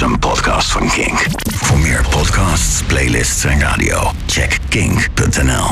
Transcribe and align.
Is 0.00 0.06
een 0.06 0.18
podcast 0.18 0.72
van 0.72 0.88
Kink. 0.88 1.26
Voor 1.54 1.78
meer 1.78 2.06
podcasts, 2.10 2.82
playlists 2.82 3.44
en 3.44 3.60
radio, 3.60 4.10
check 4.26 4.58
kink.nl. 4.68 5.66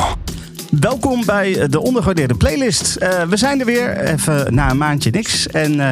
Welkom 0.80 1.24
bij 1.24 1.68
de 1.68 1.80
ondergewaardeerde 1.80 2.34
playlist. 2.34 2.96
Eh, 2.96 3.22
we 3.22 3.36
zijn 3.36 3.60
er 3.60 3.66
weer, 3.66 3.98
even 3.98 4.54
na 4.54 4.70
een 4.70 4.76
maandje 4.76 5.10
niks. 5.10 5.46
En 5.46 5.80
eh, 5.80 5.90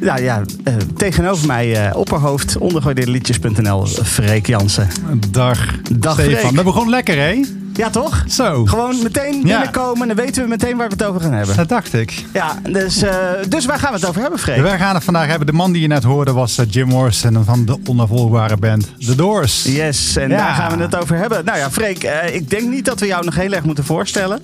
nou 0.00 0.22
ja, 0.22 0.42
eh, 0.64 0.74
tegenover 0.96 1.46
mij 1.46 1.86
eh, 1.86 1.96
opperhoofd 1.96 2.56
ondergewaardeerdeliedjes.nl, 2.56 3.86
Freek 3.86 4.46
Jansen. 4.46 4.88
Dag, 5.30 5.80
Dag, 5.92 6.12
Stefan. 6.12 6.40
Freek. 6.40 6.56
We 6.56 6.62
begonnen 6.62 6.90
lekker, 6.90 7.16
hè? 7.16 7.40
Ja, 7.76 7.90
toch? 7.90 8.24
Zo. 8.28 8.64
Gewoon 8.64 9.02
meteen 9.02 9.42
binnenkomen, 9.42 10.08
dan 10.08 10.16
weten 10.16 10.42
we 10.42 10.48
meteen 10.48 10.76
waar 10.76 10.88
we 10.88 10.92
het 10.92 11.04
over 11.04 11.20
gaan 11.20 11.32
hebben. 11.32 11.56
Dat 11.56 11.68
dacht 11.68 11.92
ik. 11.94 12.24
Ja, 12.32 12.58
dus, 12.70 13.02
eh, 13.02 13.14
dus 13.48 13.64
waar 13.66 13.78
gaan 13.78 13.92
we 13.92 13.98
het 13.98 14.08
over 14.08 14.20
hebben, 14.20 14.38
Freek? 14.38 14.60
Wij 14.60 14.78
gaan 14.78 14.94
het 14.94 15.04
vandaag 15.04 15.26
hebben. 15.28 15.46
De 15.46 15.52
man 15.52 15.72
die 15.72 15.82
je 15.82 15.88
net 15.88 16.02
hoorde 16.02 16.32
was 16.32 16.58
eh, 16.58 16.66
Jim 16.68 16.88
Morrison 16.88 17.44
van 17.44 17.64
de 17.64 17.78
onafvolgbare 17.86 18.56
band 18.56 18.88
The 18.98 19.14
Doors. 19.14 19.62
Yes, 19.62 20.16
en 20.16 20.28
Ja. 20.28 20.36
daar 20.36 20.54
gaan 20.54 20.76
we 20.76 20.82
het 20.82 20.96
over 20.96 21.16
hebben. 21.16 21.44
Nou 21.44 21.58
ja, 21.58 21.70
Freek, 21.70 22.02
eh, 22.04 22.34
ik 22.34 22.50
denk 22.50 22.68
niet 22.70 22.84
dat 22.84 23.00
we 23.00 23.06
jou 23.06 23.24
nog 23.24 23.34
heel 23.34 23.52
erg 23.52 23.64
moeten 23.64 23.84
voorstellen. 23.84 24.40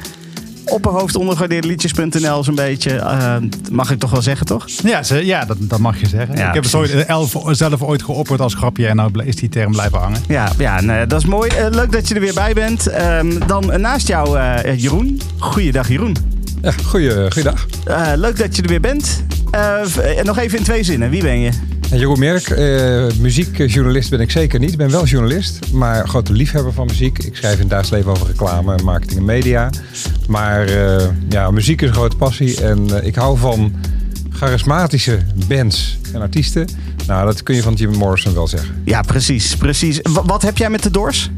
Opperhoofd 0.64 1.16
ondergewaardeerdeliedjes.nl 1.16 2.44
zo'n 2.44 2.54
beetje. 2.54 2.90
eh, 2.96 3.36
mag 3.70 3.90
ik 3.90 3.98
toch 3.98 4.10
wel 4.10 4.22
zeggen, 4.22 4.46
toch? 4.46 4.66
Ja, 4.84 5.02
ze, 5.02 5.26
ja 5.26 5.44
dat, 5.44 5.56
dat 5.60 5.78
mag 5.78 6.00
je 6.00 6.06
zeggen. 6.08 6.36
Ja, 6.36 6.48
ik 6.48 6.54
heb 6.54 6.62
het 6.62 6.72
precies. 6.72 6.94
ooit, 6.94 7.06
elf, 7.06 7.36
zelf 7.50 7.82
ooit 7.82 8.02
geopperd 8.02 8.40
als 8.40 8.54
grapje 8.54 8.86
en 8.86 8.96
nou 8.96 9.24
is 9.24 9.36
die 9.36 9.48
term 9.48 9.72
blijven 9.72 9.98
hangen. 9.98 10.20
Ja, 10.28 10.52
ja 10.58 10.80
nee, 10.80 11.06
dat 11.06 11.20
is 11.20 11.26
mooi. 11.26 11.50
Eh, 11.50 11.66
leuk 11.70 11.92
dat 11.92 12.08
je 12.08 12.14
er 12.14 12.20
weer 12.20 12.34
bij 12.34 12.52
bent. 12.54 12.86
Ehm, 12.86 13.38
dan 13.46 13.72
eh, 13.72 13.78
naast 13.78 14.08
jou 14.08 14.38
eh, 14.38 14.78
Jeroen. 14.80 15.20
Goeiedag 15.38 15.88
Jeroen. 15.88 16.16
Ja, 16.62 16.72
goeie, 16.84 17.30
goeiedag. 17.30 17.66
Eh, 17.84 18.12
leuk 18.14 18.38
dat 18.38 18.56
je 18.56 18.62
er 18.62 18.68
weer 18.68 18.80
bent. 18.80 19.24
Nog 20.22 20.38
even 20.38 20.58
in 20.58 20.64
twee 20.64 20.82
zinnen. 20.82 21.10
Wie 21.10 21.22
ben 21.22 21.40
je? 21.40 21.50
En 21.92 21.98
Jeroen 21.98 22.18
Merk, 22.18 22.48
eh, 22.48 23.04
muziekjournalist 23.18 24.10
ben 24.10 24.20
ik 24.20 24.30
zeker 24.30 24.58
niet. 24.58 24.70
Ik 24.72 24.76
ben 24.78 24.90
wel 24.90 25.04
journalist, 25.06 25.58
maar 25.72 26.08
grote 26.08 26.32
liefhebber 26.32 26.72
van 26.72 26.86
muziek. 26.86 27.18
Ik 27.18 27.36
schrijf 27.36 27.60
in 27.60 27.68
dagelijks 27.68 27.90
leven 27.90 28.10
over 28.10 28.26
reclame, 28.26 28.78
marketing 28.82 29.18
en 29.18 29.24
media. 29.24 29.70
Maar 30.28 30.66
eh, 30.66 31.06
ja, 31.28 31.50
muziek 31.50 31.82
is 31.82 31.88
een 31.88 31.94
grote 31.94 32.16
passie 32.16 32.60
en 32.64 33.00
eh, 33.00 33.06
ik 33.06 33.14
hou 33.14 33.38
van 33.38 33.72
charismatische 34.30 35.18
bands 35.48 35.98
en 36.12 36.20
artiesten. 36.20 36.68
Nou, 37.06 37.26
dat 37.26 37.42
kun 37.42 37.54
je 37.54 37.62
van 37.62 37.74
Jim 37.74 37.90
Morrison 37.96 38.34
wel 38.34 38.48
zeggen. 38.48 38.82
Ja, 38.84 39.00
precies. 39.02 39.56
precies. 39.56 39.98
Wa- 40.02 40.24
wat 40.24 40.42
heb 40.42 40.58
jij 40.58 40.70
met 40.70 40.82
de 40.82 40.90
Doors? 40.90 41.30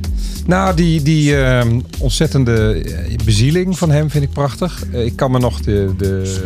Nou, 0.47 0.77
die, 0.77 1.03
die 1.03 1.37
eh, 1.37 1.67
ontzettende 1.99 2.73
eh, 2.73 3.17
bezieling 3.25 3.79
van 3.79 3.91
hem 3.91 4.11
vind 4.11 4.25
ik 4.25 4.31
prachtig. 4.31 4.85
Eh, 4.93 5.05
ik 5.05 5.17
kan 5.17 5.31
me 5.31 5.39
nog 5.39 5.61
de, 5.61 5.95
de 5.97 6.41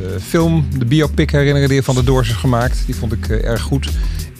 eh, 0.00 0.22
film, 0.22 0.66
de 0.78 0.84
biopic 0.84 1.30
herinneren 1.30 1.68
die 1.68 1.82
van 1.82 1.94
de 1.94 2.04
Doors 2.04 2.28
is 2.28 2.34
gemaakt. 2.34 2.82
Die 2.86 2.94
vond 2.94 3.12
ik 3.12 3.28
erg 3.28 3.62
goed. 3.62 3.90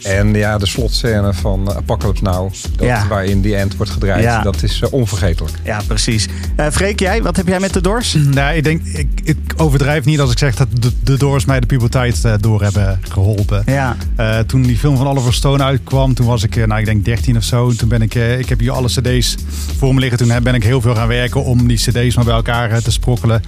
En 0.05 0.33
ja, 0.33 0.57
de 0.57 0.65
slotscène 0.65 1.33
van 1.33 1.73
Apocalypse 1.75 2.23
Now, 2.23 2.53
dat, 2.75 2.87
Ja. 2.87 3.07
waarin 3.07 3.41
die 3.41 3.55
end 3.55 3.75
wordt 3.75 3.91
gedraaid, 3.91 4.23
Ja. 4.23 4.41
dat 4.41 4.63
is 4.63 4.81
eh, 4.81 4.93
onvergetelijk. 4.93 5.53
Ja, 5.63 5.81
precies. 5.87 6.27
Eh 6.55 6.67
Freek, 6.71 6.99
jij? 6.99 7.21
Wat 7.21 7.35
heb 7.35 7.47
jij 7.47 7.59
met 7.59 7.73
de 7.73 7.81
Doors? 7.81 8.13
Nou, 8.13 8.55
ik 8.55 8.63
denk, 8.63 8.81
ik, 8.83 9.07
ik 9.23 9.37
overdrijf 9.57 10.05
niet 10.05 10.19
als 10.19 10.31
ik 10.31 10.37
zeg 10.37 10.55
dat 10.55 10.67
de, 10.79 10.91
de 11.03 11.17
Doors 11.17 11.45
mij 11.45 11.59
de 11.59 11.65
puberteit 11.65 12.25
eh, 12.25 12.33
door 12.39 12.61
hebben 12.61 12.99
geholpen. 13.09 13.63
Ja. 13.65 13.97
Eh, 14.15 14.39
toen 14.39 14.61
die 14.61 14.77
film 14.77 14.97
van 14.97 15.07
Oliver 15.07 15.33
Stone 15.33 15.63
uitkwam, 15.63 16.13
toen 16.13 16.25
was 16.25 16.43
ik, 16.43 16.55
nou 16.67 16.79
ik 16.79 16.85
denk 16.85 17.05
13 17.05 17.37
of 17.37 17.43
zo. 17.43 17.71
Toen 17.71 17.89
ben 17.89 18.01
ik, 18.01 18.15
ik 18.15 18.49
heb 18.49 18.59
hier 18.59 18.71
alle 18.71 18.87
cd's 18.87 19.35
voor 19.77 19.93
me 19.93 19.99
liggen. 19.99 20.17
Toen 20.17 20.43
ben 20.43 20.53
ik 20.55 20.63
heel 20.63 20.81
veel 20.81 20.95
gaan 20.95 21.07
werken 21.07 21.43
om 21.43 21.67
die 21.67 21.77
cd's 21.77 22.15
maar 22.15 22.25
bij 22.25 22.33
elkaar 22.35 22.81
te 22.81 22.91
sprokkelen. 22.91 23.43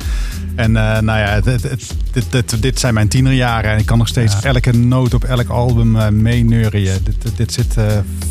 En 0.57 0.75
eh, 0.75 0.99
nou 0.99 1.19
ja, 1.19 1.25
het, 1.27 1.45
het, 1.45 1.63
het- 1.63 1.95
dit, 2.11 2.25
dit, 2.31 2.61
dit 2.61 2.79
zijn 2.79 2.93
mijn 2.93 3.07
tienerjaren. 3.07 3.71
En 3.71 3.77
ik 3.77 3.85
kan 3.85 3.97
nog 3.97 4.07
steeds 4.07 4.41
elke 4.41 4.71
noot 4.71 5.13
op 5.13 5.23
elk 5.23 5.49
album 5.49 5.95
eh 5.95 6.09
meeneurien. 6.09 6.91
Dit, 7.03 7.37
dit, 7.37 7.53
zit 7.53 7.77
eh, 7.77 7.85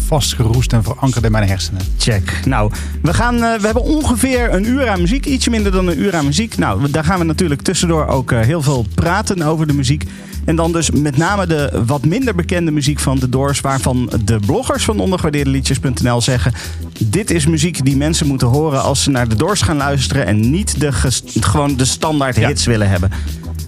vastgeroest 0.07 0.73
en 0.73 0.83
verankerd 0.83 1.25
in 1.25 1.33
mijn 1.33 1.49
hersenen. 1.49 1.81
Check. 1.99 2.41
Nou, 2.45 2.73
we, 3.03 3.15
gaan, 3.15 3.37
we 3.39 3.61
hebben 3.63 3.83
ongeveer 3.83 4.55
een 4.55 4.67
uur 4.69 4.89
aan 4.89 5.01
muziek. 5.01 5.27
Ietsje 5.27 5.51
minder 5.51 5.73
dan 5.73 5.87
een 5.87 6.01
uur 6.01 6.17
aan 6.17 6.25
muziek. 6.25 6.59
Nou, 6.59 6.91
daar 6.91 7.05
gaan 7.05 7.19
we 7.19 7.25
natuurlijk 7.25 7.63
tussendoor 7.63 8.07
ook 8.07 8.31
heel 8.31 8.63
veel 8.63 8.87
praten 8.95 9.43
over 9.43 9.67
de 9.67 9.73
muziek. 9.73 10.05
En 10.47 10.57
dan 10.57 10.73
dus 10.73 10.91
met 10.91 11.17
name 11.17 11.47
de 11.47 11.83
wat 11.87 12.05
minder 12.05 12.35
bekende 12.35 12.71
muziek 12.71 12.99
van 12.99 13.19
The 13.19 13.29
Doors. 13.29 13.61
Waarvan 13.61 14.11
de 14.25 14.39
bloggers 14.47 14.85
van 14.85 14.99
ondergewaardeerdeliedjes.nl 15.01 16.21
zeggen... 16.21 16.53
dit 17.05 17.31
is 17.31 17.47
muziek 17.47 17.85
die 17.85 17.97
mensen 17.97 18.27
moeten 18.27 18.47
horen 18.49 18.83
als 18.83 19.03
ze 19.03 19.11
naar 19.11 19.27
The 19.29 19.37
Doors 19.37 19.61
gaan 19.63 19.77
luisteren... 19.77 20.27
en 20.27 20.51
niet 20.51 20.81
de 20.81 20.93
gewoon 21.41 21.77
de 21.77 21.85
standaard 21.85 22.37
Ja. 22.37 22.49
hits 22.49 22.65
willen 22.67 22.89
hebben. 22.89 23.11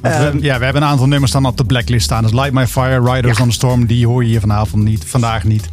We- 0.03 0.09
Ehm, 0.09 0.39
ja, 0.41 0.59
we 0.59 0.65
hebben 0.65 0.83
een 0.83 0.89
aantal 0.89 1.07
nummers 1.09 1.31
staan 1.31 1.47
op 1.47 1.57
de 1.57 1.65
blacklist 1.65 2.05
staan. 2.05 2.23
Dus 2.23 2.33
Light 2.33 2.53
My 2.53 2.67
Fire, 2.67 3.13
Riders 3.15 3.37
Ja. 3.39 3.43
on 3.45 3.49
the 3.49 3.55
Storm, 3.55 3.87
die 3.87 4.07
hoor 4.07 4.23
je 4.23 4.29
hier 4.29 4.41
vanavond 4.41 4.85
niet, 4.85 5.05
vandaag 5.07 5.45
niet. 5.45 5.69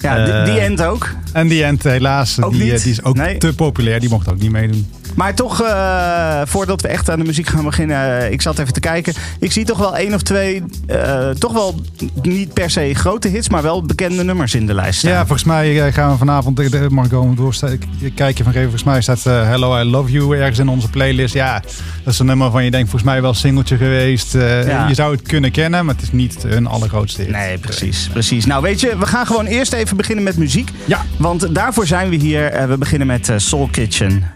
ja, 0.00 0.24
die- 0.24 0.32
eh, 0.34 0.44
die 0.44 0.58
end 0.58 0.82
ook. 0.82 1.08
En 1.32 1.48
die 1.48 1.64
End, 1.64 1.82
helaas, 1.82 2.42
Ook 2.42 2.52
die, 2.52 2.72
eh, 2.72 2.82
die 2.82 2.90
is 2.92 3.02
ook 3.02 3.16
Nee. 3.16 3.38
te 3.38 3.52
populair. 3.54 4.00
Die 4.00 4.08
mocht 4.08 4.28
ook 4.30 4.38
niet 4.40 4.50
meedoen. 4.50 4.86
Maar 5.16 5.34
toch, 5.34 5.62
eh, 5.62 6.40
voordat 6.44 6.80
we 6.80 6.88
echt 6.88 7.10
aan 7.10 7.18
de 7.18 7.24
muziek 7.24 7.46
gaan 7.46 7.64
beginnen, 7.64 8.20
eh, 8.20 8.30
ik 8.30 8.42
zat 8.42 8.58
even 8.58 8.72
te 8.72 8.80
kijken. 8.80 9.14
Ik 9.40 9.52
zie 9.52 9.64
toch 9.64 9.78
wel 9.78 9.96
één 9.96 10.14
of 10.14 10.22
twee, 10.22 10.62
eh, 10.86 11.28
toch 11.30 11.52
wel 11.52 11.80
niet 12.22 12.52
per 12.52 12.70
se 12.70 12.94
grote 12.94 13.28
hits, 13.28 13.48
maar 13.48 13.62
wel 13.62 13.82
bekende 13.82 14.24
nummers 14.24 14.54
in 14.54 14.66
de 14.66 14.74
lijst 14.74 14.98
staan. 14.98 15.10
Ja, 15.10 15.18
volgens 15.18 15.44
mij 15.44 15.92
gaan 15.92 16.10
we 16.10 16.18
vanavond, 16.18 16.90
mag 16.90 17.04
ik 17.04 17.10
gewoon 17.10 17.34
doorsteken, 17.34 17.88
kijken 18.14 18.44
van 18.44 18.52
geven. 18.52 18.68
Volgens 18.68 18.84
mij 18.84 19.00
staat 19.00 19.24
Hello, 19.24 19.80
I 19.80 19.84
Love 19.84 20.10
You 20.10 20.36
ergens 20.38 20.58
in 20.58 20.68
onze 20.68 20.90
playlist. 20.90 21.34
Ja, 21.34 21.60
dat 22.04 22.12
is 22.12 22.18
een 22.18 22.26
nummer 22.26 22.50
van 22.50 22.64
je 22.64 22.70
denkt 22.70 22.90
volgens 22.90 23.10
mij 23.10 23.20
wel 23.20 23.30
een 23.30 23.36
singeltje 23.36 23.76
geweest. 23.76 24.32
Ja. 24.32 24.88
Je 24.88 24.94
zou 24.94 25.12
het 25.12 25.22
kunnen 25.22 25.50
kennen, 25.50 25.84
maar 25.84 25.94
het 25.94 26.02
is 26.02 26.12
niet 26.12 26.42
hun 26.42 26.66
allergrootste 26.66 27.22
hit. 27.22 27.30
Nee, 27.30 27.58
precies, 27.58 28.08
precies. 28.12 28.46
Nou, 28.46 28.62
weet 28.62 28.80
je, 28.80 28.98
we 28.98 29.06
gaan 29.06 29.26
gewoon 29.26 29.46
eerst 29.46 29.72
even 29.72 29.96
beginnen 29.96 30.24
met 30.24 30.36
muziek. 30.36 30.70
Ja. 30.84 31.04
Want 31.18 31.54
daarvoor 31.54 31.86
zijn 31.86 32.08
we 32.08 32.16
hier. 32.16 32.68
We 32.68 32.78
beginnen 32.78 33.06
met 33.06 33.32
Soul 33.36 33.68
Kitchen. 33.70 34.35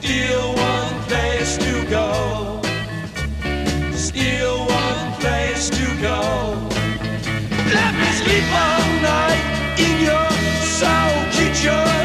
Still 0.00 0.54
one 0.54 1.02
place 1.08 1.58
to 1.58 1.84
go. 1.90 2.60
Still 3.92 4.58
one 4.66 5.12
place 5.20 5.70
to 5.70 5.86
go. 6.00 6.20
Let 7.74 7.94
me 7.98 8.08
sleep 8.20 8.44
all 8.52 8.86
night 9.02 9.42
in 9.76 10.04
your 10.04 10.30
soul 10.78 11.14
kitchen. 11.32 11.97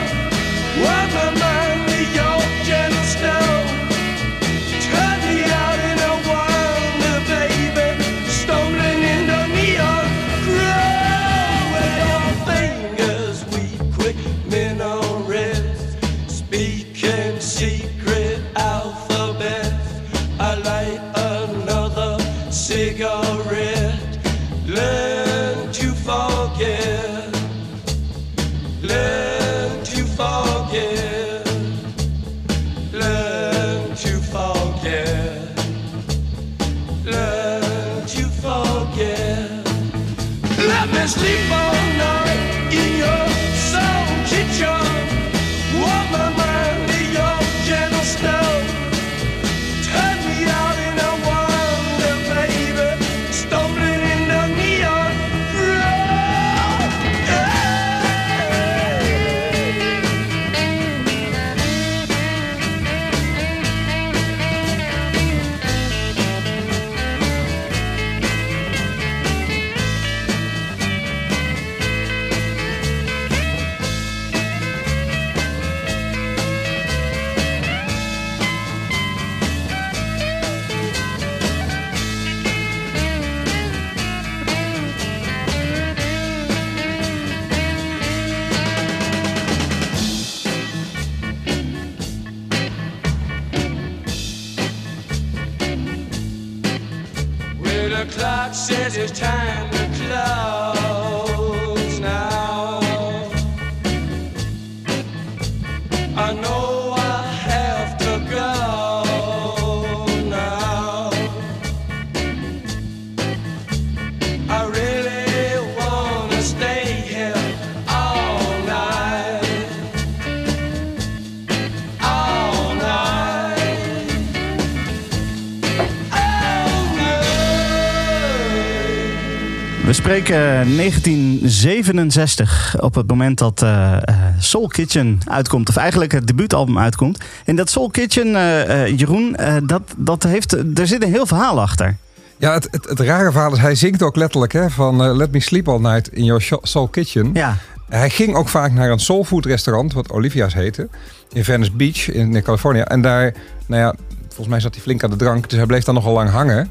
We 129.85 129.93
spreken 129.93 130.75
1967 130.75 132.75
op 132.79 132.95
het 132.95 133.07
moment 133.07 133.37
dat 133.37 133.61
eh, 133.61 133.93
eh, 133.93 133.99
Soul 134.39 134.67
Kitchen 134.67 135.19
uitkomt. 135.25 135.69
Of 135.69 135.75
eigenlijk 135.75 136.11
het 136.11 136.27
debuutalbum 136.27 136.79
uitkomt. 136.79 137.19
En 137.45 137.55
dat 137.55 137.69
Soul 137.69 137.89
Kitchen, 137.89 138.35
eh, 138.35 138.97
Jeroen, 138.97 139.35
eh, 139.35 139.55
dat, 139.63 139.81
dat 139.97 140.23
heeft, 140.23 140.51
er 140.51 140.87
zit 140.87 141.03
een 141.03 141.11
heel 141.11 141.25
verhaal 141.25 141.61
achter. 141.61 141.95
Ja, 142.37 142.53
het, 142.53 142.67
het, 142.71 142.89
het 142.89 142.99
rare 142.99 143.31
verhaal 143.31 143.53
is, 143.53 143.59
hij 143.59 143.75
zingt 143.75 144.01
ook 144.01 144.15
letterlijk 144.15 144.53
hè, 144.53 144.69
van 144.69 145.15
Let 145.15 145.31
me 145.31 145.39
sleep 145.39 145.67
all 145.67 145.79
night 145.79 146.07
in 146.07 146.23
your 146.23 146.59
soul 146.61 146.87
kitchen. 146.87 147.29
Ja, 147.33 147.57
Hij 147.89 148.09
ging 148.09 148.35
ook 148.35 148.49
vaak 148.49 148.71
naar 148.71 148.91
een 148.91 148.99
soulfood 148.99 149.45
restaurant, 149.45 149.93
wat 149.93 150.11
Olivia's 150.11 150.53
heette, 150.53 150.89
in 151.33 151.43
Venice 151.43 151.71
Beach 151.71 152.09
in 152.09 152.43
Californië. 152.43 152.79
En 152.79 153.01
daar, 153.01 153.33
nou 153.65 153.81
ja, 153.81 153.95
volgens 154.27 154.47
mij 154.47 154.59
zat 154.59 154.73
hij 154.73 154.83
flink 154.83 155.03
aan 155.03 155.09
de 155.09 155.15
drank, 155.15 155.49
dus 155.49 155.57
hij 155.57 155.67
bleef 155.67 155.83
dan 155.83 155.95
nogal 155.95 156.13
lang 156.13 156.29
hangen. 156.29 156.69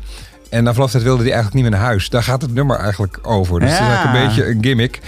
En 0.52 0.64
na 0.64 0.70
verloop 0.70 0.90
van 0.90 1.00
tijd 1.00 1.02
wilde 1.02 1.22
hij 1.22 1.32
eigenlijk 1.32 1.62
niet 1.62 1.70
meer 1.70 1.81
naar 1.81 1.88
huis. 1.88 2.08
Daar 2.08 2.22
gaat 2.22 2.43
het 2.43 2.54
nummer 2.54 2.76
eigenlijk 2.76 3.19
over. 3.22 3.60
Dus 3.60 3.70
het 3.70 3.81
is 3.81 3.87
eigenlijk 3.87 4.19
een 4.19 4.26
beetje 4.26 4.50
een 4.50 4.64
gimmick. 4.64 5.00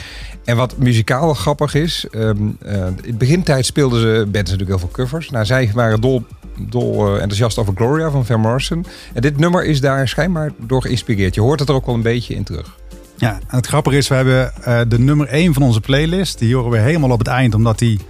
En 0.45 0.57
wat 0.57 0.77
muzikaal 0.79 1.35
grappig 1.35 1.75
is, 1.75 2.07
ehm, 2.11 2.37
eh, 2.63 2.75
in 2.77 2.97
het 3.07 3.19
begintijd 3.19 3.67
speelden 3.67 4.01
ze, 4.01 4.27
bands 4.33 4.51
natuurlijk 4.51 4.69
heel 4.69 4.79
veel 4.79 5.05
covers. 5.05 5.31
Nou, 5.31 5.45
zij 5.45 5.71
waren 5.75 6.01
dol, 6.01 6.25
dol 6.59 7.07
eh, 7.07 7.13
enthousiast 7.13 7.59
over 7.59 7.75
Gloria 7.77 8.11
van 8.11 8.27
Van 8.27 8.41
Morrison. 8.41 8.87
En 9.13 9.23
dit 9.23 9.39
nummer 9.39 9.65
is 9.65 9.81
daar 9.81 10.09
schijnbaar 10.09 10.53
door 10.59 10.83
geïnspireerd. 10.83 11.35
Je 11.35 11.41
hoort 11.41 11.61
het 11.61 11.69
er 11.69 11.75
ook 11.75 11.87
wel 11.87 11.95
een 11.95 12.03
beetje 12.03 12.35
in 12.35 12.45
terug. 12.45 12.77
Ja, 13.17 13.33
en 13.33 13.57
het 13.57 13.67
grappige 13.67 13.97
is, 13.97 14.09
we 14.09 14.15
hebben 14.15 14.53
eh, 14.63 14.81
de 14.89 14.99
nummer 14.99 15.29
1 15.29 15.55
van 15.55 15.63
onze 15.63 15.81
playlist. 15.81 16.39
Die 16.39 16.55
horen 16.55 16.71
we 16.71 16.79
helemaal 16.79 17.11
op 17.11 17.19
het 17.19 17.29
eind, 17.29 17.55
omdat 17.55 17.79
die... 17.79 18.01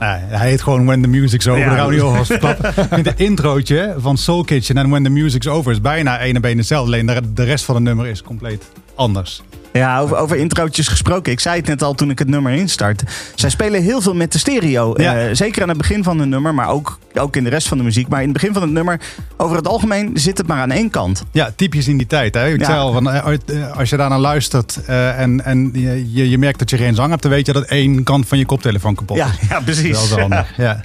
nou, 0.00 0.18
hij 0.20 0.48
heet 0.48 0.62
gewoon 0.62 0.84
When 0.86 1.02
the 1.02 1.08
Music's 1.08 1.46
Over. 1.46 1.60
Ja. 1.60 1.68
Daar 1.68 1.76
gaan 1.78 1.86
we 1.86 1.92
niet 1.92 2.02
over 2.02 2.26
verklappen. 2.26 2.68
Ik 2.84 2.88
vind 2.90 3.04
de 3.04 3.24
introotje 3.24 3.94
van 3.98 4.16
Soul 4.16 4.44
Kitchen 4.44 4.76
en 4.76 4.88
When 4.90 5.02
the 5.04 5.10
Music's 5.10 5.46
Over 5.46 5.72
is 5.72 5.80
bijna 5.80 6.18
één 6.18 6.34
en 6.34 6.40
been 6.40 6.56
hetzelfde. 6.58 6.92
Alleen 6.92 7.06
de- 7.06 7.32
de 7.32 7.44
rest 7.44 7.64
van 7.64 7.74
het 7.74 7.84
nummer 7.84 8.06
is 8.06 8.22
compleet 8.22 8.64
anders. 8.94 9.42
Ja, 9.72 9.98
over, 10.00 10.16
over 10.16 10.36
introotjes 10.36 10.88
gesproken. 10.88 11.32
Ik 11.32 11.40
zei 11.40 11.56
het 11.56 11.66
net 11.66 11.82
al 11.82 11.94
toen 11.94 12.10
ik 12.10 12.18
het 12.18 12.28
nummer 12.28 12.52
instart. 12.52 13.02
Zij 13.34 13.50
spelen 13.50 13.82
heel 13.82 14.00
veel 14.00 14.14
met 14.14 14.32
de 14.32 14.38
stereo. 14.38 14.92
Ja. 14.96 15.18
Eh, 15.18 15.28
zeker 15.34 15.62
aan 15.62 15.68
het 15.68 15.78
begin 15.78 16.02
van 16.04 16.18
het 16.18 16.28
nummer, 16.28 16.54
maar 16.54 16.68
ook, 16.68 16.98
ook 17.14 17.36
in 17.36 17.44
de 17.44 17.50
rest 17.50 17.68
van 17.68 17.78
de 17.78 17.84
muziek. 17.84 18.08
Maar 18.08 18.18
in 18.22 18.28
het 18.28 18.32
begin 18.38 18.52
van 18.52 18.62
het 18.62 18.70
nummer, 18.70 19.00
over 19.36 19.56
het 19.56 19.66
algemeen, 19.68 20.10
zit 20.14 20.38
het 20.38 20.46
maar 20.46 20.60
aan 20.60 20.70
één 20.70 20.90
kant. 20.90 21.22
Ja, 21.32 21.50
typisch 21.56 21.88
in 21.88 21.96
die 21.96 22.06
tijd. 22.06 22.34
Hè? 22.34 22.48
Ik 22.52 22.60
Ja. 22.60 22.66
zei 22.66 22.78
al, 22.78 22.92
van, 22.92 23.10
eh, 23.10 23.34
eh, 23.46 23.76
als 23.76 23.90
je 23.90 23.96
daarnaar 23.96 24.18
luistert 24.18 24.84
en, 24.84 25.44
en 25.44 25.70
je, 25.74 26.28
je- 26.30 26.38
merkt 26.38 26.58
dat 26.58 26.70
je 26.70 26.76
geen 26.76 26.94
zang 26.94 27.10
hebt, 27.10 27.22
dan 27.22 27.30
weet 27.30 27.46
je 27.46 27.52
dat 27.52 27.64
één 27.64 28.02
kant 28.02 28.28
van 28.28 28.38
je 28.38 28.46
koptelefoon 28.46 28.94
kapot 28.94 29.16
is. 29.16 29.22
Ja, 29.22 29.30
ja 29.48 29.54
Dat 29.54 29.64
precies. 29.64 30.02
is 30.02 30.08
wel 30.08 30.18
handig. 30.18 30.52
Ja. 30.56 30.82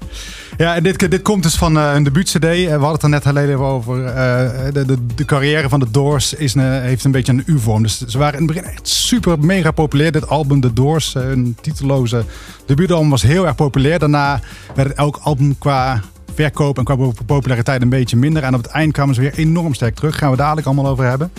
Ja, 0.57 0.75
en 0.75 0.83
dit, 0.83 1.11
dit 1.11 1.21
komt 1.21 1.43
dus 1.43 1.55
van 1.55 1.77
eh, 1.77 1.91
een 1.93 2.03
debuut-cd. 2.03 2.43
Eh, 2.45 2.49
We 2.65 2.69
hadden 2.69 2.91
het 2.91 3.03
er 3.03 3.09
net 3.09 3.24
heel 3.47 3.65
over. 3.65 4.05
eh, 4.05 4.74
de, 4.74 4.85
de, 4.85 5.05
de 5.15 5.25
carrière 5.25 5.69
van 5.69 5.79
de 5.79 5.91
Doors 5.91 6.33
is 6.33 6.53
een, 6.53 6.81
heeft 6.81 7.03
een 7.03 7.12
beetje 7.12 7.31
een 7.31 7.43
U-vorm. 7.45 7.83
Dus 7.83 8.01
ze 8.05 8.17
waren 8.17 8.39
in 8.39 8.45
het 8.45 8.55
begin 8.55 8.69
echt 8.71 8.88
super 8.88 9.39
mega 9.39 9.71
populair. 9.71 10.12
Dit 10.12 10.27
album, 10.27 10.62
The 10.62 10.74
Doors, 10.74 11.15
een 11.15 11.57
titeloze 11.62 12.24
debuutalbum, 12.65 13.09
was 13.09 13.21
heel 13.21 13.45
erg 13.45 13.55
populair. 13.55 14.00
Daarna 14.00 14.39
werd 14.75 14.93
elk 14.93 15.19
album 15.24 15.57
qua 15.57 16.01
verkoop 16.33 16.77
en 16.77 16.83
qua 16.83 16.95
populariteit 17.25 17.81
een 17.81 17.89
beetje 17.89 18.17
minder. 18.17 18.43
En 18.43 18.53
op 18.55 18.63
het 18.63 18.71
eind 18.71 18.93
kwamen 18.93 19.15
ze 19.15 19.21
weer 19.21 19.33
enorm 19.35 19.74
sterk 19.74 19.95
terug. 19.95 20.17
Gaan 20.17 20.31
we 20.31 20.38
dadelijk 20.38 20.67
allemaal 20.67 20.88
over 20.88 21.05
hebben. 21.05 21.31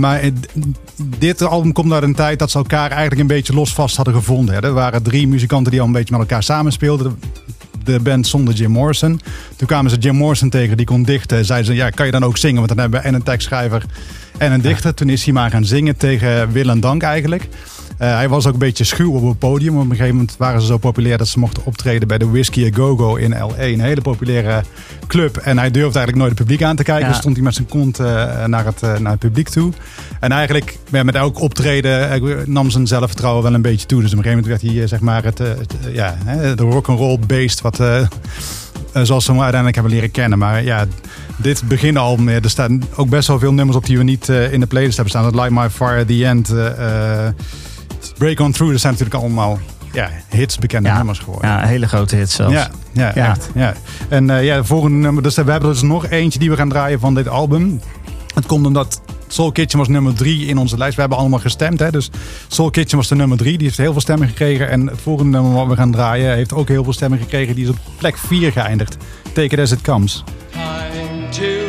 Maar 0.00 0.20
dit 1.18 1.42
album 1.42 1.72
komt 1.72 1.92
uit 1.92 2.02
een 2.02 2.14
tijd 2.14 2.38
dat 2.38 2.50
ze 2.50 2.58
elkaar 2.58 2.90
eigenlijk 2.90 3.20
een 3.20 3.26
beetje 3.26 3.54
los 3.54 3.74
vast 3.74 3.96
hadden 3.96 4.14
gevonden. 4.14 4.54
hè. 4.54 4.60
Er 4.60 4.72
waren 4.72 5.02
drie 5.02 5.28
muzikanten 5.28 5.70
die 5.70 5.80
al 5.80 5.86
een 5.86 5.92
beetje 5.92 6.12
met 6.12 6.20
elkaar 6.20 6.42
samenspeelden. 6.42 7.18
De 7.88 8.00
band 8.00 8.26
zonder 8.26 8.54
Jim 8.54 8.70
Morrison. 8.70 9.20
Toen 9.56 9.66
kwamen 9.66 9.90
ze 9.90 9.96
Jim 9.96 10.14
Morrison 10.14 10.48
tegen, 10.48 10.76
die 10.76 10.86
kon 10.86 11.02
dichten. 11.02 11.44
Zeiden 11.44 11.66
ze, 11.66 11.74
ja, 11.74 11.90
kan 11.90 12.06
je 12.06 12.12
dan 12.12 12.24
ook 12.24 12.36
zingen? 12.36 12.56
Want 12.56 12.68
dan 12.68 12.78
hebben 12.78 13.00
we 13.00 13.06
en 13.06 13.14
een 13.14 13.22
tekstschrijver 13.22 13.82
en 14.38 14.52
een 14.52 14.60
dichter. 14.60 14.94
Toen 14.94 15.08
is 15.08 15.24
hij 15.24 15.32
maar 15.32 15.50
gaan 15.50 15.64
zingen 15.64 15.96
tegen 15.96 16.52
Wil 16.52 16.68
en 16.68 16.80
Dank 16.80 17.02
eigenlijk. 17.02 17.48
Eh, 17.98 18.14
hij 18.14 18.28
was 18.28 18.46
ook 18.46 18.52
een 18.52 18.58
beetje 18.58 18.84
schuw 18.84 19.12
op 19.12 19.28
het 19.28 19.38
podium. 19.38 19.76
Op 19.76 19.82
een 19.82 19.90
gegeven 19.90 20.14
moment 20.14 20.36
waren 20.36 20.60
ze 20.60 20.66
zo 20.66 20.78
populair 20.78 21.18
dat 21.18 21.28
ze 21.28 21.38
mochten 21.38 21.64
optreden 21.64 22.08
bij 22.08 22.18
de 22.18 22.28
Whiskey 22.28 22.66
A 22.66 22.74
Go 22.74 22.96
Go 22.96 23.16
in 23.16 23.30
L.A. 23.30 23.64
Een 23.64 23.80
hele 23.80 24.00
populaire 24.00 24.62
club. 25.06 25.36
En 25.36 25.58
hij 25.58 25.70
durfde 25.70 25.98
eigenlijk 25.98 26.16
nooit 26.16 26.30
het 26.30 26.38
publiek 26.38 26.62
aan 26.62 26.76
te 26.76 26.82
kijken. 26.82 27.04
Ja. 27.04 27.10
Dus 27.10 27.18
stond 27.18 27.34
hij 27.34 27.44
met 27.44 27.54
zijn 27.54 27.66
kont 27.66 27.98
eh, 27.98 28.44
naar, 28.44 28.64
het, 28.64 28.82
eh, 28.82 28.98
naar 28.98 29.10
het 29.10 29.20
publiek 29.20 29.48
toe. 29.48 29.72
En 30.20 30.32
eigenlijk 30.32 30.78
met 30.90 31.14
elk 31.14 31.40
optreden 31.40 32.10
eh, 32.10 32.22
nam 32.46 32.70
zijn 32.70 32.86
zelfvertrouwen 32.86 33.42
wel 33.42 33.54
een 33.54 33.62
beetje 33.62 33.86
toe. 33.86 34.00
Dus 34.02 34.12
op 34.12 34.18
een 34.18 34.24
gegeven 34.24 34.44
moment 34.44 34.62
werd 34.62 34.72
hij 34.74 34.82
eh, 34.82 34.88
zeg 34.88 35.00
maar 35.00 35.24
het, 35.24 35.40
eh, 35.40 35.46
het, 35.48 35.74
ja, 35.92 36.16
de 36.54 36.62
rock'n'roll 36.62 37.18
beest 37.26 37.60
wat... 37.60 37.80
eh, 37.80 38.06
zoals 38.92 39.24
ze 39.24 39.30
hem 39.30 39.40
uiteindelijk 39.40 39.74
hebben 39.74 39.92
leren 39.94 40.10
kennen. 40.10 40.38
Maar 40.38 40.62
ja, 40.64 40.84
dit 41.36 41.62
beginalbum, 41.68 42.28
er 42.28 42.50
staan 42.50 42.82
ook 42.96 43.08
best 43.08 43.28
wel 43.28 43.38
veel 43.38 43.52
nummers 43.52 43.76
op 43.78 43.86
die 43.86 43.96
we 43.98 44.02
niet 44.04 44.28
in 44.28 44.60
de 44.60 44.66
playlist 44.66 44.96
hebben 44.96 45.12
staan. 45.14 45.24
Dat 45.24 45.34
Light 45.34 45.50
My 45.50 45.70
Fire, 45.70 46.04
The 46.04 46.24
End, 46.26 46.52
Break 48.18 48.40
On 48.40 48.52
Through. 48.52 48.72
Dat 48.72 48.80
zijn 48.80 48.92
natuurlijk 48.92 49.22
allemaal 49.22 49.58
ja, 49.92 50.10
hits, 50.28 50.58
bekende 50.58 50.88
Ja. 50.88 50.96
nummers 50.96 51.18
geworden. 51.18 51.50
Ja, 51.50 51.66
hele 51.66 51.88
grote 51.88 52.16
hit 52.16 52.30
zelfs. 52.30 52.52
Ja, 52.54 52.70
ja, 52.92 53.12
Ja. 53.14 53.28
echt. 53.30 53.48
Ja. 53.54 53.72
En 54.08 54.30
eh, 54.30 54.44
ja, 54.44 54.56
de 54.56 54.64
volgende 54.64 54.96
nummer. 54.96 55.22
Dus 55.22 55.34
we 55.36 55.50
hebben 55.50 55.70
dus 55.70 55.82
nog 55.82 56.06
eentje 56.08 56.38
die 56.38 56.50
we 56.50 56.56
gaan 56.56 56.68
draaien 56.68 57.00
van 57.00 57.14
dit 57.14 57.28
album. 57.28 57.80
Het 58.34 58.46
komt 58.46 58.66
omdat 58.66 59.00
Soul 59.28 59.52
Kitchen 59.52 59.78
was 59.78 59.88
nummer 59.88 60.14
drie 60.14 60.46
in 60.46 60.58
onze 60.58 60.76
lijst. 60.76 60.94
We 60.94 61.00
hebben 61.00 61.18
allemaal 61.18 61.38
gestemd. 61.38 61.78
Hè? 61.78 61.90
Dus 61.90 62.10
Soul 62.48 62.70
Kitchen 62.70 62.96
was 62.96 63.08
de 63.08 63.14
nummer 63.14 63.38
drie. 63.38 63.56
Die 63.56 63.66
heeft 63.66 63.78
heel 63.78 63.92
veel 63.92 64.00
stemmen 64.00 64.28
gekregen. 64.28 64.70
En 64.70 64.86
het 64.86 65.00
volgende 65.00 65.30
nummer 65.38 65.52
wat 65.52 65.66
we 65.66 65.76
gaan 65.76 65.92
draaien 65.92 66.34
heeft 66.34 66.52
ook 66.52 66.68
heel 66.68 66.84
veel 66.84 66.92
stemmen 66.92 67.18
gekregen. 67.18 67.54
Die 67.54 67.64
is 67.64 67.70
op 67.70 67.78
plek 67.98 68.16
vier 68.16 68.52
geëindigd. 68.52 68.96
Take 69.32 69.54
it 69.54 69.58
as 69.58 69.72
it 69.72 69.80
comes. 69.80 70.24
Time 70.50 71.28
to 71.30 71.67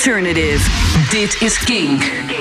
alternative. 0.00 0.60
Dit 1.10 1.42
is 1.42 1.58
Kink. 1.58 2.39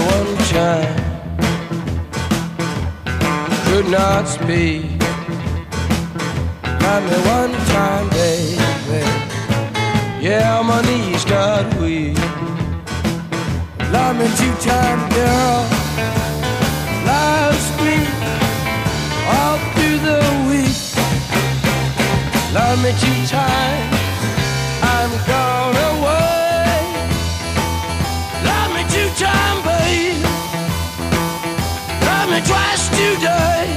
One 0.00 0.36
time, 0.48 0.96
could 3.66 3.88
not 3.88 4.26
speak. 4.26 4.84
Love 6.82 7.04
me 7.10 7.18
one 7.36 7.52
time, 7.74 8.08
baby. 8.10 9.02
Yeah, 10.20 10.62
my 10.62 10.82
knees 10.82 11.24
got 11.24 11.64
weak. 11.80 12.18
Love 13.92 14.16
me 14.18 14.26
two 14.38 14.54
time, 14.68 15.00
girl. 15.10 15.66
Lost 17.06 17.72
me 17.84 17.96
all 19.34 19.58
through 19.72 19.98
the 20.08 20.22
week. 20.48 20.78
Love 22.54 22.82
me 22.82 22.90
two 23.04 23.26
times, 23.26 23.96
I'm 24.82 25.10
gone 25.26 25.59
twice 32.44 32.88
today. 32.88 33.76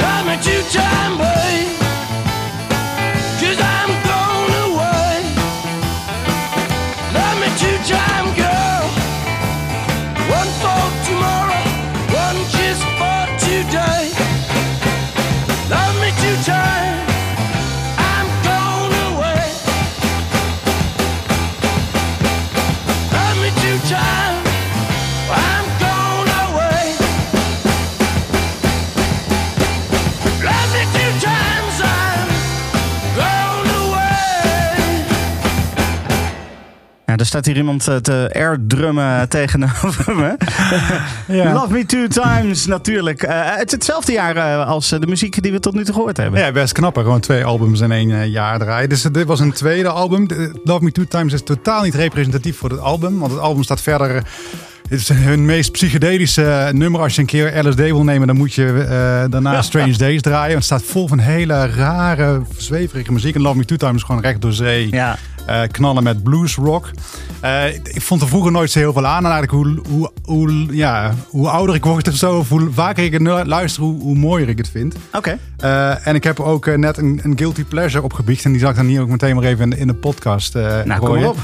Love 0.00 0.26
me 0.26 0.36
two 0.42 0.62
time, 0.70 1.18
babe. 1.18 1.81
Staat 37.32 37.46
hier 37.46 37.56
iemand 37.56 37.88
eh, 37.88 37.96
te 37.96 38.30
airdrummen 38.34 39.28
tegenover 39.28 40.16
me. 40.16 40.36
Ja. 41.26 41.52
Love 41.52 41.72
Me 41.72 41.86
Two 41.86 42.06
Times, 42.06 42.66
natuurlijk. 42.66 43.22
Eh, 43.22 43.56
het 43.56 43.66
is 43.66 43.72
hetzelfde 43.72 44.12
jaar 44.12 44.36
eh, 44.36 44.68
als 44.68 44.88
de 44.88 45.06
muziek 45.06 45.42
die 45.42 45.52
we 45.52 45.60
tot 45.60 45.74
nu 45.74 45.84
toe 45.84 45.94
gehoord 45.94 46.16
hebben. 46.16 46.40
Ja, 46.40 46.52
best 46.52 46.72
knap. 46.72 46.94
hè. 46.94 47.02
Gewoon 47.02 47.20
twee 47.20 47.44
albums 47.44 47.80
in 47.80 47.92
één 47.92 48.30
jaar 48.30 48.58
draaien. 48.58 48.88
Dus 48.88 49.02
dit 49.02 49.24
was 49.26 49.40
een 49.40 49.52
tweede 49.52 49.88
album. 49.88 50.26
Love 50.64 50.84
Me 50.84 50.92
Two 50.92 51.04
Times 51.04 51.32
is 51.32 51.42
totaal 51.42 51.82
niet 51.82 51.94
representatief 51.94 52.56
voor 52.56 52.70
het 52.70 52.80
album. 52.80 53.18
Want 53.18 53.32
het 53.32 53.40
album 53.40 53.62
staat 53.62 53.80
verder 53.80 54.22
Dit 54.88 55.00
is 55.00 55.08
hun 55.08 55.44
meest 55.44 55.72
psychedelische 55.72 56.70
nummer. 56.72 57.00
Als 57.00 57.14
je 57.14 57.20
een 57.20 57.26
keer 57.26 57.68
LSD 57.68 57.78
wil 57.78 58.04
nemen, 58.04 58.26
dan 58.26 58.36
moet 58.36 58.54
je 58.54 58.86
daarna 59.30 59.62
Strange 59.62 59.96
Days 59.96 60.20
draaien. 60.20 60.52
Want 60.52 60.54
het 60.54 60.64
staat 60.64 60.82
vol 60.82 61.08
van 61.08 61.18
hele 61.18 61.66
rare, 61.66 62.42
zweverige 62.56 63.12
muziek. 63.12 63.34
En 63.34 63.40
Love 63.40 63.56
Me 63.56 63.64
Two 63.64 63.76
Times 63.76 63.96
is 63.96 64.02
gewoon 64.02 64.20
recht 64.20 64.40
door 64.40 64.52
zee. 64.52 64.88
Ja. 64.90 65.18
Eh, 65.46 65.60
knallen 65.70 66.02
met 66.02 66.22
blues 66.22 66.54
rock. 66.54 66.90
Eh, 67.40 67.66
ik 67.74 68.02
vond 68.02 68.22
er 68.22 68.28
vroeger 68.28 68.52
nooit 68.52 68.70
zo 68.70 68.78
heel 68.78 68.92
veel 68.92 69.06
aan. 69.06 69.24
En 69.24 69.30
eigenlijk 69.30 69.52
hoe, 69.52 69.82
hoe, 69.88 70.10
hoe, 70.24 70.66
ja, 70.76 71.14
hoe 71.28 71.48
ouder 71.48 71.74
ik 71.74 71.84
word 71.84 72.08
of 72.08 72.14
zo, 72.14 72.36
of 72.38 72.48
hoe 72.48 72.68
vaker 72.72 73.04
ik 73.04 73.12
het 73.12 73.46
luister, 73.46 73.82
hoe, 73.82 74.00
hoe 74.02 74.14
mooier 74.16 74.48
ik 74.48 74.58
het 74.58 74.68
vind. 74.68 74.94
Oké. 75.12 75.38
Eh, 75.56 76.06
en 76.06 76.14
ik 76.14 76.24
heb 76.24 76.40
ook 76.40 76.76
net 76.76 76.96
een, 76.96 77.20
een 77.22 77.38
guilty 77.38 77.64
pleasure 77.64 78.04
opgebiecht. 78.04 78.44
En 78.44 78.50
die 78.50 78.60
zal 78.60 78.70
ik 78.70 78.76
dan 78.76 78.86
hier 78.86 79.00
ook 79.00 79.08
meteen 79.08 79.34
maar 79.34 79.44
even 79.44 79.64
in, 79.64 79.70
de- 79.70 79.76
in 79.78 79.86
de 79.86 79.94
podcast 79.94 80.54
Nou, 80.54 80.98
kom 80.98 81.08
maar 81.20 81.28
op. 81.28 81.36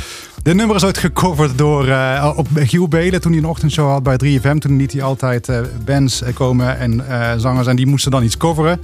Dit 0.42 0.54
nummer 0.56 0.76
is 0.76 0.84
ooit 0.84 0.98
gecoverd 0.98 1.58
door 1.58 1.96
op 2.36 2.48
Giel 2.54 2.88
Belen 2.88 3.20
toen 3.20 3.32
hij 3.32 3.40
een 3.40 3.46
ochtendshow 3.48 3.90
had 3.90 4.02
bij 4.02 4.16
3FM. 4.24 4.58
Toen 4.58 4.76
liet 4.76 4.92
hij 4.92 5.02
altijd 5.02 5.50
bands 5.84 6.22
komen 6.34 6.78
en 6.78 7.04
zangers 7.40 7.66
en 7.66 7.76
die 7.76 7.86
moesten 7.86 8.10
dan 8.10 8.22
iets 8.22 8.36
coveren. 8.36 8.80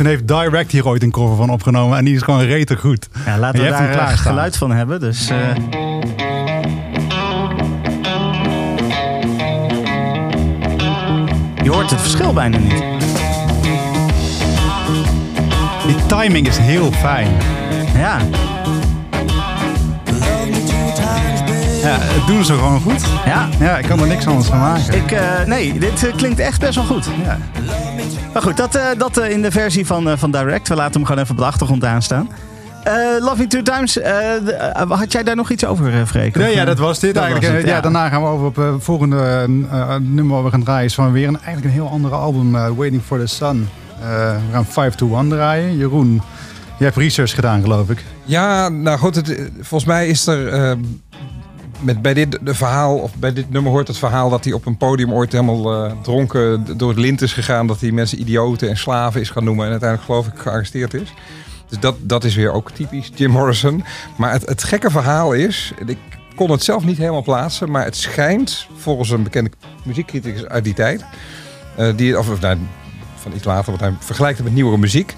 Toen 0.00 0.08
heeft 0.08 0.28
Direct 0.28 0.72
hier 0.72 0.86
ooit 0.86 1.02
een 1.02 1.10
cover 1.10 1.36
van 1.36 1.50
opgenomen 1.50 1.98
en 1.98 2.04
die 2.04 2.14
is 2.14 2.22
gewoon 2.22 2.40
rete 2.40 2.76
goed. 2.76 3.08
Ja, 3.26 3.38
laten 3.38 3.58
En 3.58 3.64
we 3.64 3.70
daar 3.70 3.88
eh, 3.88 3.92
klaarstaan. 3.92 4.32
geluid 4.32 4.56
van 4.56 4.70
hebben. 4.70 5.00
Dus, 5.00 5.28
eh, 5.28 5.38
Je 11.62 11.70
hoort 11.70 11.90
het 11.90 12.00
verschil 12.00 12.32
bijna 12.32 12.58
niet. 12.58 12.82
Die 15.86 16.06
timing 16.06 16.46
is 16.48 16.58
heel 16.58 16.92
fijn. 16.92 17.28
Ja, 17.94 18.18
Ja, 21.82 21.96
het 22.00 22.26
doen 22.26 22.44
ze 22.44 22.52
gewoon 22.54 22.80
goed. 22.80 23.04
ja. 23.24 23.48
Ja, 23.58 23.78
ik 23.78 23.86
kan 23.86 24.00
er 24.00 24.06
niks 24.06 24.26
anders 24.26 24.46
van 24.46 24.58
maken. 24.58 24.94
Ik, 24.94 25.10
eh, 25.12 25.44
nee, 25.46 25.78
dit 25.78 26.12
klinkt 26.16 26.38
echt 26.38 26.60
best 26.60 26.74
wel 26.74 26.84
goed. 26.84 27.08
Ja. 27.24 27.38
Maar 28.32 28.42
goed, 28.42 28.56
dat, 28.56 28.74
eh, 28.74 28.86
dat 28.98 29.16
eh, 29.18 29.30
in 29.30 29.42
de 29.42 29.50
versie 29.50 29.86
van, 29.86 30.08
eh, 30.08 30.16
van 30.16 30.30
Direct. 30.30 30.68
We 30.68 30.74
laten 30.74 30.94
hem 30.94 31.04
gewoon 31.04 31.20
even 31.22 31.34
op 31.34 31.40
de 31.40 31.46
achtergrond 31.46 31.84
aanstaan. 31.84 32.28
Eh 32.84 32.94
Love 33.18 33.36
Me 33.38 33.46
Two 33.46 33.62
Times. 33.62 33.98
had 34.88 35.12
jij 35.12 35.22
daar 35.22 35.36
nog 35.36 35.50
iets 35.50 35.64
over, 35.64 35.92
eh, 35.94 36.06
Freek? 36.06 36.36
Nee, 36.36 36.54
ja, 36.54 36.64
dat 36.64 36.78
was 36.78 36.98
dit 36.98 37.14
dat 37.14 37.22
eigenlijk. 37.22 37.52
was 37.52 37.60
het, 37.62 37.70
ja. 37.70 37.76
ja. 37.76 37.80
daarna 37.82 38.08
gaan 38.08 38.22
we 38.22 38.28
over 38.28 38.46
op 38.46 38.56
het 38.56 38.84
volgende 38.84 39.44
nummer 40.00 40.34
wat 40.34 40.44
we 40.44 40.50
gaan 40.50 40.62
draaien. 40.64 40.84
Is 40.84 40.94
van 40.94 41.12
weer 41.12 41.28
een, 41.28 41.36
eigenlijk 41.36 41.64
een 41.64 41.80
heel 41.82 41.88
ander 41.90 42.12
album. 42.12 42.54
eh, 42.54 42.68
Waiting 42.76 43.02
for 43.02 43.18
the 43.18 43.26
Sun. 43.26 43.68
Eh, 44.00 44.06
we 44.30 44.52
gaan 44.52 44.66
5 44.66 44.94
to 44.94 45.16
1 45.18 45.28
draaien. 45.28 45.76
Jeroen, 45.76 46.22
je 46.78 46.84
hebt 46.84 46.96
research 46.96 47.34
gedaan 47.34 47.60
geloof 47.62 47.90
ik. 47.90 48.04
Ja, 48.24 48.68
nou 48.68 48.98
goed, 48.98 49.14
het, 49.16 49.50
volgens 49.60 49.84
mij 49.90 50.06
is 50.08 50.26
er 50.26 50.76
met, 51.80 52.02
bij 52.02 52.14
dit 52.14 52.38
de 52.40 52.54
verhaal, 52.54 52.96
of 52.96 53.14
bij 53.14 53.32
dit 53.32 53.50
nummer 53.50 53.72
hoort 53.72 53.88
het 53.88 53.98
verhaal 53.98 54.30
dat 54.30 54.44
hij 54.44 54.52
op 54.52 54.66
een 54.66 54.76
podium 54.76 55.12
ooit 55.12 55.32
helemaal 55.32 55.84
eh, 55.84 55.92
dronken 56.02 56.76
door 56.76 56.88
het 56.88 56.98
lint 56.98 57.22
is 57.22 57.32
gegaan. 57.32 57.66
Dat 57.66 57.80
hij 57.80 57.90
mensen 57.90 58.20
idioten 58.20 58.68
en 58.68 58.76
slaven 58.76 59.20
is 59.20 59.30
gaan 59.30 59.44
noemen 59.44 59.64
en 59.64 59.70
uiteindelijk 59.70 60.10
geloof 60.10 60.26
ik 60.26 60.38
gearresteerd 60.38 60.94
is. 60.94 61.12
Dus 61.68 61.78
dat, 61.80 61.96
dat 62.00 62.24
is 62.24 62.34
weer 62.34 62.52
ook 62.52 62.70
typisch 62.70 63.10
Jim 63.14 63.30
Morrison. 63.30 63.84
Maar 64.16 64.32
het, 64.32 64.46
het 64.46 64.64
gekke 64.64 64.90
verhaal 64.90 65.32
is, 65.32 65.72
ik 65.86 65.98
kon 66.34 66.50
het 66.50 66.62
zelf 66.64 66.84
niet 66.84 66.98
helemaal 66.98 67.22
plaatsen, 67.22 67.70
maar 67.70 67.84
het 67.84 67.96
schijnt 67.96 68.66
volgens 68.76 69.10
een 69.10 69.22
bekende 69.22 69.50
muziekcriticus 69.84 70.46
uit 70.46 70.64
die 70.64 70.74
tijd, 70.74 71.04
eh, 71.76 71.96
die, 71.96 72.18
of, 72.18 72.30
of 72.30 72.40
nou, 72.40 72.58
van 73.14 73.32
iets 73.34 73.44
later, 73.44 73.70
want 73.70 73.80
hij 73.80 73.92
vergelijkt 73.98 74.36
het 74.36 74.46
met 74.46 74.54
nieuwere 74.54 74.78
muziek. 74.78 75.14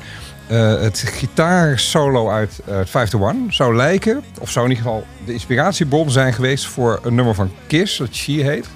Eh, 0.46 0.80
het 0.80 0.98
gitaarsolo 1.06 2.30
uit 2.30 2.60
eh 2.66 2.76
5 2.84 3.08
to 3.10 3.28
1 3.28 3.46
zou 3.48 3.76
lijken, 3.76 4.22
of 4.40 4.50
zou 4.50 4.64
in 4.64 4.70
ieder 4.70 4.86
geval 4.86 5.06
de 5.24 5.32
inspiratiebron 5.32 6.10
zijn 6.10 6.32
geweest 6.32 6.66
voor 6.66 7.00
een 7.02 7.14
nummer 7.14 7.34
van 7.34 7.50
Kiss, 7.66 7.98
dat 7.98 8.08
She 8.14 8.32
heet. 8.32 8.68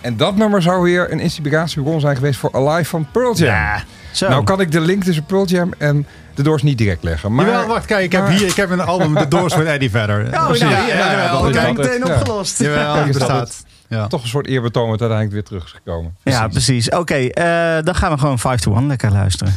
En 0.00 0.16
dat 0.16 0.36
nummer 0.36 0.62
zou 0.62 0.82
weer 0.82 1.12
een 1.12 1.20
inspiratiebron 1.20 2.00
zijn 2.00 2.16
geweest 2.16 2.38
voor 2.38 2.50
Alive 2.52 2.90
van 2.90 3.06
Pearl 3.12 3.34
Jam. 3.36 3.48
Ja, 3.48 3.84
zo. 4.12 4.28
Nou 4.28 4.44
kan 4.44 4.60
ik 4.60 4.72
de 4.72 4.80
link 4.80 5.04
tussen 5.04 5.24
Pearl 5.24 5.46
Jam 5.46 5.72
en 5.78 6.06
de 6.34 6.42
Doors 6.42 6.62
niet 6.62 6.78
direct 6.78 7.02
leggen. 7.02 7.34
Maar, 7.34 7.46
Jawel, 7.46 7.66
wacht, 7.66 7.86
kijk, 7.86 8.04
ik 8.04 8.12
heb 8.12 8.22
maar- 8.22 8.32
hier 8.32 8.46
ik 8.46 8.54
heb 8.56 8.70
een 8.70 8.80
album 8.80 9.14
The 9.16 9.28
Doors 9.28 9.56
with 9.56 9.66
Eddie 9.66 9.90
Vedder. 9.90 10.20
Oh, 10.26 10.30
nou, 10.32 10.58
Ja, 10.58 10.70
ja, 10.70 10.86
ja, 10.86 11.12
ja, 11.12 11.50
kijk. 11.52 11.76
meteen 11.76 11.98
ja. 12.06 12.14
opgelost. 12.14 12.58
Jawel, 12.58 13.06
bestaat. 13.06 13.64
Ja. 13.88 14.06
Toch 14.06 14.22
een 14.22 14.28
soort 14.28 14.46
eerbetoon 14.46 14.90
dat 14.90 15.00
uiteindelijk 15.00 15.32
weer 15.32 15.42
terug 15.42 15.64
is 15.64 15.72
gekomen. 15.84 16.16
Ja, 16.22 16.48
precies. 16.48 16.90
Oké, 16.90 17.14
eh, 17.14 17.82
dan 17.84 17.94
gaan 17.94 18.12
we 18.12 18.18
gewoon 18.18 18.38
5 18.38 18.60
to 18.60 18.74
1 18.76 18.86
lekker 18.86 19.10
luisteren. 19.10 19.54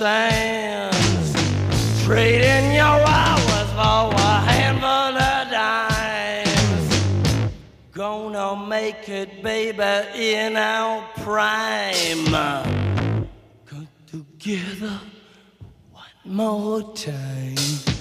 Understands. 0.00 1.32
Trading 2.04 2.74
your 2.74 2.84
hours 2.84 3.70
for 3.70 4.14
a 4.14 4.40
handful 4.50 5.16
of 5.16 5.50
dimes. 5.50 7.10
Gonna 7.92 8.66
make 8.66 9.08
it, 9.08 9.42
baby, 9.42 10.34
in 10.34 10.56
our 10.56 11.06
prime. 11.18 12.26
Come 13.66 13.88
together 14.06 15.00
one 15.92 16.06
more 16.24 16.92
time. 16.94 17.93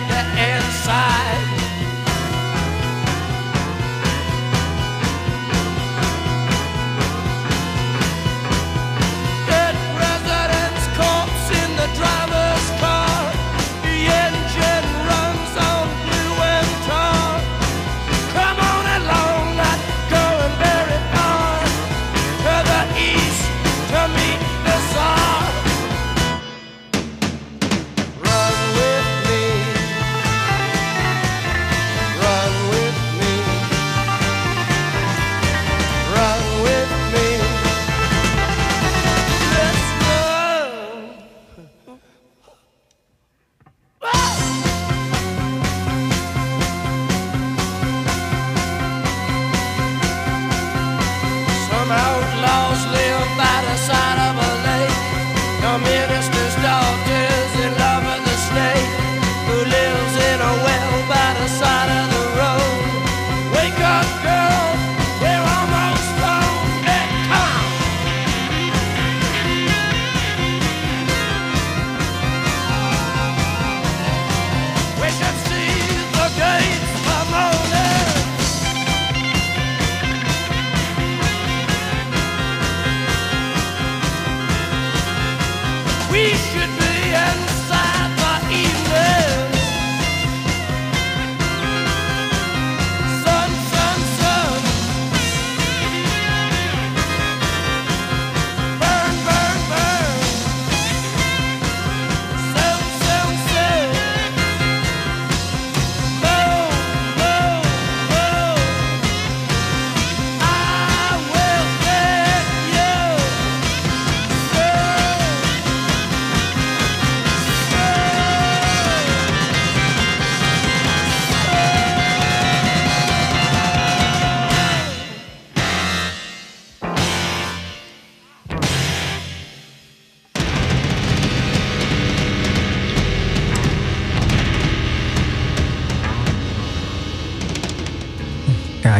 like 0.00 0.08
the 0.08 0.54
inside. 0.54 1.47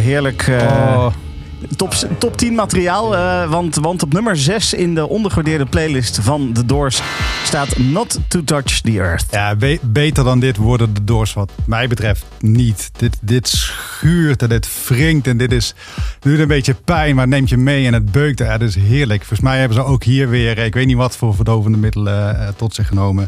heerlijk. 0.08 0.42
Eh, 0.48 0.62
oh. 0.62 1.06
Top, 1.76 1.92
top 2.18 2.36
10 2.36 2.54
materiaal, 2.54 3.16
eh, 3.16 3.50
want, 3.50 3.76
want 3.76 4.02
op 4.02 4.12
nummer 4.12 4.36
6 4.36 4.74
in 4.74 4.94
de 4.94 5.08
ondergewaardeerde 5.08 5.66
playlist 5.66 6.18
van 6.22 6.52
The 6.52 6.66
Doors 6.66 7.02
staat 7.44 7.78
Not 7.78 8.18
to 8.28 8.44
Touch 8.44 8.80
the 8.80 8.90
Earth. 8.90 9.26
Ja, 9.30 9.56
beter 9.82 10.24
dan 10.24 10.40
dit 10.40 10.56
worden 10.56 10.94
de 10.94 11.04
Doors 11.04 11.32
wat 11.32 11.52
mij 11.66 11.88
betreft 11.88 12.24
niet. 12.40 12.90
Dit, 12.96 13.16
dit 13.20 13.48
schuurt 13.48 14.42
en 14.42 14.48
dit 14.48 14.68
wringt 14.88 15.26
en 15.26 15.36
dit 15.36 15.52
is, 15.52 15.74
nu 16.22 16.40
een 16.40 16.48
beetje 16.48 16.74
pijn, 16.74 17.14
maar 17.14 17.28
neemt 17.28 17.48
je 17.48 17.56
mee 17.56 17.86
en 17.86 17.92
het 17.92 18.12
beukt. 18.12 18.38
Ja, 18.38 18.58
is 18.58 18.74
heerlijk. 18.74 19.18
Volgens 19.18 19.48
mij 19.48 19.58
hebben 19.58 19.76
ze 19.76 19.84
ook 19.84 20.04
hier 20.04 20.28
weer, 20.28 20.58
ik 20.58 20.74
weet 20.74 20.86
niet 20.86 20.96
wat 20.96 21.16
voor 21.16 21.34
verdovende 21.34 21.78
middelen 21.78 22.40
eh, 22.40 22.48
tot 22.56 22.74
zich 22.74 22.86
genomen. 22.86 23.26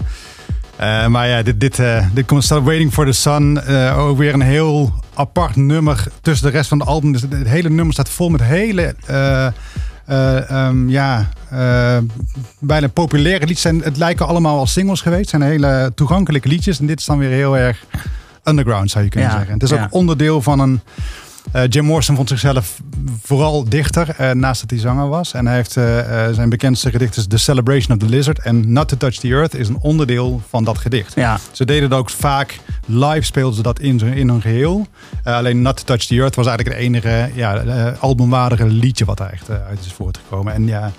Eh, 0.80 1.06
maar 1.06 1.28
ja, 1.28 1.42
dit, 1.42 1.60
dit, 1.60 1.78
eh, 1.78 2.06
dit 2.12 2.26
komt 2.26 2.44
staat 2.44 2.62
Waiting 2.62 2.92
for 2.92 3.06
the 3.06 3.12
Sun. 3.12 3.60
eh, 3.62 3.98
ook 3.98 4.18
weer 4.18 4.34
een 4.34 4.40
heel 4.40 4.92
apart 5.14 5.56
nummer 5.56 6.04
tussen 6.22 6.46
de 6.46 6.52
rest 6.52 6.68
van 6.68 6.78
het 6.78 6.88
album. 6.88 7.12
Dus 7.12 7.22
het, 7.22 7.48
hele 7.48 7.68
nummer 7.68 7.92
staat 7.92 8.08
vol 8.08 8.28
met 8.28 8.42
hele... 8.42 8.94
eh, 9.06 9.46
eh, 10.06 10.50
ehm, 10.50 10.88
ja, 10.88 11.28
bijna 12.58 12.88
populaire 12.88 13.46
liedjes. 13.46 13.64
En 13.64 13.80
het 13.82 13.96
lijken 13.96 14.26
allemaal 14.26 14.58
al 14.58 14.66
singles 14.66 15.00
geweest. 15.00 15.30
Het 15.30 15.40
zijn 15.40 15.50
hele 15.50 15.92
toegankelijke 15.94 16.48
liedjes. 16.48 16.80
En 16.80 16.86
dit 16.86 16.98
is 17.00 17.04
dan 17.06 17.18
weer 17.18 17.30
heel 17.30 17.56
erg 17.56 17.84
underground, 18.44 18.90
zou 18.90 19.04
je 19.04 19.10
kunnen 19.10 19.30
Ja, 19.30 19.36
zeggen. 19.36 19.54
Het 19.54 19.62
is 19.62 19.70
ja. 19.70 19.82
ook 19.82 19.94
onderdeel 19.94 20.42
van 20.42 20.58
een... 20.60 20.80
eh, 21.53 21.62
Jim 21.68 21.85
Morrison 21.85 22.16
vond 22.16 22.29
zichzelf 22.29 22.81
vooral 23.22 23.68
dichter, 23.68 24.09
eh, 24.16 24.31
naast 24.31 24.61
dat 24.61 24.70
hij 24.70 24.79
zanger 24.79 25.09
was. 25.09 25.33
En 25.33 25.46
hij 25.46 25.57
heeft 25.57 25.76
eh, 25.76 26.29
zijn 26.33 26.48
bekendste 26.48 26.90
gedicht 26.90 27.16
is 27.16 27.26
The 27.26 27.38
Celebration 27.38 27.96
of 27.96 28.03
the 28.03 28.09
Lizard. 28.09 28.38
En 28.38 28.72
Not 28.72 28.88
to 28.88 28.96
Touch 28.96 29.16
the 29.16 29.29
Earth 29.29 29.55
is 29.55 29.68
een 29.68 29.79
onderdeel 29.81 30.42
van 30.48 30.64
dat 30.64 30.79
gedicht. 30.79 31.14
Ja. 31.14 31.38
Ze 31.53 31.64
deden 31.64 31.83
het 31.83 31.98
ook 31.98 32.11
vaak 32.11 32.59
live, 32.87 33.22
speelden 33.22 33.55
ze 33.55 33.62
dat 33.62 33.81
in, 33.81 34.00
in 34.00 34.29
hun 34.29 34.40
geheel. 34.40 34.87
Eh, 35.24 35.35
alleen 35.35 35.62
Not 35.62 35.76
to 35.76 35.83
Touch 35.85 36.05
the 36.05 36.14
Earth 36.14 36.35
was 36.35 36.46
eigenlijk 36.46 36.76
het 36.79 36.87
enige 36.87 37.31
ja, 37.35 37.62
albumwaardige 38.00 38.66
liedje 38.66 39.05
wat 39.05 39.18
daar 39.18 39.33
echt 39.33 39.50
uit 39.50 39.85
is 39.85 39.92
voortgekomen. 39.92 40.53
En 40.55 40.66
ja, 40.66 40.92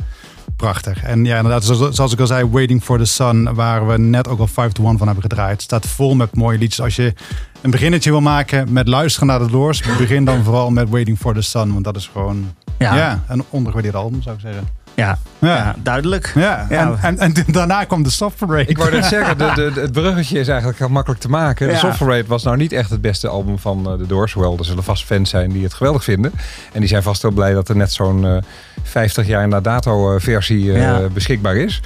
prachtig. 0.62 1.04
En 1.04 1.26
ja, 1.26 1.36
inderdaad, 1.38 1.63
zoals, 1.93 2.13
ik 2.13 2.19
al 2.19 2.28
zei, 2.28 2.50
Waiting 2.50 2.84
for 2.84 2.97
the 2.97 3.06
Sun, 3.06 3.54
waar 3.54 3.88
we 3.88 3.97
net 3.97 4.28
ook 4.28 4.39
al 4.39 4.47
5 4.47 4.71
to 4.71 4.84
1 4.88 4.97
van 4.97 5.06
hebben 5.08 5.24
gedraaid. 5.24 5.62
Staat 5.62 5.88
vol 5.88 6.15
met 6.15 6.36
mooie 6.36 6.58
liedjes. 6.58 6.82
Als 6.82 6.95
je 6.95 7.13
een 7.62 7.71
beginnetje 7.71 8.10
wil 8.12 8.21
maken 8.21 8.74
met 8.74 8.88
luisteren 8.88 9.28
naar 9.28 9.39
de 9.39 9.50
Doors, 9.52 9.82
begin 9.97 10.26
dan 10.26 10.43
vooral 10.43 10.69
met 10.69 10.89
Waiting 10.89 11.17
for 11.17 11.34
the 11.34 11.41
Sun. 11.41 11.74
Want 11.74 11.84
dat 11.84 11.95
is 11.95 12.10
gewoon 12.13 12.54
Ja. 12.78 12.95
ja. 12.95 13.24
een 13.28 13.43
ondergewaardeerd 13.50 13.95
album, 13.95 14.21
zou 14.21 14.36
ik 14.36 14.41
zeggen. 14.41 14.67
Ja, 14.95 15.17
Ja. 15.39 15.56
ja. 15.56 15.75
duidelijk. 15.84 16.32
Ja, 16.36 16.65
Ja. 16.69 16.97
En, 17.01 17.17
en, 17.19 17.36
en 17.36 17.45
daarna 17.54 17.84
kwam 17.84 18.04
de 18.04 18.10
Soft 18.10 18.38
Parade. 18.38 18.65
Ik 18.65 18.77
wou 18.77 18.91
net 18.91 19.06
zeggen, 19.15 19.38
de, 19.38 19.71
de, 19.73 19.82
het 19.82 19.91
bruggetje 19.91 20.39
is 20.39 20.47
eigenlijk 20.47 20.80
heel 20.80 20.89
makkelijk 20.89 21.21
te 21.21 21.30
maken. 21.30 21.67
De 21.67 21.73
Ja. 21.73 21.80
Soft 21.80 21.97
Parade 21.97 22.23
was 22.27 22.43
nou 22.43 22.58
niet 22.58 22.71
echt 22.71 22.89
het 22.89 23.01
beste 23.01 23.27
album 23.27 23.60
van 23.60 23.91
eh, 23.91 23.97
de 23.97 24.06
Doors. 24.08 24.34
Hoewel, 24.34 24.58
er 24.58 24.65
zullen 24.65 24.84
vast 24.84 25.06
fans 25.06 25.30
zijn 25.30 25.51
die 25.51 25.63
het 25.63 25.73
geweldig 25.73 26.04
vinden. 26.04 26.32
En 26.73 26.80
die 26.80 26.89
zijn 26.89 27.04
vast 27.04 27.21
wel 27.21 27.32
blij 27.32 27.54
dat 27.54 27.69
er 27.69 27.75
net 27.75 27.93
zo'n 27.93 28.25
eh 28.25 28.38
50 28.84 29.27
jaar 29.27 29.47
na 29.47 29.62
dato 29.62 30.15
eh, 30.15 30.21
versie 30.21 30.73
eh, 30.73 30.82
Ja. 30.82 30.99
beschikbaar 31.13 31.56
is. 31.56 31.82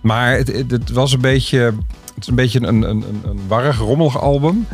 Maar 0.00 0.32
het, 0.36 0.52
het, 0.52 0.70
het 0.70 0.90
was 0.90 1.12
een 1.12 1.20
beetje, 1.20 1.58
het 1.60 1.74
is 2.20 2.26
een 2.26 2.34
beetje 2.34 2.58
een, 2.62 2.82
een, 2.82 2.82
een, 2.90 3.20
een 3.24 3.40
warrig, 3.48 3.78
rommelig 3.78 4.20
album. 4.20 4.66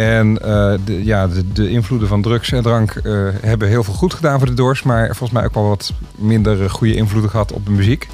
En 0.00 0.42
eh, 0.42 0.72
de, 0.84 1.04
ja, 1.04 1.26
de, 1.26 1.52
de 1.52 1.68
invloeden 1.68 2.08
van 2.08 2.22
drugs 2.22 2.52
en 2.52 2.62
drank 2.62 2.90
eh, 2.90 3.28
hebben 3.40 3.68
heel 3.68 3.84
veel 3.84 3.94
goed 3.94 4.14
gedaan 4.14 4.38
voor 4.38 4.48
de 4.48 4.54
Doors. 4.54 4.82
Maar 4.82 5.06
volgens 5.06 5.30
mij 5.30 5.44
ook 5.44 5.54
wel 5.54 5.68
wat 5.68 5.92
minder 6.14 6.62
eh, 6.62 6.70
goede 6.70 6.94
invloeden 6.94 7.30
gehad 7.30 7.52
op 7.52 7.64
de 7.66 7.70
muziek. 7.70 8.08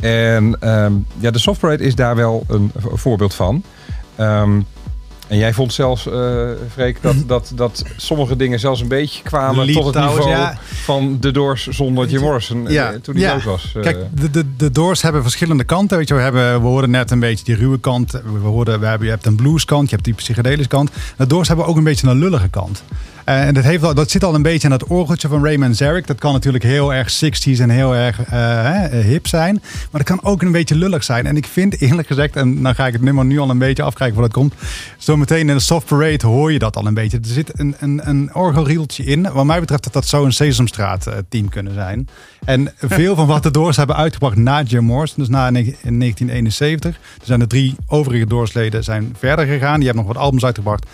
En 0.00 0.56
ehm, 0.60 0.92
ja, 1.18 1.30
de 1.30 1.38
Soft 1.38 1.60
Parade 1.60 1.84
is 1.84 1.94
daar 1.94 2.16
wel 2.16 2.44
een 2.48 2.70
voorbeeld 2.74 3.34
van. 3.34 3.62
Ehm, 4.16 4.60
en 5.26 5.38
jij 5.38 5.52
vond 5.52 5.72
zelfs, 5.72 6.06
eh 6.06 6.48
Freek, 6.72 7.02
dat, 7.02 7.14
dat, 7.26 7.52
dat 7.54 7.84
sommige 7.96 8.36
dingen 8.36 8.60
zelfs 8.60 8.80
een 8.80 8.88
beetje 8.88 9.22
kwamen 9.22 9.64
Lied 9.64 9.74
tot 9.74 9.94
het 9.94 10.04
niveau 10.04 10.28
ja. 10.28 10.58
van 10.60 11.16
de 11.20 11.30
Doors 11.30 11.66
zonder 11.66 12.08
Jim 12.08 12.20
Morrison. 12.20 12.64
Ja, 12.68 12.92
eh, 12.92 12.98
toen 13.00 13.14
hij 13.14 13.24
ja. 13.24 13.32
dood 13.34 13.44
was. 13.44 13.72
eh. 13.76 13.82
Kijk, 13.82 13.96
de, 14.20 14.30
de, 14.30 14.56
de 14.56 14.70
Doors 14.70 15.02
hebben 15.02 15.22
verschillende 15.22 15.64
kanten. 15.64 15.98
Weet 15.98 16.08
je, 16.08 16.14
we, 16.14 16.20
hebben, 16.20 16.60
we 16.60 16.66
hoorden 16.66 16.90
net 16.90 17.10
een 17.10 17.20
beetje 17.20 17.44
die 17.44 17.56
ruwe 17.56 17.78
kant. 17.78 18.10
We 18.12 18.38
hoorden, 18.48 18.80
we 18.80 18.86
hebben, 18.86 19.06
je 19.06 19.12
hebt 19.12 19.26
een 19.26 19.36
blueskant, 19.36 19.84
je 19.88 19.94
hebt 19.94 20.04
die 20.04 20.14
psychedelische 20.14 20.68
kant. 20.68 20.90
De 21.16 21.26
Doors 21.26 21.48
hebben 21.48 21.66
ook 21.66 21.76
een 21.76 21.84
beetje 21.84 22.08
een 22.08 22.18
lullige 22.18 22.48
kant. 22.48 22.82
Eh, 23.26 23.46
En 23.46 23.54
dat, 23.54 23.64
heeft 23.64 23.80
dat 23.96 24.10
zit 24.10 24.24
al 24.24 24.34
een 24.34 24.42
beetje 24.42 24.66
in 24.66 24.72
het 24.72 24.84
orgeltje 24.84 25.28
van 25.28 25.44
Raymond 25.44 25.76
Zarek. 25.76 26.06
Dat 26.06 26.18
kan 26.18 26.32
natuurlijk 26.32 26.64
heel 26.64 26.94
erg 26.94 27.24
60s 27.24 27.60
en 27.60 27.70
heel 27.70 27.94
erg 27.94 28.24
eh, 28.24 28.80
hip 29.00 29.26
zijn. 29.26 29.54
Maar 29.62 30.04
dat 30.04 30.16
kan 30.16 30.30
ook 30.30 30.42
een 30.42 30.52
beetje 30.52 30.74
lullig 30.74 31.04
zijn. 31.04 31.26
En 31.26 31.36
ik 31.36 31.46
vind 31.46 31.80
eerlijk 31.80 32.08
gezegd, 32.08 32.36
en 32.36 32.62
dan 32.62 32.74
ga 32.74 32.86
ik 32.86 32.92
het 32.92 33.02
nummer 33.02 33.24
nu 33.24 33.38
al 33.38 33.50
een 33.50 33.58
beetje 33.58 33.82
afkijken 33.82 34.14
voor 34.14 34.24
dat 34.24 34.32
komt. 34.32 34.54
Zometeen 34.98 35.48
in 35.48 35.54
de 35.56 35.60
Soft 35.60 35.86
Parade 35.86 36.26
hoor 36.26 36.52
je 36.52 36.58
dat 36.58 36.76
al 36.76 36.86
een 36.86 36.94
beetje. 36.94 37.16
Er 37.18 37.26
zit 37.26 37.58
een, 37.58 37.74
een, 37.78 38.00
een 38.04 38.34
orgelrieltje 38.34 39.04
in. 39.04 39.32
Wat 39.32 39.44
mij 39.44 39.60
betreft 39.60 39.84
dat 39.84 39.92
dat 39.92 40.06
zo 40.06 40.24
een 40.24 40.32
Sesamstraat 40.32 41.06
eh, 41.06 41.14
team 41.28 41.48
kunnen 41.48 41.74
zijn. 41.74 42.08
En 42.44 42.72
veel 42.78 43.14
van 43.14 43.26
wat 43.26 43.42
de 43.42 43.50
Doors 43.50 43.76
hebben 43.76 43.96
uitgebracht 43.96 44.36
na 44.36 44.62
Jim 44.62 44.84
Morrison, 44.84 45.18
dus 45.18 45.28
na 45.28 45.50
ne- 45.50 45.58
in 45.60 45.98
1971. 45.98 46.94
Er 46.94 47.00
zijn 47.26 47.40
de 47.40 47.46
drie 47.46 47.74
overige 47.86 48.26
Doorsleden 48.26 48.84
zijn 48.84 49.14
verder 49.18 49.46
gegaan. 49.46 49.76
Die 49.76 49.86
hebben 49.86 50.04
nog 50.04 50.14
wat 50.14 50.22
albums 50.22 50.44
uitgebracht. 50.44 50.86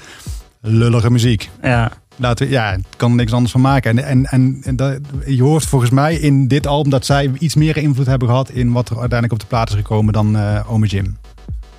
Lullige 0.60 1.10
muziek. 1.10 1.50
Ja. 1.62 1.92
Laten 2.16 2.46
we, 2.46 2.52
ja, 2.52 2.72
ik 2.72 2.84
kan 2.96 3.10
er 3.10 3.16
niks 3.16 3.32
anders 3.32 3.52
van 3.52 3.60
maken. 3.60 3.98
En, 3.98 4.04
en, 4.04 4.26
en, 4.26 4.60
en 4.64 4.76
dat, 4.76 4.98
je 5.26 5.42
hoort 5.42 5.64
volgens 5.64 5.90
mij 5.90 6.14
in 6.14 6.48
dit 6.48 6.66
album 6.66 6.90
dat 6.90 7.06
zij 7.06 7.30
iets 7.38 7.54
meer 7.54 7.76
invloed 7.76 8.06
hebben 8.06 8.28
gehad 8.28 8.50
in 8.50 8.72
wat 8.72 8.88
er 8.88 8.98
uiteindelijk 8.98 9.32
op 9.32 9.40
de 9.40 9.46
plaat 9.46 9.68
is 9.68 9.74
gekomen 9.74 10.12
dan 10.12 10.36
eh 10.36 10.72
Ome 10.72 10.86
Jim. 10.86 11.16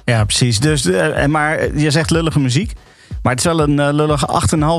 Ja, 0.05 0.23
precies. 0.23 0.59
Dus, 0.59 0.85
eh, 0.85 1.23
en 1.23 1.31
maar 1.31 1.77
je 1.77 1.91
zegt 1.91 2.09
lullige 2.11 2.39
muziek. 2.39 2.73
Maar 3.21 3.31
het 3.31 3.45
is 3.45 3.51
wel 3.51 3.59
een 3.59 3.79
eh, 3.79 3.93
lullige 3.93 4.27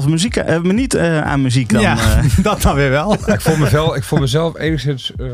8,5 0.02 0.08
muziek, 0.08 0.36
eh, 0.36 0.60
minuut 0.60 0.94
eh, 0.94 1.20
aan 1.20 1.42
muziek 1.42 1.72
dan. 1.72 1.80
ja, 1.80 1.98
eh. 1.98 2.24
dat 2.42 2.62
dan 2.62 2.74
weer 2.74 2.90
wel. 2.90 3.16
Ja, 3.26 3.32
ik, 3.32 3.40
voel 3.40 3.56
mezelf, 3.56 3.96
ik 3.96 4.02
voel 4.02 4.18
mezelf 4.18 4.58
enigszins 4.58 5.12
eh, 5.16 5.26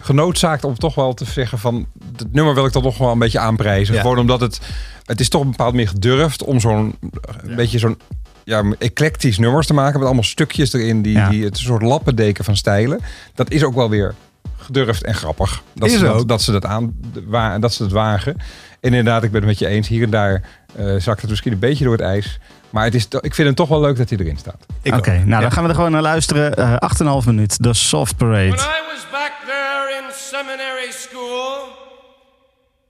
genoodzaakt 0.00 0.64
om 0.64 0.78
toch 0.78 0.94
wel 0.94 1.14
te 1.14 1.24
zeggen 1.24 1.58
van... 1.58 1.86
Het 2.16 2.32
nummer 2.32 2.54
wil 2.54 2.66
ik 2.66 2.72
dan 2.72 2.82
nog 2.82 2.98
wel 2.98 3.10
een 3.10 3.18
beetje 3.18 3.38
aanprijzen. 3.38 3.94
Ja. 3.94 4.00
Gewoon 4.00 4.18
omdat 4.18 4.40
het... 4.40 4.60
Het 5.04 5.20
is 5.20 5.28
toch 5.28 5.42
een 5.42 5.50
bepaald 5.50 5.74
meer 5.74 5.88
gedurfd 5.88 6.44
om 6.44 6.60
zo'n... 6.60 6.94
Een 7.42 7.56
beetje 7.56 7.78
zo'n... 7.78 7.98
Ja, 8.44 8.62
eclectisch 8.78 9.38
nummers 9.38 9.66
te 9.66 9.74
maken 9.74 9.94
met 9.98 10.04
allemaal 10.06 10.24
stukjes 10.24 10.72
erin. 10.72 11.02
Die, 11.02 11.12
Ja. 11.16 11.28
die 11.28 11.44
het 11.44 11.54
een 11.56 11.62
soort 11.64 11.82
lappendeken 11.82 12.44
van 12.44 12.56
stijlen. 12.56 13.00
Dat 13.34 13.50
is 13.50 13.64
ook 13.64 13.74
wel 13.74 13.90
weer 13.90 14.14
gedurfd 14.56 15.04
en 15.04 15.14
grappig. 15.14 15.62
Dat, 15.72 15.88
Is 15.88 15.98
ze, 15.98 16.04
dat, 16.04 16.14
ook. 16.14 16.28
dat 16.28 16.42
ze 16.42 16.52
dat 16.52 16.64
aan, 16.64 16.94
wa- 17.26 17.58
dat 17.58 17.72
ze 17.74 17.82
het 17.82 17.92
wagen. 17.92 18.36
En 18.80 18.88
inderdaad, 18.94 19.22
ik 19.22 19.30
ben 19.30 19.40
het 19.40 19.48
met 19.50 19.58
je 19.58 19.66
eens. 19.66 19.88
Hier 19.88 20.02
en 20.02 20.10
daar 20.10 20.42
eh 20.76 20.94
zakt 20.98 21.20
het 21.20 21.30
misschien 21.30 21.52
een 21.52 21.58
beetje 21.58 21.84
door 21.84 21.92
het 21.92 22.02
ijs. 22.02 22.38
Maar 22.70 22.84
het 22.84 22.94
is, 22.94 23.06
ik 23.20 23.34
vind 23.34 23.48
het 23.48 23.56
toch 23.56 23.68
wel 23.68 23.80
leuk 23.80 23.96
dat 23.96 24.08
hij 24.08 24.18
erin 24.18 24.36
staat. 24.36 24.66
Oké, 24.84 25.10
nou 25.10 25.28
Ja. 25.28 25.40
dan 25.40 25.52
gaan 25.52 25.62
we 25.62 25.68
er 25.68 25.74
gewoon 25.74 25.90
naar 25.90 26.02
luisteren. 26.02 26.54
Eh 26.56 26.76
8,5 26.78 27.26
minuut, 27.26 27.62
de 27.62 27.74
Soft 27.74 28.14
When 28.18 28.28
Parade. 28.30 28.48
I 28.48 28.82
was 28.92 29.06
back 29.10 29.32
there 29.46 29.84
in 29.98 30.04
seminary 30.14 30.90
school, 30.90 31.50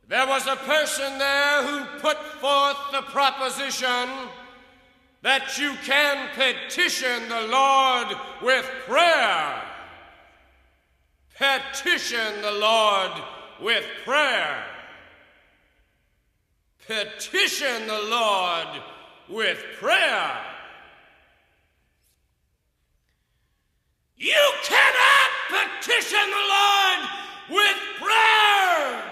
there 0.08 0.26
was 0.26 0.42
a 0.46 0.56
person 0.66 1.10
there 1.18 1.56
who 1.66 1.76
put 2.02 2.16
forth 2.40 2.78
the 2.90 3.02
proposition 3.12 4.06
that 5.22 5.56
you 5.56 5.72
can 5.84 6.28
petition 6.34 7.28
the 7.28 7.46
Lord 7.46 8.16
with 8.42 8.68
prayer. 8.86 9.62
Petition 11.36 12.42
the 12.42 12.52
Lord 12.52 13.12
with 13.60 13.84
prayer. 14.04 14.64
Petition 16.86 17.86
the 17.86 18.02
Lord 18.10 18.68
with 19.28 19.64
prayer. 19.78 20.36
You 24.16 24.52
cannot 24.64 25.30
petition 25.48 26.30
the 26.30 26.46
Lord 26.48 27.08
with 27.50 27.76
prayer. 28.00 29.11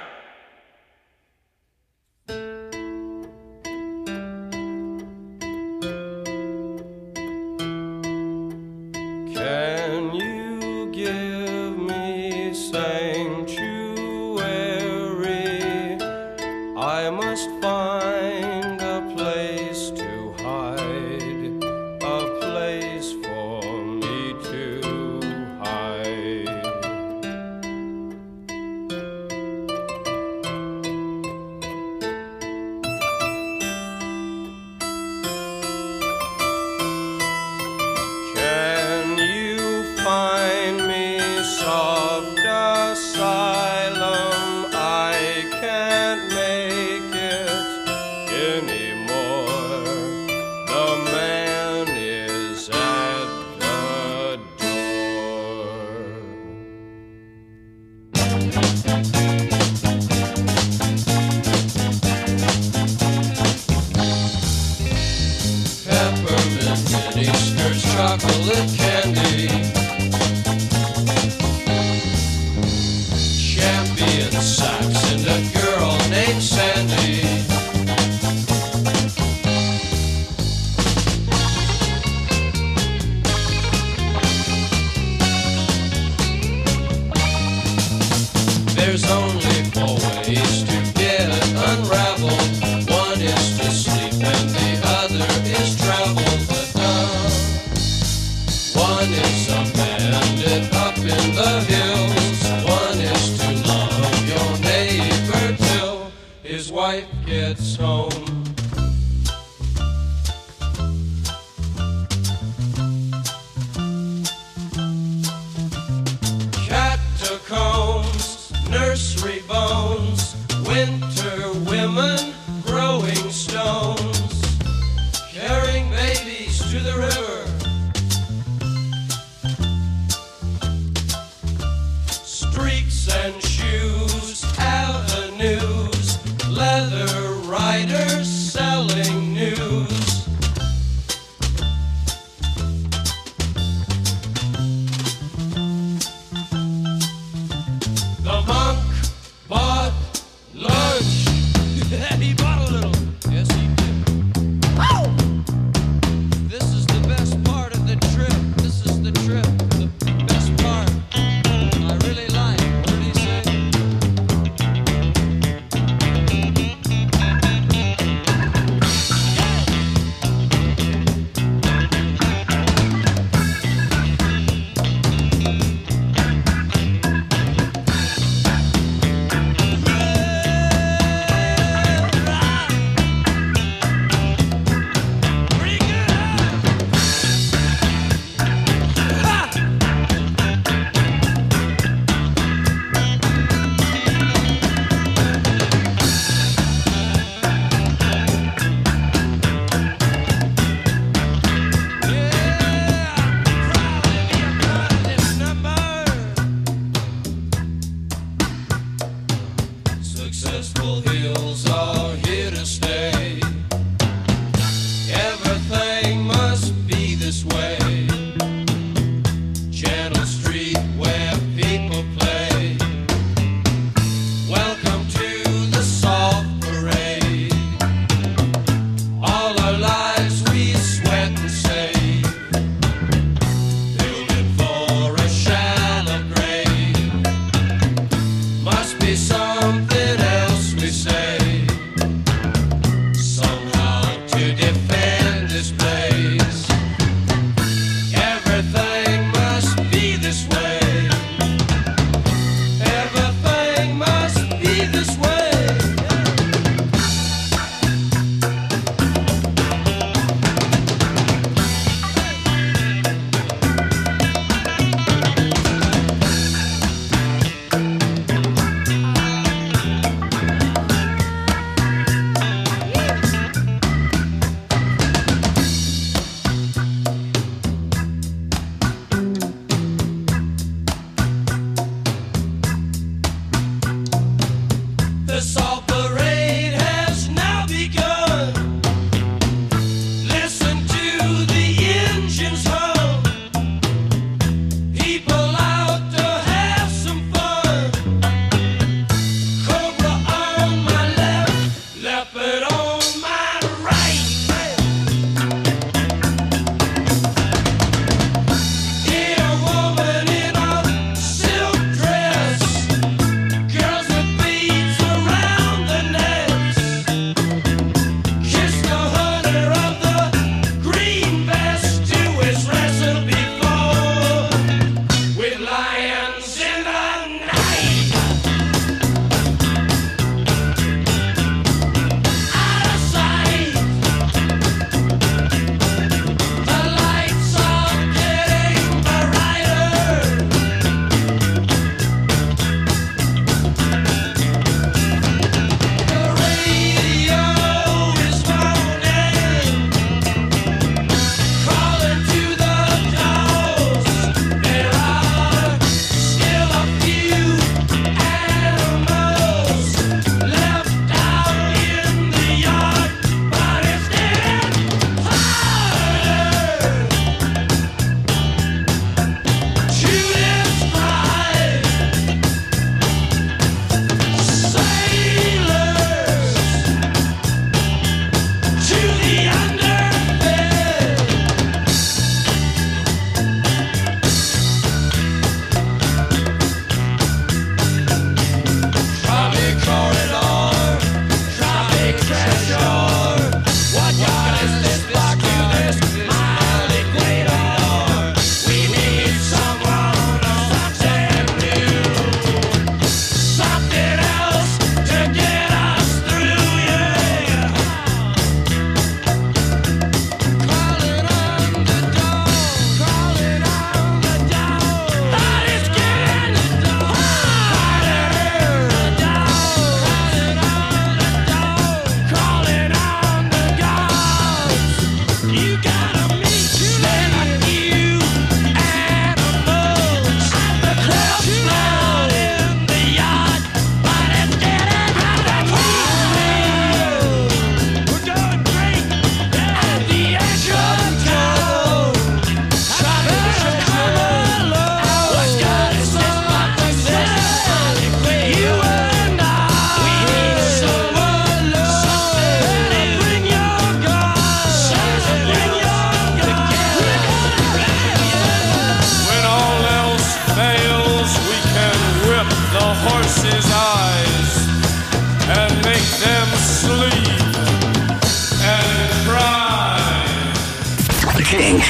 Kink. 471.45 471.83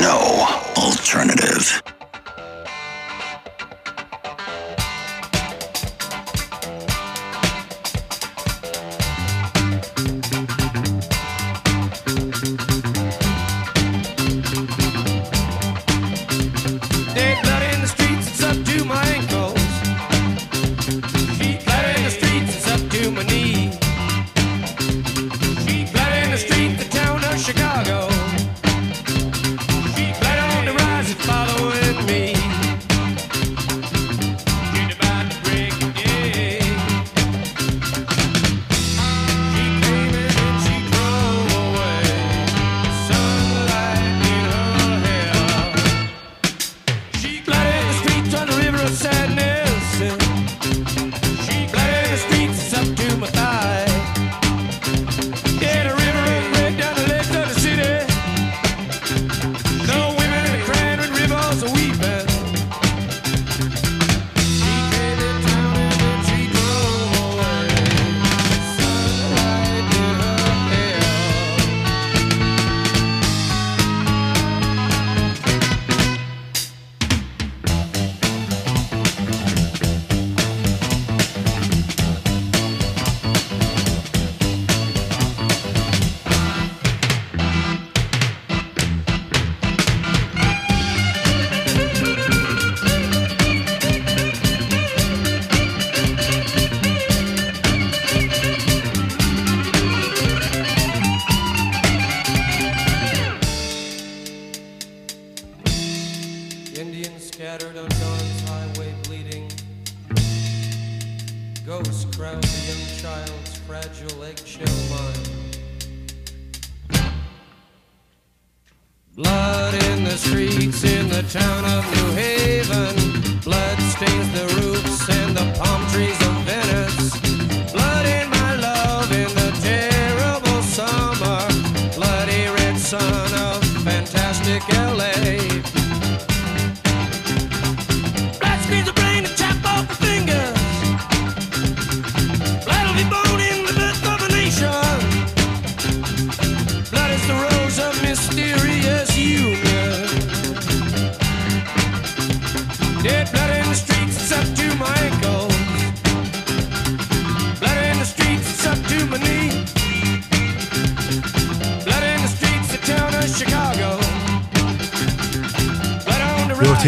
No 0.00 0.46
alternative. 0.76 2.01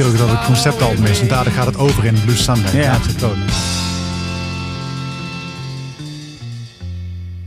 Ook 0.03 0.19
dat 0.19 0.31
het 0.31 0.45
conceptalbum 0.45 1.05
is. 1.05 1.21
En 1.21 1.29
daardoor 1.29 1.53
gaat 1.53 1.67
het 1.67 1.77
over 1.77 2.05
in 2.05 2.21
Blue 2.25 2.37
Sunday. 2.37 2.77
Ja. 2.77 2.91
laatste 2.91 3.74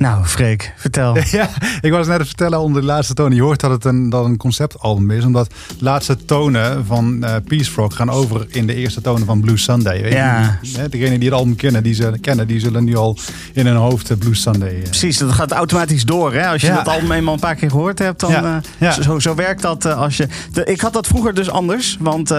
Nou, 0.07 0.25
Freek, 0.25 0.73
vertel. 0.77 1.17
Ja, 1.31 1.49
ik 1.81 1.91
was 1.91 2.05
net 2.05 2.13
aan 2.13 2.19
het 2.19 2.27
vertellen 2.27 2.59
onder 2.59 2.81
de 2.81 2.87
laatste 2.87 3.13
tonen. 3.13 3.35
Je 3.35 3.41
hoort 3.41 3.59
dat 3.59 3.71
het 3.71 3.85
een, 3.85 4.09
dat 4.09 4.25
een 4.25 4.37
conceptalbum 4.37 5.11
is. 5.11 5.23
Omdat 5.23 5.47
de 5.77 5.83
laatste 5.83 6.25
tonen 6.25 6.85
van 6.85 7.23
eh 7.23 7.35
Peace 7.47 7.71
Frog 7.71 7.95
gaan 7.95 8.09
over 8.09 8.45
in 8.49 8.67
de 8.67 8.75
eerste 8.75 9.01
tonen 9.01 9.25
van 9.25 9.41
Blue 9.41 9.57
Sunday. 9.57 10.01
Weet 10.01 10.11
je? 10.11 10.17
Ja. 10.17 10.59
Hè, 10.77 10.89
Degenen 10.89 11.19
die 11.19 11.29
het 11.29 11.37
album 11.37 11.55
kennen, 11.55 11.83
die 11.83 11.93
zullen, 11.93 12.19
kennen, 12.19 12.47
die 12.47 12.59
zullen 12.59 12.83
nu 12.83 12.95
al 12.95 13.17
in 13.53 13.65
hun 13.65 13.75
hoofd 13.75 14.09
eh, 14.11 14.17
Blue 14.17 14.35
Sunday. 14.35 14.75
eh, 14.75 14.81
Precies, 14.83 15.17
dat 15.17 15.31
gaat 15.31 15.51
automatisch 15.51 16.05
door. 16.05 16.33
Hè? 16.33 16.47
Als 16.47 16.61
je 16.61 16.67
Ja. 16.67 16.75
dat 16.75 16.87
album 16.87 17.11
eenmaal 17.11 17.33
een 17.33 17.39
paar 17.39 17.55
keer 17.55 17.69
gehoord 17.69 17.99
hebt, 17.99 18.19
dan 18.19 18.61
Ja. 18.79 18.91
Zo, 19.01 19.19
zo 19.19 19.35
werkt 19.35 19.61
dat 19.61 19.85
als 19.85 20.17
je. 20.17 20.27
De- 20.53 20.63
ik 20.65 20.81
had 20.81 20.93
dat 20.93 21.07
vroeger 21.07 21.33
dus 21.33 21.49
anders, 21.49 21.97
want 21.99 22.31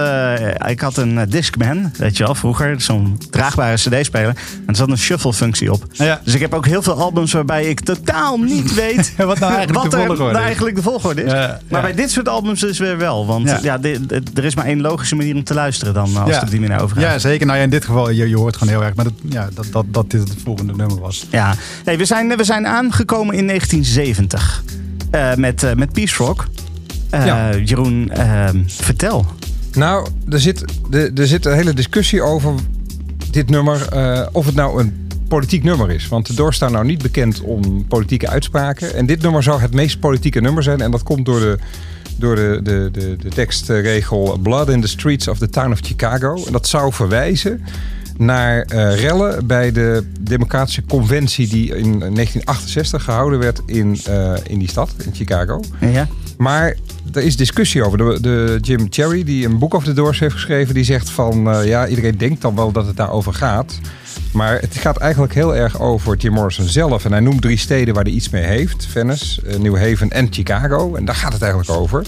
ik 0.67 0.79
had 0.81 0.97
een 0.97 1.25
Discman, 1.29 1.91
weet 1.97 2.17
je 2.17 2.23
wel, 2.23 2.35
vroeger, 2.35 2.81
zo'n 2.81 3.17
draagbare 3.29 3.75
CD-speler. 3.75 4.27
En 4.29 4.35
er 4.65 4.75
zat 4.75 4.89
een 4.89 4.97
shuffle-functie 4.97 5.71
op. 5.71 5.83
Ja. 5.91 6.21
Dus 6.23 6.33
ik 6.33 6.41
heb 6.41 6.53
ook 6.53 6.65
heel 6.65 6.81
veel 6.81 6.99
albums 6.99 7.31
waarbij 7.33 7.58
ik 7.67 7.79
totaal 7.79 8.37
niet 8.37 8.73
weet 8.73 9.13
Wat 9.17 9.39
nou 9.39 9.53
eigenlijk 9.53 9.83
wat 9.83 9.91
de 9.91 9.97
er 9.97 10.05
volgorde 10.05 10.23
nou 10.23 10.35
is. 10.37 10.45
eigenlijk 10.45 10.75
de 10.75 10.81
volgorde 10.81 11.23
is. 11.23 11.31
Maar 11.31 11.59
ja. 11.69 11.81
bij 11.81 11.93
dit 11.93 12.11
soort 12.11 12.27
albums 12.29 12.59
dus 12.59 12.79
weer 12.79 12.97
wel. 12.97 13.25
Want 13.25 13.47
Ja. 13.49 13.59
ja. 13.61 13.77
dit- 13.77 14.09
dit- 14.09 14.37
er 14.37 14.43
is 14.45 14.55
maar 14.55 14.65
één 14.65 14.81
logische 14.81 15.15
manier 15.15 15.35
om 15.35 15.43
te 15.43 15.53
luisteren 15.53 15.93
dan 15.93 16.17
als 16.17 16.29
Ja. 16.29 16.35
het 16.35 16.43
op 16.43 16.49
die 16.49 16.59
manier 16.59 16.81
overgaat. 16.81 17.03
Ja, 17.03 17.19
zeker. 17.19 17.45
Nou 17.45 17.57
ja, 17.57 17.63
in 17.63 17.69
dit 17.69 17.85
geval, 17.85 18.09
je, 18.09 18.29
je 18.29 18.37
hoort 18.37 18.57
gewoon 18.57 18.73
heel 18.73 18.83
erg. 18.83 18.95
Maar 18.95 19.05
dat, 19.05 19.13
ja, 19.29 19.49
dat, 19.53 19.65
dat, 19.71 19.85
dat 19.87 20.11
dit 20.11 20.19
het 20.29 20.37
volgende 20.43 20.73
nummer 20.75 20.99
was. 20.99 21.25
Ja, 21.29 21.55
nee, 21.85 21.97
we, 21.97 22.05
zijn, 22.05 22.37
we 22.37 22.43
zijn 22.43 22.67
aangekomen 22.67 23.35
in 23.35 23.47
1970 23.47 24.63
eh, 25.11 25.33
met, 25.35 25.63
eh, 25.63 25.73
met 25.73 25.91
Peace 25.93 26.23
Rock. 26.23 26.47
Eh, 27.09 27.25
Ja. 27.25 27.55
Jeroen, 27.57 28.11
vertel. 28.67 29.25
Nou, 29.73 30.07
er 30.29 30.39
zit, 30.39 30.63
er, 30.91 31.11
er 31.15 31.27
zit 31.27 31.45
een 31.45 31.53
hele 31.53 31.73
discussie 31.73 32.21
over 32.21 32.53
dit 33.31 33.49
nummer. 33.49 33.87
eh, 33.89 34.27
of 34.31 34.45
het 34.45 34.55
nou 34.55 34.79
een 34.81 35.07
politiek 35.29 35.63
nummer 35.63 35.91
is. 35.91 36.07
Want 36.07 36.27
de 36.27 36.33
Doors 36.33 36.55
staan 36.55 36.71
nou 36.71 36.85
niet 36.85 37.01
bekend 37.01 37.41
om 37.41 37.87
politieke 37.87 38.27
uitspraken. 38.27 38.95
En 38.95 39.05
dit 39.05 39.21
nummer 39.21 39.43
zou 39.43 39.61
het 39.61 39.73
meest 39.73 39.99
politieke 39.99 40.41
nummer 40.41 40.63
zijn. 40.63 40.81
En 40.81 40.91
dat 40.91 41.03
komt 41.03 41.25
door 41.25 41.39
de, 41.39 41.57
door 42.17 42.35
de, 42.35 42.59
de, 42.63 42.89
de, 42.91 43.15
de 43.15 43.29
tekstregel 43.29 44.37
Blood 44.41 44.69
in 44.69 44.81
the 44.81 44.87
Streets 44.87 45.27
of 45.27 45.37
the 45.37 45.49
Town 45.49 45.71
of 45.71 45.79
Chicago. 45.81 46.43
En 46.45 46.51
dat 46.51 46.67
zou 46.67 46.93
verwijzen 46.93 47.63
naar 48.19 48.61
eh, 48.61 48.99
rellen 48.99 49.47
bij 49.47 49.71
de 49.71 50.03
Democratische 50.19 50.85
Conventie 50.85 51.47
die 51.47 51.67
in 51.67 51.99
1968 51.99 53.03
gehouden 53.03 53.39
werd 53.39 53.61
in, 53.65 53.99
eh, 54.05 54.33
in 54.47 54.59
die 54.59 54.69
stad, 54.69 54.93
in 55.05 55.13
Chicago. 55.13 55.63
Ja? 55.79 56.07
Maar 56.37 56.75
er 57.13 57.23
is 57.23 57.35
discussie 57.35 57.83
over. 57.83 57.97
De, 57.97 58.17
de 58.21 58.57
Jim 58.61 58.87
Cherry, 58.89 59.23
die 59.23 59.45
een 59.45 59.57
boek 59.59 59.73
over 59.73 59.87
de 59.87 59.93
Doors 59.93 60.19
heeft 60.19 60.33
geschreven, 60.33 60.73
die 60.73 60.83
zegt 60.83 61.09
van 61.09 61.49
eh, 61.49 61.67
ja, 61.67 61.87
iedereen 61.87 62.17
denkt 62.17 62.41
dan 62.41 62.55
wel 62.55 62.71
dat 62.71 62.85
het 62.85 62.97
daarover 62.97 63.33
gaat. 63.33 63.79
Maar 64.31 64.59
het 64.59 64.77
gaat 64.77 64.97
eigenlijk 64.97 65.33
heel 65.33 65.55
erg 65.55 65.79
over 65.79 66.17
Jim 66.17 66.33
Morrison 66.33 66.65
zelf. 66.65 67.05
En 67.05 67.11
hij 67.11 67.21
noemt 67.21 67.41
drie 67.41 67.57
steden 67.57 67.93
waar 67.93 68.03
hij 68.03 68.13
iets 68.13 68.29
mee 68.29 68.43
heeft: 68.43 68.85
Venice, 68.85 69.41
eh, 69.41 69.57
New 69.57 69.77
Haven 69.77 70.11
en 70.11 70.27
Chicago. 70.31 70.95
En 70.95 71.05
daar 71.05 71.15
gaat 71.15 71.33
het 71.33 71.41
eigenlijk 71.41 71.71
over. 71.71 72.05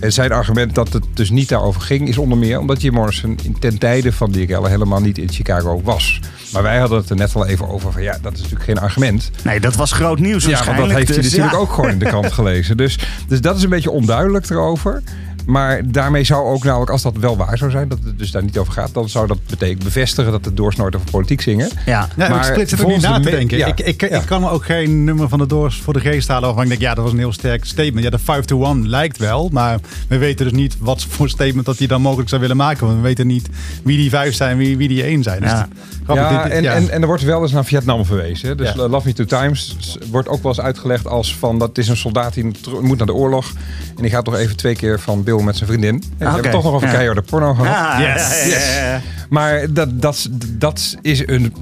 En 0.00 0.12
zijn 0.12 0.32
argument 0.32 0.74
dat 0.74 0.92
het 0.92 1.04
dus 1.14 1.30
niet 1.30 1.48
daarover 1.48 1.80
ging, 1.80 2.08
is 2.08 2.18
onder 2.18 2.38
meer 2.38 2.58
omdat 2.58 2.82
Jim 2.82 2.92
Morrison 2.92 3.38
in 3.42 3.58
ten 3.58 3.78
tijde 3.78 4.12
van 4.12 4.30
die 4.30 4.46
rellen 4.46 4.70
helemaal 4.70 5.00
niet 5.00 5.18
in 5.18 5.28
Chicago 5.28 5.80
was. 5.82 6.20
Maar 6.52 6.62
wij 6.62 6.78
hadden 6.78 6.98
het 6.98 7.10
er 7.10 7.16
net 7.16 7.34
al 7.34 7.46
even 7.46 7.68
over 7.68 7.92
van 7.92 8.02
ja, 8.02 8.18
dat 8.22 8.32
is 8.32 8.38
natuurlijk 8.38 8.64
geen 8.64 8.78
argument. 8.78 9.30
Nee, 9.44 9.60
dat 9.60 9.76
was 9.76 9.92
groot 9.92 10.18
nieuws 10.18 10.44
Ja, 10.44 10.64
want 10.64 10.78
dat 10.78 10.90
heeft 10.90 11.08
hij 11.08 11.16
dus 11.16 11.24
natuurlijk 11.24 11.52
ja. 11.52 11.58
ook 11.58 11.72
gewoon 11.72 11.90
in 11.90 11.98
de 11.98 12.04
krant 12.04 12.32
gelezen. 12.32 12.76
Dus, 12.76 12.98
dus 13.28 13.40
dat 13.40 13.56
is 13.56 13.62
een 13.62 13.70
beetje 13.70 13.90
onduidelijk 13.90 14.50
erover. 14.50 15.02
Maar 15.46 15.90
daarmee 15.90 16.24
zou 16.24 16.44
ook 16.46 16.64
namelijk, 16.64 16.90
als 16.90 17.02
dat 17.02 17.16
wel 17.16 17.36
waar 17.36 17.58
zou 17.58 17.70
zijn, 17.70 17.88
dat 17.88 17.98
het 18.04 18.18
dus 18.18 18.30
daar 18.30 18.42
niet 18.42 18.58
over 18.58 18.72
gaat, 18.72 18.94
dan 18.94 19.08
zou 19.08 19.26
dat 19.26 19.38
betekenen 19.46 19.84
bevestigen 19.84 20.32
dat 20.32 20.44
de 20.44 20.54
Doors 20.54 20.76
nooit 20.76 20.96
over 20.96 21.10
politiek 21.10 21.40
zingen. 21.40 21.68
Ja, 21.86 22.08
Maar 22.16 22.30
maar 22.30 22.38
ik 22.38 22.44
zit 22.44 22.54
er 22.54 22.60
ook 22.60 22.68
niet 22.68 22.78
volgens 22.80 23.02
na 23.04 23.14
te 23.14 23.20
me- 23.20 23.30
denken. 23.30 23.58
ja. 23.58 23.66
Ik, 23.66 23.80
ik, 23.80 24.00
Ja. 24.00 24.20
ik 24.20 24.26
kan 24.26 24.48
ook 24.48 24.64
geen 24.64 25.04
nummer 25.04 25.28
van 25.28 25.38
de 25.38 25.46
Doors 25.46 25.80
voor 25.80 25.92
de 25.92 26.00
geest 26.00 26.28
halen 26.28 26.44
waarvan 26.44 26.62
ik 26.62 26.68
denk, 26.68 26.80
ja, 26.80 26.94
dat 26.94 27.04
was 27.04 27.12
een 27.12 27.18
heel 27.18 27.32
sterk 27.32 27.64
statement. 27.64 28.04
Ja, 28.04 28.10
de 28.10 28.18
5 28.18 28.44
to 28.44 28.64
1 28.64 28.88
lijkt 28.88 29.18
wel, 29.18 29.48
maar 29.52 29.78
we 30.08 30.18
weten 30.18 30.44
dus 30.46 30.54
niet 30.54 30.76
wat 30.78 31.04
voor 31.04 31.28
statement 31.28 31.66
dat 31.66 31.78
hij 31.78 31.86
dan 31.86 32.02
mogelijk 32.02 32.28
zou 32.28 32.40
willen 32.40 32.56
maken. 32.56 32.84
Want 32.86 32.96
we 32.98 33.02
weten 33.02 33.26
niet 33.26 33.48
wie 33.84 33.96
die 33.96 34.10
vijf 34.10 34.34
zijn, 34.34 34.56
wie, 34.56 34.76
wie 34.76 34.88
die 34.88 35.02
één 35.02 35.22
zijn. 35.22 35.40
Dus 35.40 35.50
Ja. 35.50 35.68
grappig, 36.04 36.24
Ja, 36.30 36.32
dit- 36.32 36.42
dit- 36.42 36.52
en, 36.52 36.62
ja. 36.62 36.72
En, 36.74 36.90
en 36.90 37.00
er 37.00 37.06
wordt 37.06 37.22
wel 37.22 37.42
eens 37.42 37.52
naar 37.52 37.64
Vietnam 37.64 38.04
verwezen. 38.04 38.48
hè. 38.48 38.54
Dus 38.54 38.72
Ja. 38.74 38.88
Love 38.88 39.06
Me 39.06 39.12
Two 39.12 39.24
Times 39.24 39.76
wordt 40.10 40.28
ook 40.28 40.42
wel 40.42 40.52
eens 40.52 40.60
uitgelegd 40.60 41.06
als 41.06 41.36
van 41.36 41.58
dat 41.58 41.78
is 41.78 41.88
een 41.88 41.96
soldaat 41.96 42.34
die 42.34 42.50
moet 42.80 42.98
naar 42.98 43.06
de 43.06 43.14
oorlog. 43.14 43.52
En 43.96 44.02
die 44.02 44.10
gaat 44.10 44.24
toch 44.24 44.36
even 44.36 44.56
twee 44.56 44.74
keer 44.76 45.00
van 45.00 45.22
Bill 45.36 45.44
met 45.44 45.56
zijn 45.56 45.68
vriendin. 45.68 45.94
En 45.94 46.02
we 46.18 46.24
Oké. 46.24 46.32
hebben 46.32 46.50
toch 46.50 46.64
nog 46.64 46.72
over 46.74 46.86
Ja. 46.88 46.94
keiharde 46.94 47.22
porno 47.22 47.54
gehad. 47.54 48.00
Ja, 48.00 48.00
Yes. 48.46 49.00
Maar 49.28 49.72
dat, 49.72 50.02
dat, 50.02 50.28
dat 50.58 50.96
is 51.02 51.22
een 51.26 51.54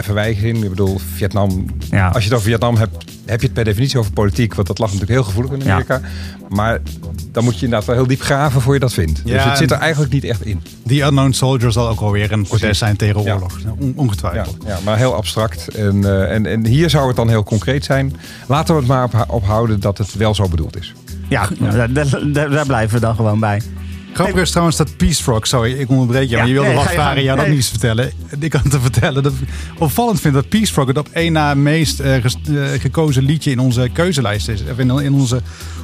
verwijzing. 0.00 0.62
Ik 0.62 0.68
bedoel, 0.70 1.00
Vietnam. 1.14 1.66
Ja. 1.90 2.06
Als 2.08 2.22
je 2.24 2.28
het 2.28 2.38
over 2.38 2.50
Vietnam 2.50 2.76
hebt, 2.76 3.04
heb 3.26 3.40
je 3.40 3.46
het 3.46 3.54
per 3.54 3.64
definitie 3.64 3.98
over 3.98 4.12
politiek. 4.12 4.54
Want 4.54 4.66
dat 4.66 4.78
lag 4.78 4.86
natuurlijk 4.92 5.12
heel 5.18 5.24
gevoelig 5.28 5.52
in 5.52 5.58
Ja. 5.64 5.70
Amerika. 5.70 6.00
Maar 6.48 6.78
dan 7.32 7.44
moet 7.44 7.54
je 7.58 7.64
inderdaad 7.64 7.86
wel 7.88 7.96
heel 7.96 8.06
diep 8.06 8.20
graven 8.20 8.60
voor 8.60 8.74
je 8.74 8.80
dat 8.80 8.92
vindt. 8.92 9.26
dus 9.26 9.44
het 9.44 9.56
zit 9.58 9.70
er 9.70 9.76
en- 9.76 9.82
eigenlijk 9.82 10.12
niet 10.12 10.24
echt 10.24 10.44
in. 10.44 10.62
Die 10.84 11.02
Unknown 11.02 11.32
Soldier 11.32 11.72
zal 11.72 11.88
ook 11.88 12.00
alweer 12.00 12.32
een 12.32 12.40
protest 12.42 12.58
Precies. 12.60 12.78
zijn 12.78 12.96
tegen 12.96 13.22
Ja. 13.22 13.34
oorlog. 13.34 13.56
On- 13.78 13.86
Ja, 13.86 13.92
ongetwijfeld. 13.96 14.56
ja, 14.66 14.78
maar 14.84 14.96
heel 14.96 15.14
abstract. 15.14 15.68
En, 15.68 16.04
eh, 16.04 16.34
en, 16.34 16.46
en 16.46 16.66
hier 16.66 16.90
zou 16.90 17.06
het 17.06 17.16
dan 17.16 17.28
heel 17.28 17.44
concreet 17.44 17.84
zijn. 17.84 18.16
Laten 18.48 18.74
we 18.74 18.80
het 18.80 18.88
maar 18.88 19.04
op, 19.04 19.24
op 19.28 19.44
houden 19.44 19.80
dat 19.80 19.98
het 19.98 20.14
wel 20.14 20.34
zo 20.34 20.48
bedoeld 20.48 20.76
is. 20.78 20.92
Ja, 21.38 21.48
daar, 21.74 21.92
daar- 21.92 22.32
daar- 22.32 22.50
daar 22.50 22.66
blijven 22.66 22.94
we 22.94 23.00
dan 23.00 23.14
gewoon 23.16 23.40
bij. 23.40 23.62
Grappig 24.12 24.40
is 24.42 24.50
trouwens 24.50 24.76
dat 24.76 24.96
Peace 24.96 25.22
Frog, 25.22 25.46
sorry, 25.46 25.72
ik 25.72 25.88
onderbreek 25.88 26.22
je, 26.22 26.28
Ja, 26.30 26.36
maar 26.38 26.46
je 26.46 26.52
wilde 26.52 26.68
nee, 26.68 26.76
wat 26.76 26.90
vragen, 26.90 27.22
jou 27.22 27.36
dat 27.36 27.46
Nee. 27.46 27.54
niet 27.54 27.66
vertellen. 27.66 28.12
Ik 28.40 28.50
kan 28.50 28.62
te 28.68 28.80
vertellen 28.80 29.22
dat 29.22 29.32
ik 29.32 29.48
opvallend 29.78 30.20
vind 30.20 30.34
dat 30.34 30.48
Peace 30.48 30.72
Frog 30.72 30.86
het 30.86 30.98
op 30.98 31.08
één 31.12 31.32
na 31.32 31.54
meest 31.54 32.00
eh, 32.00 32.16
eh, 32.16 32.22
gekozen 32.80 33.22
liedje 33.24 33.50
in 33.50 33.58
onze 33.58 33.88
keuzelijst 33.92 34.48
is. 34.48 34.62
Of 34.70 34.78
in, 34.78 34.90
in 35.00 35.12
onze 35.12 35.40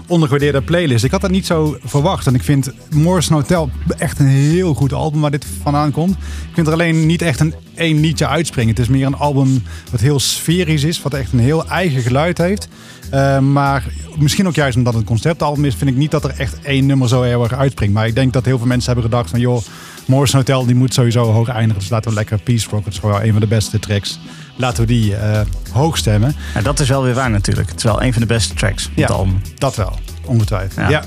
ondergewaardeerde 0.07 0.63
playlist. 0.63 1.05
Ik 1.05 1.11
had 1.11 1.21
dat 1.21 1.31
niet 1.31 1.47
zo 1.47 1.77
verwacht. 1.85 2.27
En 2.27 2.35
ik 2.35 2.43
vind 2.43 2.71
Morrison 2.95 3.37
Hotel 3.37 3.71
echt 3.99 4.19
een 4.19 4.27
heel 4.27 4.75
goed 4.75 4.93
album 4.93 5.21
waar 5.21 5.31
dit 5.31 5.47
vandaan 5.63 5.91
komt. 5.91 6.11
Ik 6.49 6.55
vind 6.55 6.67
er 6.67 6.73
alleen 6.73 7.07
niet 7.07 7.23
echt 7.23 7.41
een 7.41 7.55
één 7.79 8.01
liedje 8.01 8.29
uitspringen. 8.29 8.71
Het 8.71 8.83
is 8.83 8.89
meer 8.89 9.07
een 9.07 9.17
album 9.17 9.63
wat 9.91 10.01
heel 10.01 10.21
sferisch 10.21 10.85
is, 10.85 11.03
wat 11.03 11.15
echt 11.15 11.33
een 11.33 11.39
heel 11.39 11.67
eigen 11.69 12.03
geluid 12.03 12.39
heeft. 12.39 12.69
Eh, 13.11 13.39
maar 13.39 13.85
misschien 14.19 14.47
ook 14.47 14.55
juist 14.55 14.77
omdat 14.77 14.93
het 14.93 15.03
een 15.03 15.09
conceptalbum 15.09 15.65
is, 15.65 15.75
vind 15.75 15.91
ik 15.91 15.97
niet 15.97 16.11
dat 16.11 16.25
er 16.25 16.35
echt 16.39 16.61
één 16.63 16.87
nummer 16.87 17.09
zo 17.09 17.23
heel 17.23 17.43
erg 17.43 17.55
uitspringt. 17.55 17.95
Maar 17.95 18.07
ik 18.07 18.15
denk 18.15 18.33
dat 18.33 18.45
heel 18.45 18.59
veel 18.59 18.67
mensen 18.67 18.93
hebben 18.93 19.11
gedacht 19.11 19.31
van 19.31 19.41
joh, 19.41 19.63
Morrison 20.07 20.39
Hotel 20.39 20.67
die 20.67 20.75
moet 20.75 20.95
sowieso 20.95 21.33
hoog 21.33 21.49
eindigen. 21.49 21.79
Dus 21.79 21.89
laten 21.89 22.11
we 22.11 22.17
lekker 22.17 22.39
Peace 22.39 22.69
Rock, 22.71 22.85
het 22.85 22.93
is 22.93 22.99
gewoon 22.99 23.15
wel 23.15 23.25
een 23.25 23.33
van 23.33 23.41
de 23.41 23.47
beste 23.47 23.79
tracks. 23.79 24.19
Laten 24.57 24.81
we 24.81 24.87
die 24.87 25.17
eh, 25.17 25.41
hoog 25.73 25.97
stemmen. 25.97 26.35
Ja, 26.55 26.61
dat 26.61 26.81
is 26.81 26.89
wel 26.89 27.03
weer 27.03 27.15
waar 27.15 27.31
natuurlijk. 27.31 27.69
Het 27.69 27.77
is 27.77 27.83
wel 27.85 28.03
een 28.03 28.13
van 28.13 28.23
de 28.23 28.29
beste 28.29 28.55
tracks 28.55 28.83
van 28.83 28.93
het 29.03 29.11
album. 29.11 29.41
dat 29.59 29.77
wel. 29.77 29.99
Ongetwijfeld. 30.25 30.75
Ja. 30.75 30.89
Ja. 30.89 31.05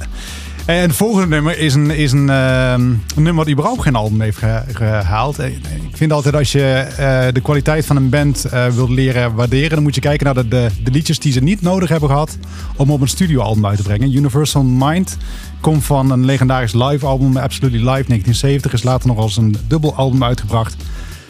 En 0.72 0.82
het 0.82 0.96
volgende 0.96 1.28
nummer 1.28 1.58
is 1.58 1.74
een, 1.74 1.90
is 1.92 2.12
een, 2.12 2.28
een 2.28 3.02
nummer 3.16 3.34
wat 3.34 3.50
überhaupt 3.50 3.82
geen 3.82 3.96
album 3.96 4.22
heeft 4.22 4.38
ge- 4.38 4.64
gehaald. 4.74 5.40
Eh, 5.40 5.48
Ik 5.56 5.98
vind 5.98 6.12
altijd 6.12 6.36
als 6.36 6.52
je 6.52 6.64
eh, 6.98 7.34
de 7.34 7.42
kwaliteit 7.42 7.86
van 7.86 7.96
een 7.96 8.10
band 8.10 8.46
eh, 8.46 8.68
wilt 8.68 8.90
leren 8.90 9.34
waarderen... 9.36 9.70
dan 9.70 9.84
moet 9.84 9.96
je 9.96 10.02
kijken 10.02 10.26
naar 10.26 10.34
de, 10.34 10.48
de, 10.48 10.70
de 10.84 10.92
liedjes 10.92 11.20
die 11.20 11.32
ze 11.32 11.40
niet 11.40 11.62
nodig 11.62 11.90
hebben 11.90 12.10
gehad... 12.10 12.38
om 12.76 12.92
op 12.92 13.02
een 13.02 13.08
studioalbum 13.08 13.66
uit 13.66 13.78
te 13.78 13.84
brengen. 13.84 14.14
Universal 14.16 14.64
Mind 14.64 15.18
komt 15.62 15.84
van 15.84 16.12
een 16.12 16.26
legendarisch 16.26 16.74
live 16.74 17.06
album, 17.06 17.38
Absolutely 17.38 17.80
Live 17.80 18.08
1970. 18.08 18.74
Is 18.74 18.84
later 18.84 19.08
nog 19.08 19.18
als 19.18 19.38
een 19.38 19.56
dubbel 19.68 19.96
album 19.96 20.24
uitgebracht. 20.24 20.76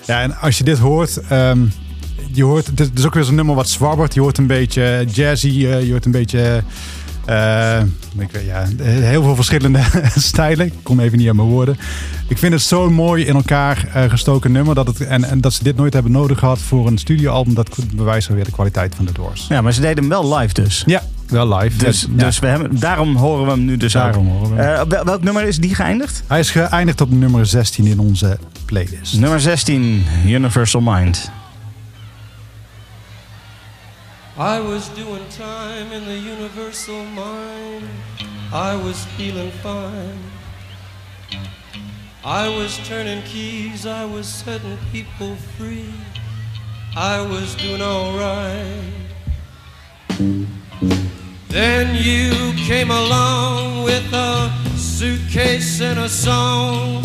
Ja, 0.06 0.22
en 0.22 0.38
als 0.38 0.58
je 0.58 0.64
dit 0.64 0.78
hoort... 0.78 1.22
ehm, 1.30 1.60
je 2.34 2.44
hoort, 2.44 2.68
het 2.68 2.92
is, 2.98 3.06
ook 3.06 3.14
weer 3.14 3.24
zo'n 3.24 3.36
nummer 3.36 3.56
wat 3.56 3.70
zwabbert. 3.70 4.14
Je 4.14 4.20
hoort 4.20 4.38
een 4.38 4.48
beetje 4.48 5.06
jazzy, 5.14 5.48
je 5.50 5.88
hoort 5.92 6.06
een 6.06 6.12
beetje... 6.12 6.64
eh, 7.26 7.80
ik 8.20 8.32
weet, 8.32 8.46
ja, 8.46 8.66
heel 8.84 9.24
veel 9.24 9.36
verschillende 9.36 9.80
stijlen. 10.16 10.66
Ik 10.66 10.74
kom 10.84 11.00
even 11.00 11.18
niet 11.18 11.30
aan 11.30 11.36
mijn 11.36 11.48
woorden. 11.48 11.78
Ik 12.28 12.38
vind 12.38 12.54
het 12.54 12.62
zo 12.62 12.90
mooi 12.90 13.26
in 13.26 13.36
elkaar 13.36 13.88
eh, 13.94 14.10
gestoken 14.10 14.52
nummer. 14.52 14.76
Dat 14.76 14.88
het, 14.88 15.02
en, 15.02 15.24
en 15.24 15.42
dat 15.42 15.54
ze 15.54 15.64
dit 15.64 15.76
nooit 15.76 15.94
hebben 15.94 16.12
nodig 16.12 16.40
gehad 16.40 16.60
voor 16.60 16.88
een 16.88 16.98
studioalbum. 16.98 17.54
Dat 17.54 17.78
bewijst 17.96 18.28
weer 18.28 18.44
de 18.44 18.52
kwaliteit 18.52 18.96
van 18.96 19.06
de 19.06 19.12
Doors. 19.12 19.46
Ja, 19.50 19.62
maar 19.62 19.74
ze 19.74 19.82
deden 19.82 19.98
hem 19.98 20.10
wel 20.10 20.36
live 20.38 20.54
dus. 20.54 20.84
Ja, 20.86 21.02
wel 21.28 21.58
live. 21.58 21.78
Dus, 21.78 22.08
Ja. 22.16 22.24
dus 22.26 22.40
we 22.40 22.48
hebben, 22.48 22.80
daarom 22.80 23.16
horen 23.16 23.46
we 23.46 23.52
hem 23.52 23.66
nu 23.66 23.78
dus 23.78 23.94
Daarom 23.94 24.28
ook. 24.30 24.34
horen 24.38 24.56
we 24.56 24.62
hem. 24.62 24.92
Eh, 24.92 25.04
welk 25.04 25.24
nummer 25.24 25.44
is 25.48 25.58
die 25.58 25.76
geëindigd? 25.76 26.24
Hij 26.28 26.40
is 26.40 26.50
geëindigd 26.52 27.02
op 27.02 27.12
nummer 27.12 27.46
16 27.46 27.86
in 27.86 28.00
onze 28.00 28.38
playlist. 28.66 29.20
Nummer 29.20 29.42
16, 29.42 30.04
Universal 30.26 30.82
Mind. 30.82 31.32
I 34.42 34.60
was 34.60 34.90
doing 34.90 35.24
time 35.30 35.92
in 35.92 36.04
the 36.04 36.18
universal 36.18 37.06
mind. 37.06 37.88
I 38.52 38.76
was 38.76 39.06
feeling 39.16 39.52
fine. 39.62 40.18
I 42.26 42.50
was 42.50 42.76
turning 42.88 43.22
keys. 43.22 43.86
I 43.86 44.04
was 44.04 44.28
setting 44.28 44.80
people 44.92 45.36
free. 45.36 45.94
I 46.98 47.22
was 47.22 47.54
doing 47.54 47.84
alright. 47.84 48.82
Then 51.50 51.94
you 51.94 52.54
came 52.66 52.90
along 52.90 53.84
with 53.84 54.12
a 54.12 54.52
suitcase 54.76 55.82
and 55.82 56.00
a 56.00 56.10
song. 56.10 57.04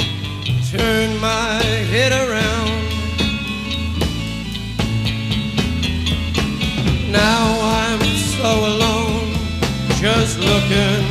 Turned 0.70 1.20
my 1.20 1.60
head 1.92 2.12
around. 2.12 2.95
Now 7.16 7.44
I'm 7.80 8.02
so 8.38 8.50
alone, 8.72 9.32
just 10.04 10.38
looking 10.38 11.04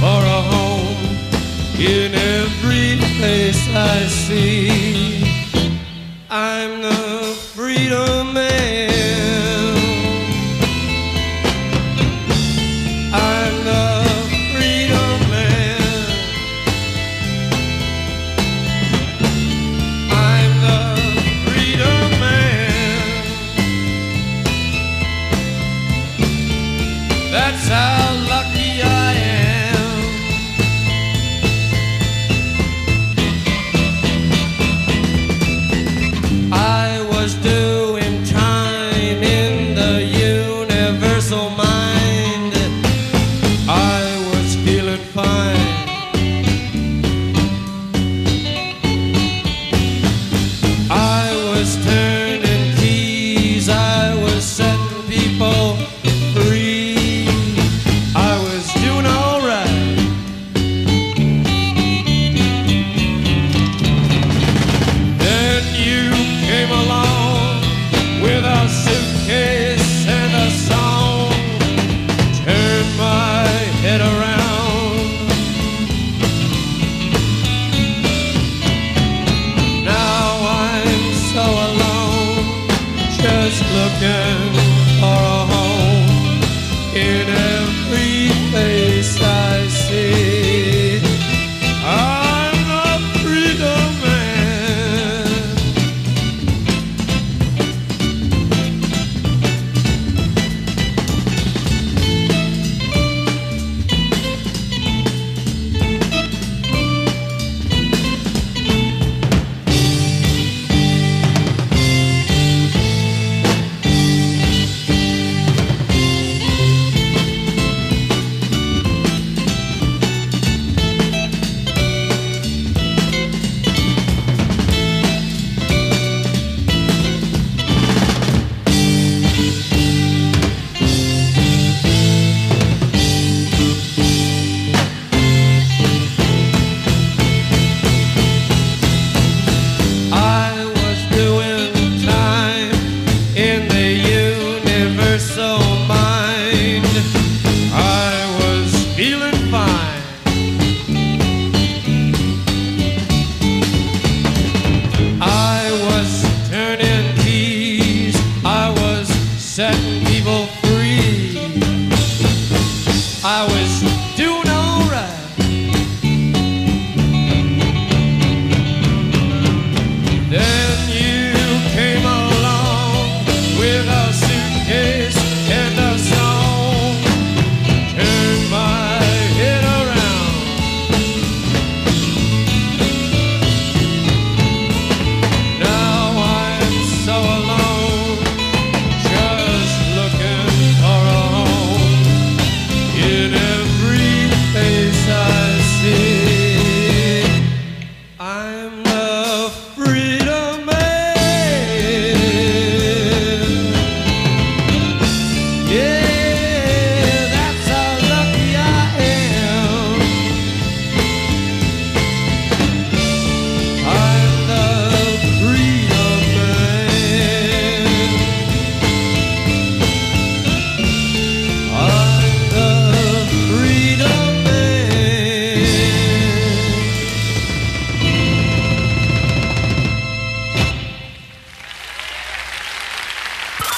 for 0.00 0.20
a 0.38 0.40
home 0.52 1.02
in 1.78 2.14
every 2.14 2.98
place 3.18 3.62
I 3.74 4.04
see. 4.24 5.24
I'm 6.28 6.82
the 6.82 7.34
freedom 7.54 8.34
man. 8.34 8.85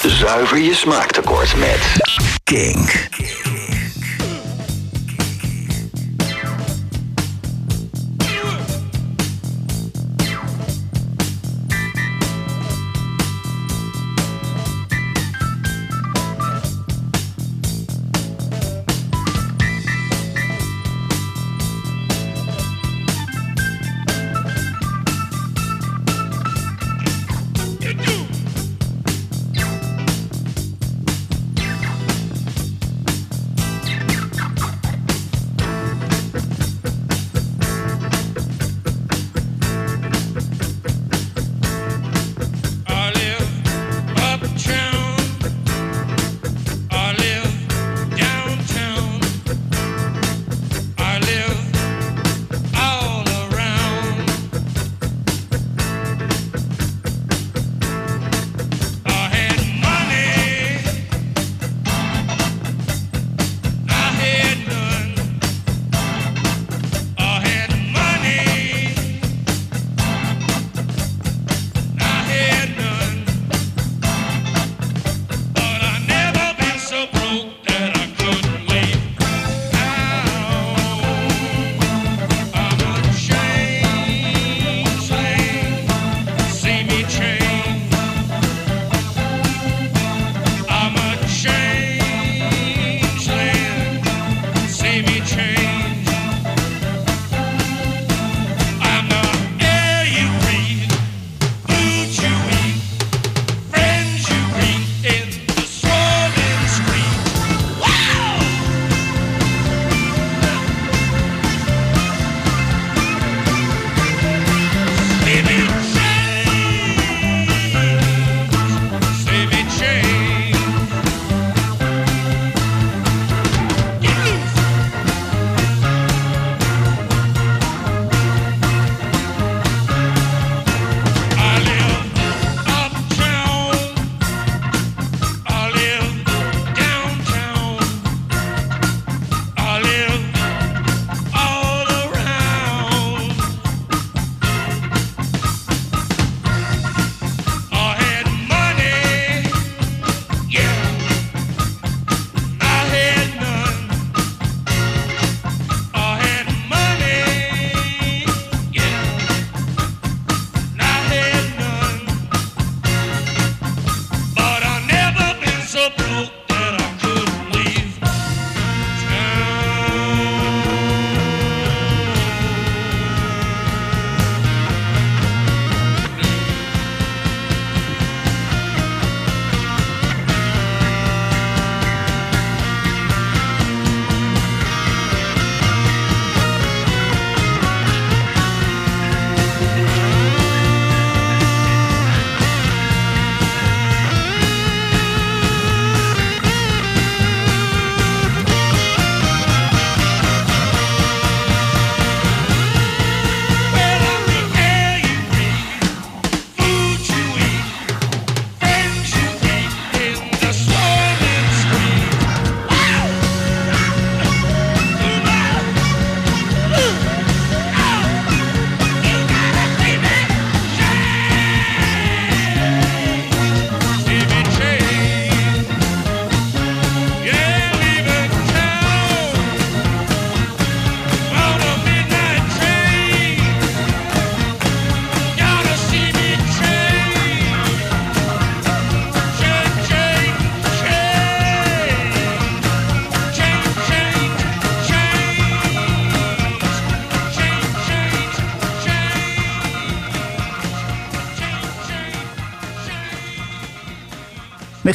Zuiver 0.07 0.57
je 0.57 0.75
smaaktekort 0.75 1.57
met 1.57 1.79
Kink. 2.43 3.48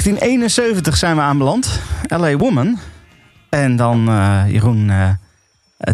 1971 0.04 0.96
zijn 0.96 1.16
we 1.16 1.22
aanbeland. 1.22 1.80
LA 2.08 2.36
Woman. 2.36 2.78
En 3.48 3.76
dan, 3.76 4.08
eh, 4.08 4.42
Jeroen, 4.48 4.90
eh, 4.90 5.08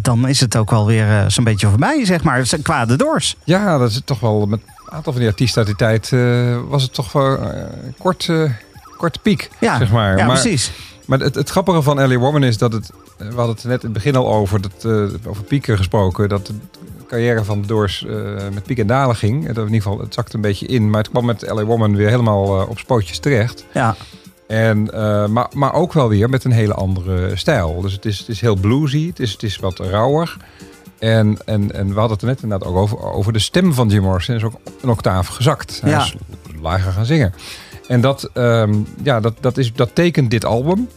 dan 0.02 0.28
is 0.28 0.40
het 0.40 0.56
ook 0.56 0.70
wel 0.70 0.86
weer 0.86 1.08
eh, 1.08 1.24
zo'n 1.28 1.44
beetje 1.44 1.68
voorbij, 1.68 2.04
zeg 2.04 2.22
maar. 2.22 2.46
Qua 2.62 2.84
de 2.84 2.96
Doors. 2.96 3.36
Ja, 3.44 3.78
dat 3.78 3.90
is 3.90 4.00
toch 4.04 4.20
wel 4.20 4.46
met 4.46 4.60
een 4.60 4.92
aantal 4.92 5.12
van 5.12 5.20
die 5.20 5.30
artiesten 5.30 5.58
uit 5.58 5.66
die 5.66 5.76
tijd 5.76 6.12
eh, 6.12 6.58
was 6.68 6.82
het 6.82 6.94
toch 6.94 7.12
wel 7.12 7.38
eh, 7.38 7.64
kort, 7.98 8.28
eh, 8.28 8.50
korte 8.96 9.18
piek, 9.18 9.50
Ja, 9.60 9.78
zeg 9.78 9.90
maar. 9.90 10.16
ja 10.18 10.26
maar, 10.26 10.40
precies. 10.40 10.72
Maar 11.06 11.18
het, 11.18 11.34
het 11.34 11.50
grappige 11.50 11.82
van 11.82 12.00
Ellie 12.00 12.18
Woman 12.18 12.42
is 12.42 12.58
dat 12.58 12.72
het, 12.72 12.90
eh, 13.18 13.28
we 13.28 13.34
hadden 13.34 13.54
het 13.54 13.64
net 13.64 13.82
in 13.82 13.84
het 13.84 13.92
begin 13.92 14.16
al 14.16 14.32
over, 14.32 14.60
dat, 14.60 14.84
eh, 14.84 15.28
over 15.30 15.44
pieken 15.44 15.76
gesproken, 15.76 16.28
dat 16.28 16.52
carrière 17.10 17.44
van 17.44 17.62
Doors 17.66 18.06
eh, 18.06 18.14
met 18.54 18.62
piek 18.62 18.78
en 18.78 18.86
dalen 18.86 19.16
ging. 19.16 19.42
In 19.48 19.48
ieder 19.56 19.70
geval, 19.82 19.98
het 19.98 20.14
zakte 20.14 20.34
een 20.34 20.40
beetje 20.40 20.66
in, 20.66 20.90
maar 20.90 21.00
het 21.00 21.10
kwam 21.10 21.24
met 21.24 21.42
Ellie 21.42 21.64
Woman 21.64 21.96
weer 21.96 22.08
helemaal 22.08 22.60
eh, 22.60 22.68
op 22.68 22.78
spootjes 22.78 23.18
terecht. 23.18 23.64
Ja, 23.74 23.96
En, 24.46 24.92
eh, 24.92 25.26
maar, 25.26 25.48
maar 25.54 25.72
ook 25.74 25.92
wel 25.92 26.08
weer 26.08 26.28
met 26.28 26.44
een 26.44 26.52
hele 26.52 26.74
andere 26.74 27.36
stijl. 27.36 27.80
Dus 27.80 27.92
het 27.92 28.04
is, 28.04 28.18
het 28.18 28.28
is 28.28 28.40
heel 28.40 28.54
bluesy, 28.56 29.06
het 29.08 29.20
is, 29.20 29.32
het 29.32 29.42
is 29.42 29.56
wat 29.58 29.78
rauwer. 29.78 30.36
En, 30.98 31.38
en, 31.44 31.72
en 31.74 31.88
we 31.88 31.94
hadden 31.98 32.10
het 32.12 32.20
er 32.22 32.26
net 32.28 32.42
inderdaad 32.42 32.68
ook 32.68 32.76
over, 32.76 32.98
over 33.12 33.32
de 33.32 33.38
stem 33.38 33.72
van 33.74 33.88
Jim 33.88 34.02
Morrison. 34.02 34.34
is 34.36 34.44
ook 34.44 34.54
een 34.82 34.88
octaaf 34.88 35.26
gezakt. 35.26 35.80
Hij 35.80 35.90
Ja. 35.90 36.00
is 36.02 36.14
lager 36.60 36.92
gaan 36.92 37.04
zingen. 37.04 37.34
En 37.88 38.00
dat, 38.00 38.30
ehm, 38.34 38.74
ja, 39.02 39.20
dat, 39.20 39.34
dat, 39.40 39.58
is, 39.58 39.72
dat 39.72 39.94
tekent 39.94 40.30
dit 40.30 40.44
album. 40.44 40.88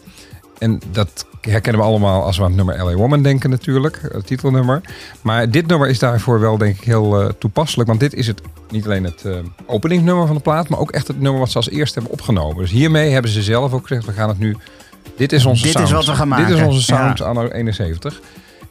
En 0.58 0.82
dat 0.92 1.26
herkennen 1.52 1.82
we 1.82 1.88
allemaal 1.88 2.24
als 2.24 2.38
we 2.38 2.44
aan 2.44 2.48
het 2.48 2.58
nummer 2.66 2.84
LA 2.86 2.94
Woman 2.94 3.22
denken 3.24 3.50
natuurlijk. 3.50 4.00
Het 4.12 4.28
titelnummer. 4.28 4.82
Maar 5.22 5.50
dit 5.50 5.68
nummer 5.68 5.90
is 5.90 6.00
daarvoor 6.00 6.40
wel 6.40 6.58
denk 6.58 6.76
ik 6.78 6.84
heel 6.84 7.22
eh, 7.22 7.30
toepasselijk. 7.40 7.88
Want 7.90 8.00
dit 8.00 8.14
is 8.14 8.28
het, 8.28 8.42
niet 8.70 8.86
alleen 8.86 9.04
het 9.04 9.26
eh 9.26 9.34
openingsnummer 9.66 10.26
van 10.28 10.36
de 10.36 10.42
plaat. 10.42 10.70
Maar 10.70 10.80
ook 10.80 10.92
echt 10.92 11.08
het 11.08 11.22
nummer 11.22 11.40
wat 11.40 11.50
ze 11.52 11.58
als 11.58 11.70
eerste 11.70 12.00
hebben 12.00 12.18
opgenomen. 12.20 12.58
Dus 12.58 12.72
hiermee 12.72 13.12
hebben 13.12 13.32
ze 13.32 13.42
zelf 13.44 13.74
ook 13.74 13.88
gezegd. 13.88 14.06
We 14.06 14.12
gaan 14.14 14.30
het 14.30 14.40
nu... 14.40 14.58
Dit 15.18 15.32
is 15.32 15.46
onze 15.46 15.64
Dit 15.64 15.76
is 15.76 15.80
sound. 15.90 15.92
wat 15.92 16.06
we 16.06 16.14
gaan 16.14 16.30
Dit 16.30 16.40
is 16.48 16.54
maken. 16.54 16.68
onze 16.68 16.82
sound 16.82 17.18
Ja. 17.18 17.26
anno 17.26 17.48
71. 17.48 18.20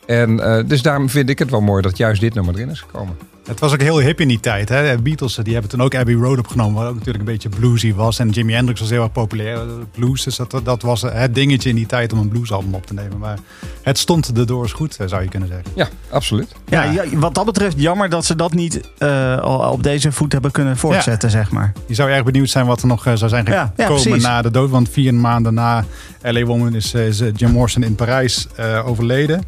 En 0.06 0.40
eh, 0.40 0.64
dus 0.66 0.82
daarom 0.82 1.08
vind 1.08 1.28
ik 1.30 1.38
het 1.38 1.50
wel 1.50 1.60
mooi 1.60 1.82
dat 1.82 1.96
juist 1.96 2.20
dit 2.20 2.34
nummer 2.34 2.54
erin 2.54 2.70
is 2.70 2.80
gekomen. 2.80 3.16
Het 3.46 3.60
was 3.60 3.72
ook 3.72 3.80
heel 3.80 4.00
hip 4.00 4.20
in 4.20 4.28
die 4.28 4.40
tijd. 4.40 4.68
Hè? 4.68 4.96
De 4.96 5.02
Beatles 5.02 5.34
die 5.34 5.52
hebben 5.52 5.70
toen 5.70 5.82
ook 5.82 5.94
Abbey 5.94 6.14
Road 6.14 6.38
opgenomen, 6.38 6.74
wat 6.74 6.88
ook 6.88 6.94
natuurlijk 6.94 7.18
een 7.18 7.32
beetje 7.32 7.48
bluesy 7.48 7.94
was. 7.94 8.18
En 8.18 8.30
Jimi 8.30 8.52
Hendrix 8.52 8.80
was 8.80 8.90
heel 8.90 9.02
erg 9.02 9.12
populair, 9.12 9.58
blues. 9.92 10.22
Dus 10.24 10.36
dat, 10.36 10.60
dat 10.64 10.82
was 10.82 11.02
het 11.02 11.34
dingetje 11.34 11.68
in 11.68 11.74
die 11.74 11.86
tijd 11.86 12.12
om 12.12 12.18
een 12.18 12.28
bluesalbum 12.28 12.74
op 12.74 12.86
te 12.86 12.94
nemen. 12.94 13.18
Maar 13.18 13.38
het 13.82 13.98
stond 13.98 14.34
de 14.34 14.44
Doors 14.44 14.72
goed, 14.72 14.96
eh, 14.96 15.08
zou 15.08 15.22
je 15.22 15.28
kunnen 15.28 15.48
zeggen. 15.48 15.70
Ja, 15.74 15.88
absoluut. 16.10 16.54
ja, 16.68 16.82
ja, 16.82 17.04
wat 17.14 17.34
dat 17.34 17.44
betreft 17.44 17.80
jammer 17.80 18.08
dat 18.08 18.24
ze 18.24 18.36
dat 18.36 18.52
niet 18.52 18.80
eh, 18.98 19.38
al 19.38 19.72
op 19.72 19.82
deze 19.82 20.12
voet 20.12 20.32
hebben 20.32 20.50
kunnen 20.50 20.76
voortzetten, 20.76 21.30
zeg 21.30 21.50
maar. 21.50 21.72
Je 21.86 21.94
zou 21.94 22.10
erg 22.10 22.24
benieuwd 22.24 22.50
zijn 22.50 22.66
wat 22.66 22.80
er 22.80 22.86
nog 22.86 23.06
eh, 23.06 23.14
zou 23.14 23.30
zijn 23.30 23.44
Ja, 23.44 23.72
ja, 23.76 23.86
gekomen 23.86 24.20
na 24.20 24.42
de 24.42 24.50
dood. 24.50 24.70
Want 24.70 24.88
vier 24.88 25.14
maanden 25.14 25.54
na 25.54 25.84
L.A. 26.22 26.44
Woman 26.44 26.74
is, 26.74 26.94
is 26.94 27.22
Jim 27.34 27.50
Morrison 27.50 27.82
in 27.82 27.94
Parijs 27.94 28.46
eh, 28.56 28.86
overleden. 28.86 29.42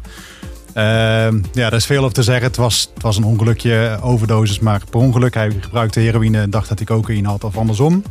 Ehm, 0.75 1.35
ja, 1.53 1.69
daar 1.69 1.73
is 1.73 1.85
veel 1.85 2.01
over 2.01 2.13
te 2.13 2.23
zeggen. 2.23 2.45
Het 2.45 2.55
was, 2.55 2.89
het 2.93 3.03
was 3.03 3.17
een 3.17 3.23
ongelukje, 3.23 3.97
overdosis, 4.01 4.59
maar 4.59 4.81
per 4.89 4.99
ongeluk. 4.99 5.33
Hij 5.33 5.51
gebruikte 5.59 5.99
heroïne 5.99 6.41
en 6.41 6.49
dacht 6.49 6.69
dat 6.69 6.77
hij 6.77 6.87
cocaïne 6.87 7.27
had 7.27 7.43
of 7.43 7.57
andersom. 7.57 8.03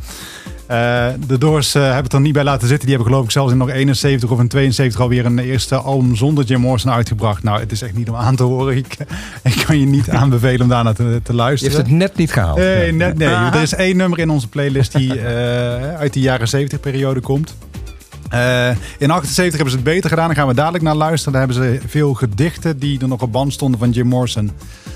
Eh, 0.67 1.07
de 1.27 1.37
Doors 1.37 1.75
eh, 1.75 1.81
hebben 1.81 2.03
het 2.03 2.13
er 2.13 2.19
niet 2.19 2.33
bij 2.33 2.43
laten 2.43 2.67
zitten. 2.67 2.87
Die 2.87 2.95
hebben 2.95 3.13
geloof 3.13 3.25
ik 3.25 3.31
zelfs 3.31 3.51
in 3.51 3.57
nog 3.57 3.69
71 3.69 4.29
of 4.29 4.39
in 4.39 4.47
72 4.47 5.01
alweer 5.01 5.25
een 5.25 5.39
eerste 5.39 5.75
album 5.75 6.15
zonder 6.15 6.43
Jim 6.45 6.59
Morrison 6.59 6.91
uitgebracht. 6.91 7.43
Nou, 7.43 7.59
het 7.59 7.71
is 7.71 7.81
echt 7.81 7.95
niet 7.95 8.09
om 8.09 8.15
aan 8.15 8.35
te 8.35 8.43
horen. 8.43 8.77
Ik, 8.77 8.97
ik 9.43 9.63
kan 9.65 9.79
je 9.79 9.85
niet 9.85 10.09
aanbevelen 10.21 10.61
om 10.61 10.67
daarna 10.67 10.93
te, 10.93 11.19
te 11.23 11.31
Je 11.31 11.33
luisteren. 11.33 11.75
heeft 11.75 11.87
het 11.87 11.97
net 11.97 12.15
niet 12.15 12.31
gehaald. 12.31 12.57
Nee, 12.57 12.91
net, 12.91 13.17
nee. 13.17 13.27
Er 13.53 13.61
is 13.61 13.73
één 13.73 13.97
nummer 13.97 14.19
in 14.19 14.29
onze 14.29 14.47
playlist 14.47 14.91
die 14.91 15.19
eh, 15.19 15.95
uit 15.95 16.13
de 16.13 16.19
jaren 16.19 16.47
70 16.47 16.79
periode 16.79 17.19
komt. 17.19 17.55
Eh, 18.29 18.69
in 18.97 19.11
78 19.11 19.55
hebben 19.55 19.69
ze 19.69 19.75
het 19.75 19.83
beter 19.83 20.09
gedaan. 20.09 20.27
Daar 20.27 20.35
gaan 20.35 20.47
we 20.47 20.53
dadelijk 20.53 20.83
naar 20.83 20.95
luisteren. 20.95 21.33
Daar 21.33 21.47
hebben 21.47 21.79
ze 21.81 21.87
veel 21.87 22.13
gedichten 22.13 22.79
die 22.79 22.99
er 23.01 23.07
nog 23.07 23.21
op 23.21 23.31
band 23.31 23.53
stonden 23.53 23.79
van 23.79 23.91
Jim 23.91 24.07
Morrison. 24.07 24.51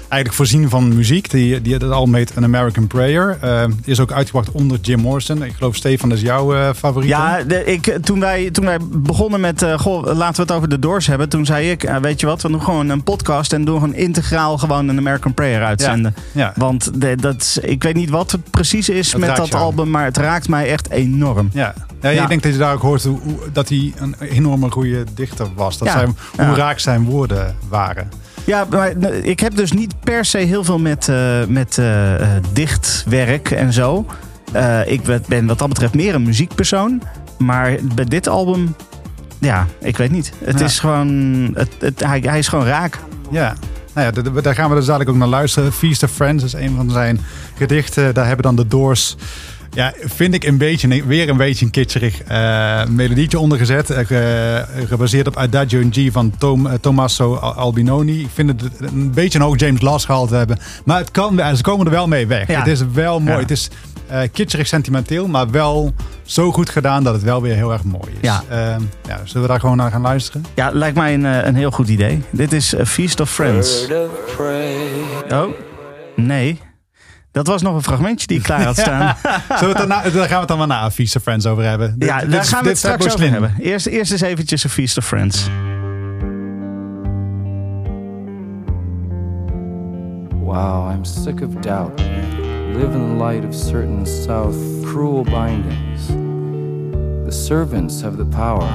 Eigenlijk 0.10 0.34
voorzien 0.34 0.70
van 0.70 0.96
muziek. 0.96 1.30
Die, 1.30 1.62
die, 1.62 1.74
het 1.74 1.84
album 1.84 2.16
heet 2.16 2.38
An 2.38 2.44
American 2.44 2.88
Prayer. 2.88 3.38
Eh, 3.42 3.64
is 3.84 4.00
ook 4.00 4.12
uitgebracht 4.12 4.52
onder 4.52 4.80
Jim 4.82 5.00
Morrison. 5.00 5.44
Ik 5.44 5.54
geloof 5.58 5.76
Stefan 5.76 6.10
dat 6.10 6.18
is 6.18 6.24
jouw 6.24 6.56
eh, 6.56 6.70
favoriet. 6.76 7.10
Ja, 7.10 7.44
de, 7.44 7.64
ik, 7.66 7.98
toen, 8.02 8.20
wij, 8.20 8.52
toen 8.52 8.66
wij 8.66 8.78
begonnen 8.82 9.40
met, 9.40 9.62
eh, 9.62 9.80
goh, 9.80 10.04
laten 10.16 10.36
we 10.36 10.42
het 10.42 10.52
over 10.52 10.70
de 10.70 10.80
Doors 10.80 11.08
hebben. 11.08 11.30
Toen 11.30 11.46
zei 11.46 11.72
ik, 11.72 11.90
weet 12.02 12.20
je 12.20 12.26
wat, 12.26 12.42
we 12.42 12.50
doen 12.50 12.62
gewoon 12.62 12.90
een 12.90 13.04
podcast 13.04 13.54
en 13.54 13.66
doen 13.66 13.80
gewoon 13.80 13.96
integraal 13.96 14.58
gewoon 14.58 14.88
een 14.88 14.98
American 14.98 15.34
Prayer 15.34 15.64
uitzenden. 15.64 16.16
Ja. 16.32 16.54
Want 16.56 17.02
de, 17.02 17.16
dat, 17.16 17.60
ik 17.62 17.84
weet 17.84 17.96
niet 17.96 18.10
wat 18.10 18.32
het 18.32 18.50
precies 18.50 18.90
is 18.90 19.16
met 19.16 19.36
dat 19.36 19.54
album, 19.56 19.90
maar 19.90 20.06
het 20.06 20.18
raakt 20.18 20.50
mij 20.50 20.70
echt 20.70 20.90
enorm. 20.90 21.50
Ja. 21.54 21.74
Ja, 22.02 22.10
Ja. 22.10 22.22
Ik 22.22 22.30
denk 22.30 22.44
dat 22.44 22.52
je 22.52 22.58
daar 22.58 22.74
ook 22.74 22.82
hoort 22.82 23.04
hoe, 23.04 23.20
dat 23.54 23.70
hij 23.70 23.94
een 23.98 24.16
enorme 24.20 24.72
goede 24.72 25.04
dichter 25.14 25.48
was. 25.56 25.78
Dat 25.78 25.88
Ja. 25.88 25.94
zijn, 25.94 26.18
hoe 26.48 26.56
raak 26.56 26.80
zijn 26.80 27.04
woorden 27.04 27.56
waren. 27.70 28.10
Ja, 28.50 28.66
maar 28.70 28.92
eh, 28.98 29.24
ik 29.24 29.40
heb 29.40 29.56
dus 29.56 29.72
niet 29.72 30.00
per 30.00 30.26
se 30.26 30.38
heel 30.38 30.64
veel 30.64 30.80
met, 30.80 31.08
eh, 31.10 31.46
met 31.48 31.78
eh, 31.78 32.16
eh, 32.16 32.44
dichtwerk 32.54 33.52
en 33.52 33.74
zo. 33.74 34.06
Ik 34.86 35.02
ben- 35.28 35.46
wat 35.48 35.60
dat 35.60 35.68
betreft 35.70 35.94
meer 35.96 36.16
een 36.16 36.24
muziekpersoon. 36.24 37.02
Maar 37.38 37.76
bij 37.96 38.06
dit 38.06 38.28
album, 38.28 38.76
ja, 39.40 39.68
ik 39.80 39.98
weet 39.98 40.12
niet. 40.12 40.32
Het 40.44 40.60
Ja. 40.60 40.66
is 40.66 40.80
gewoon, 40.80 41.08
het, 41.54 41.70
het, 41.80 42.04
hij, 42.06 42.20
hij 42.26 42.40
is 42.40 42.48
gewoon 42.48 42.66
raak. 42.66 43.00
Ja, 43.32 43.56
nou 43.94 44.12
ja, 44.24 44.42
daar 44.42 44.56
gaan 44.56 44.70
we 44.70 44.76
dus 44.76 44.86
dadelijk 44.86 45.10
ook 45.10 45.16
naar 45.16 45.28
luisteren. 45.28 45.72
Feast 45.74 46.04
of 46.04 46.12
Friends 46.12 46.44
is 46.44 46.54
een 46.54 46.76
van 46.76 46.90
zijn 46.92 47.20
gedichten. 47.56 48.14
Daar 48.14 48.26
hebben 48.26 48.44
dan 48.44 48.56
de 48.56 48.68
Doors... 48.68 49.16
Ja, 49.74 49.94
vind 50.00 50.34
ik 50.34 50.44
een 50.44 50.58
beetje, 50.58 51.06
weer 51.06 51.30
een 51.30 51.38
beetje 51.38 51.66
een 51.66 51.72
kitscherig 51.72 52.22
eh, 52.24 52.86
melodietje 52.86 53.40
ondergezet. 53.40 53.90
eh, 53.90 54.06
ge- 54.06 54.66
gebaseerd 54.88 55.28
op 55.28 55.36
Adagio 55.38 55.80
in 55.80 55.94
G 55.94 56.12
van 56.12 56.34
Tom, 56.38 56.68
eh, 56.68 56.74
Tommaso 56.82 57.36
Al- 57.36 57.54
Albinoni. 57.54 58.20
Ik 58.22 58.28
vind 58.34 58.62
het 58.62 58.72
een 58.80 59.12
beetje 59.12 59.40
een 59.40 59.46
hoog 59.46 59.60
James 59.60 59.82
Last 59.82 60.06
gehaald 60.06 60.30
hebben. 60.30 60.58
Maar 60.86 60.98
het 61.00 61.12
kan, 61.12 61.56
ze 61.56 61.62
komen 61.64 61.86
er 61.86 61.92
wel 61.92 62.08
mee 62.08 62.28
weg. 62.28 62.48
Ja. 62.48 62.58
Het 62.60 62.68
is 62.68 62.82
wel 62.94 63.20
mooi. 63.20 63.34
Ja. 63.36 63.40
Het 63.42 63.52
is 63.52 63.70
eh 64.08 64.22
kitscherig 64.32 64.68
sentimenteel, 64.68 65.28
maar 65.28 65.50
wel 65.52 65.94
zo 66.24 66.52
goed 66.52 66.70
gedaan 66.70 67.04
dat 67.04 67.14
het 67.14 67.24
wel 67.24 67.42
weer 67.42 67.56
heel 67.56 67.72
erg 67.72 67.84
mooi 67.84 68.12
is. 68.12 68.18
Ja. 68.22 68.44
Eh, 68.48 68.58
ja, 69.08 69.20
zullen 69.24 69.42
we 69.42 69.48
daar 69.48 69.60
gewoon 69.60 69.78
naar 69.78 69.92
gaan 69.92 70.02
luisteren? 70.02 70.46
Ja, 70.56 70.70
lijkt 70.74 70.98
mij 70.98 71.14
een, 71.14 71.24
een 71.48 71.56
heel 71.56 71.72
goed 71.72 71.88
idee. 71.90 72.22
Dit 72.30 72.54
is 72.54 72.74
Feast 72.86 73.20
of 73.20 73.32
Friends. 73.32 73.88
Of. 73.88 75.34
Oh, 75.34 75.44
nee. 76.16 76.60
Dat 77.32 77.48
was 77.48 77.62
nog 77.62 77.76
een 77.76 77.84
fragmentje 77.84 78.28
die 78.28 78.38
ik 78.38 78.44
klaar 78.44 78.64
had 78.64 78.78
staan. 78.86 79.16
We 79.60 79.66
het 79.66 79.78
daarna, 79.78 80.02
daar 80.02 80.12
gaan 80.12 80.28
we 80.28 80.36
het 80.36 80.48
dan 80.48 80.58
maar 80.58 80.68
na 80.68 80.92
Feast 80.92 81.16
of 81.16 81.22
Friends 81.22 81.46
over 81.46 81.64
hebben. 81.64 81.96
Dit- 82.00 82.10
Ja, 82.10 82.20
dit 82.20 82.32
daar 82.32 82.42
is- 82.42 82.50
gaan 82.50 82.58
we 82.64 82.64
dit 82.64 82.72
het 82.74 82.78
straks 82.78 83.06
over 83.06 83.18
Slim. 83.20 83.32
hebben. 83.32 83.54
Eerst, 83.60 83.86
eerst 83.86 84.12
eens 84.12 84.22
eventjes 84.22 84.64
een 84.64 84.70
Feast 84.70 84.98
of 84.98 85.06
Friends. 85.06 85.48
Wow, 90.44 90.90
I'm 90.92 91.06
sick 91.06 91.42
of 91.42 91.54
doubt. 91.62 92.00
Live 92.00 92.94
in 92.94 93.18
the 93.18 93.24
light 93.24 93.46
of 93.46 93.54
certain 93.54 94.06
South 94.06 94.56
cruel 94.86 95.24
bindings. 95.24 96.08
The 97.26 97.32
servants 97.32 98.02
have 98.02 98.18
the 98.18 98.26
power, 98.26 98.68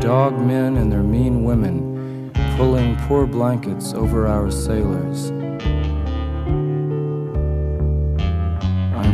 dog 0.00 0.32
men 0.38 0.76
and 0.76 0.90
their 0.90 1.02
mean 1.02 1.44
women, 1.44 2.30
pulling 2.56 2.96
poor 3.06 3.26
blankets 3.26 3.92
over 3.94 4.26
our 4.26 4.50
sailors. 4.50 5.30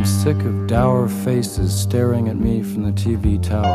I'm 0.01 0.07
sick 0.07 0.39
of 0.45 0.65
dour 0.65 1.07
faces 1.07 1.79
staring 1.79 2.27
at 2.27 2.35
me 2.35 2.63
from 2.63 2.81
the 2.81 2.91
TV 2.91 3.39
tower. 3.39 3.67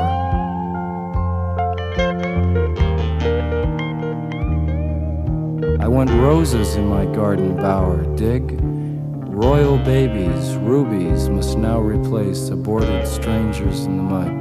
I 5.81 5.87
want 5.87 6.11
roses 6.11 6.75
in 6.75 6.89
my 6.89 7.05
garden 7.05 7.55
bower, 7.55 8.03
dig? 8.17 8.59
Royal 8.61 9.79
babies, 9.79 10.57
rubies 10.57 11.29
must 11.29 11.59
now 11.59 11.79
replace 11.79 12.49
aborted 12.49 13.07
strangers 13.07 13.85
in 13.85 13.97
the 13.97 14.03
mud. 14.03 14.33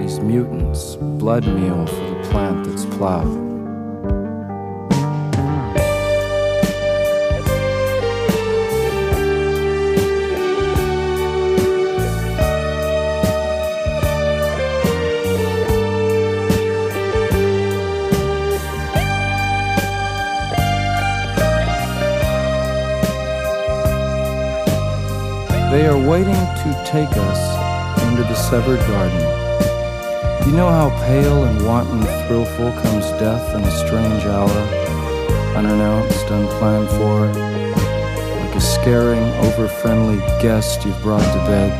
These 0.00 0.18
mutants, 0.18 0.96
blood 0.96 1.46
meal 1.46 1.86
for 1.86 1.94
the 1.94 2.28
plant 2.30 2.66
that's 2.66 2.84
plowed. 2.96 3.47
They 25.70 25.86
are 25.86 25.98
waiting 25.98 26.32
to 26.32 26.82
take 26.86 27.10
us 27.14 28.02
into 28.08 28.22
the 28.22 28.34
severed 28.34 28.80
garden. 28.88 29.20
You 30.48 30.56
know 30.56 30.70
how 30.70 30.88
pale 31.04 31.44
and 31.44 31.66
wanton 31.66 32.00
thrillful 32.26 32.72
comes 32.80 33.04
death 33.20 33.54
in 33.54 33.62
a 33.62 33.70
strange 33.70 34.24
hour, 34.24 34.48
unannounced, 35.54 36.30
unplanned 36.30 36.88
for, 36.88 37.26
like 38.40 38.54
a 38.56 38.60
scaring, 38.62 39.22
over-friendly 39.44 40.16
guest 40.40 40.86
you've 40.86 41.02
brought 41.02 41.20
to 41.20 41.38
bed. 41.46 41.70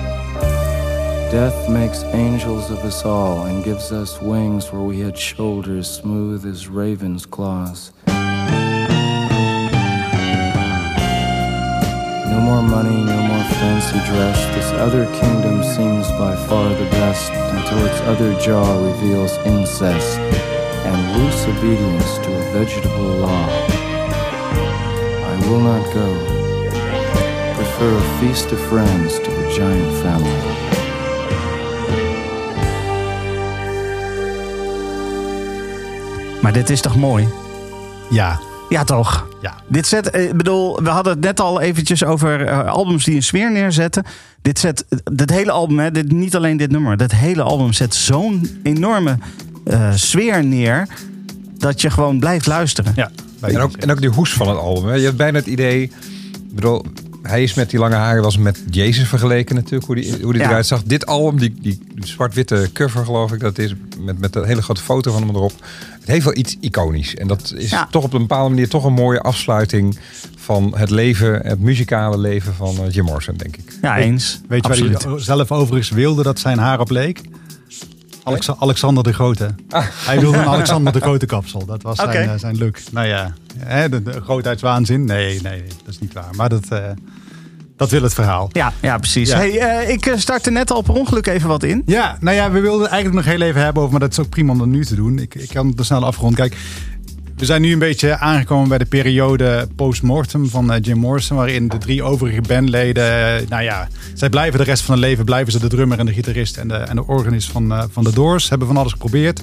Death 1.33 1.71
makes 1.71 2.03
angels 2.05 2.71
of 2.71 2.81
us 2.81 3.07
all 3.07 3.47
and 3.47 3.65
gives 3.65 3.91
us 3.91 4.21
wings 4.21 4.71
where 4.71 4.83
we 4.83 5.01
had 5.01 5.17
shoulders 5.17 5.89
smooth 5.91 6.45
as 6.45 6.69
raven's 6.69 7.25
claws. 7.25 7.93
More 12.63 12.83
money, 12.83 13.05
no 13.05 13.21
more 13.23 13.45
fancy 13.61 13.99
dress. 14.11 14.39
This 14.55 14.73
other 14.73 15.05
kingdom 15.21 15.63
seems 15.63 16.11
by 16.13 16.35
far 16.47 16.69
the 16.71 16.91
best 16.91 17.31
until 17.31 17.87
its 17.87 18.01
other 18.03 18.35
jaw 18.41 18.69
reveals 18.85 19.33
incest 19.47 20.19
and 20.19 20.99
loose 21.17 21.47
obedience 21.47 22.19
to 22.19 22.31
a 22.35 22.53
vegetable 22.53 23.13
law. 23.25 23.47
I 25.33 25.35
will 25.47 25.61
not 25.61 25.85
go. 25.95 26.09
Prefer 27.55 27.97
a 27.97 28.19
feast 28.19 28.51
of 28.53 28.61
friends 28.69 29.19
to 29.21 29.31
the 29.31 29.53
giant 29.57 29.93
family. 30.03 30.43
Maar 36.43 36.53
dit 36.53 36.71
is 36.71 36.81
toch 36.81 36.97
mooi? 36.97 37.29
Ja, 38.11 38.39
Ja, 38.69 38.85
toch? 38.85 39.27
ja. 39.43 39.55
Dit 39.69 39.87
zet, 39.87 40.11
eh, 40.11 40.25
ik 40.25 40.37
bedoel, 40.37 40.83
we 40.83 40.89
hadden 40.89 41.13
het 41.13 41.23
net 41.23 41.41
al 41.41 41.61
eventjes 41.61 42.05
over 42.05 42.47
eh, 42.47 42.67
albums 42.69 43.05
die 43.05 43.15
een 43.15 43.23
sfeer 43.23 43.53
neerzetten. 43.53 44.05
Dit 44.43 44.59
zet, 44.59 44.85
dit 45.13 45.31
hele 45.31 45.51
album, 45.51 45.79
hè, 45.79 45.91
dit, 45.91 46.13
niet 46.13 46.37
alleen 46.37 46.57
dit 46.57 46.71
nummer, 46.71 46.97
dat 46.97 47.13
hele 47.13 47.43
album 47.43 47.73
zet 47.73 47.95
zo'n 47.95 48.61
enorme 48.63 49.19
eh, 49.65 49.93
sfeer 49.95 50.45
neer. 50.45 50.89
Dat 51.59 51.81
je 51.81 51.91
gewoon 51.91 52.19
blijft 52.19 52.47
luisteren. 52.47 52.93
ja. 52.97 53.11
En 53.41 53.59
ook, 53.59 53.77
en 53.77 53.91
ook 53.91 54.01
die 54.01 54.11
hoes 54.11 54.33
van 54.33 54.49
het 54.49 54.59
album. 54.59 54.89
Hè. 54.89 54.95
Je 54.95 55.05
hebt 55.05 55.17
bijna 55.17 55.39
het 55.39 55.47
idee... 55.47 55.83
Ik 55.83 56.55
bedoel, 56.55 56.85
hij 57.23 57.43
is 57.43 57.55
met 57.55 57.71
die 57.71 57.79
lange 57.79 57.95
haren 57.95 58.23
was 58.23 58.37
met 58.39 58.63
Jezus 58.71 59.09
vergeleken 59.09 59.55
natuurlijk. 59.55 59.87
Hoe 59.87 59.95
die, 59.95 60.23
hoe 60.23 60.33
die 60.33 60.43
Ja. 60.43 60.49
eruit 60.49 60.67
zag. 60.67 60.83
Dit 60.83 61.07
album, 61.07 61.39
die, 61.39 61.55
die 61.61 61.81
zwart-witte 62.01 62.71
cover 62.73 63.05
geloof 63.05 63.33
ik 63.33 63.41
dat 63.41 63.59
is. 63.59 63.75
Met, 64.01 64.19
met 64.19 64.37
een 64.37 64.45
hele 64.45 64.63
grote 64.63 64.83
foto 64.83 65.13
van 65.13 65.27
hem 65.27 65.35
erop. 65.35 65.53
Het 66.01 66.09
heeft 66.09 66.25
wel 66.25 66.37
iets 66.37 66.57
iconisch. 66.61 67.15
En 67.17 67.27
dat 67.29 67.55
is 67.57 67.71
Ja. 67.71 67.89
toch 67.91 68.05
op 68.05 68.13
een 68.13 68.21
bepaalde 68.21 68.49
manier 68.51 68.69
toch 68.69 68.85
een 68.85 68.93
mooie 68.93 69.21
afsluiting... 69.21 69.99
van 70.37 70.75
het 70.77 70.91
leven, 70.91 71.41
het 71.47 71.61
muzikale 71.61 72.19
leven 72.19 72.55
van 72.55 72.77
eh, 72.79 72.91
Jim 72.93 73.05
Morrison, 73.05 73.37
denk 73.37 73.57
ik. 73.57 73.73
Ja, 73.83 73.99
eens. 73.99 74.41
Weet 74.49 74.63
je 74.65 74.69
Absoluut. 74.69 75.03
waar 75.03 75.13
hij 75.13 75.23
zelf 75.23 75.53
overigens 75.53 75.91
wilde 75.91 76.23
dat 76.23 76.39
zijn 76.39 76.59
haar 76.59 76.81
op 76.81 76.91
leek? 76.91 77.21
Alex- 78.29 78.51
Alexander 78.59 79.03
de 79.05 79.13
Grote. 79.13 79.55
Hij 80.07 80.21
wilde 80.21 80.39
een 80.39 80.45
Alexander 80.45 80.93
de 80.93 81.01
Grote 81.01 81.27
kapsel. 81.27 81.65
Dat 81.67 81.83
was 81.83 81.97
zijn, 81.97 82.29
eh, 82.29 82.39
zijn 82.39 82.59
look. 82.59 82.77
Nou 82.93 83.07
ja, 83.07 83.33
hè, 83.59 83.89
de, 83.89 84.03
de 84.03 84.21
grootheidswaanzin. 84.21 85.05
Nee, 85.05 85.41
nee, 85.43 85.63
dat 85.85 85.95
is 85.95 85.99
niet 85.99 86.13
waar. 86.13 86.31
Maar 86.37 86.49
dat, 86.49 86.65
eh, 86.69 86.85
dat 87.77 87.91
wil 87.91 88.03
het 88.03 88.15
verhaal. 88.15 88.49
Ja, 88.53 88.73
ja 88.83 88.99
precies. 88.99 89.29
Ja. 89.31 89.37
Hey, 89.37 89.59
eh, 89.59 89.89
ik 89.89 90.15
startte 90.17 90.51
net 90.51 90.71
al 90.71 90.83
per 90.83 90.95
ongeluk 90.95 91.27
even 91.27 91.49
wat 91.49 91.63
in. 91.63 91.83
Ja, 91.87 92.17
nou 92.21 92.37
ja, 92.37 92.51
we 92.51 92.61
wilden 92.61 92.89
eigenlijk 92.89 93.25
nog 93.25 93.35
heel 93.35 93.47
even 93.47 93.63
hebben 93.63 93.83
over, 93.83 93.93
maar 93.93 94.09
dat 94.09 94.13
is 94.13 94.19
ook 94.25 94.29
prima 94.29 94.53
om 94.53 94.59
dat 94.59 94.67
nu 94.67 94.85
te 94.85 94.95
doen. 94.95 95.19
Ik, 95.19 95.35
ik 95.35 95.49
kan 95.49 95.67
het 95.69 95.79
er 95.79 95.85
snel 95.85 96.05
afronden. 96.05 96.39
Kijk, 96.39 96.57
we 97.39 97.45
zijn 97.45 97.63
nu 97.63 97.73
een 97.73 97.79
beetje 97.79 98.19
aangekomen 98.19 98.69
bij 98.69 98.79
de 98.79 98.85
periode 98.85 99.69
post-mortem 99.77 100.49
van 100.49 100.73
eh, 100.73 100.83
Jim 100.83 100.99
Morrison, 100.99 101.37
waarin 101.37 101.69
de 101.69 101.79
drie 101.79 102.03
overige 102.03 102.41
bandleden, 102.41 103.37
eh, 103.37 103.49
nou 103.49 103.63
ja, 103.63 103.89
zij 104.15 104.29
blijven 104.29 104.59
de 104.59 104.65
rest 104.65 104.83
van 104.83 104.95
hun 104.95 105.05
leven, 105.05 105.25
blijven 105.25 105.53
ze 105.53 105.59
de 105.59 105.69
drummer 105.69 105.99
en 105.99 106.07
de 106.07 106.13
gitarist 106.13 106.57
en 106.57 106.69
de, 106.69 106.75
en 106.75 106.97
de 106.97 107.07
organist 107.07 107.51
van, 107.51 107.73
eh, 107.73 107.85
van 107.91 108.05
de 108.05 108.13
Doors, 108.13 108.49
hebben 108.49 108.67
van 108.69 108.77
alles 108.77 108.93
geprobeerd. 108.93 109.43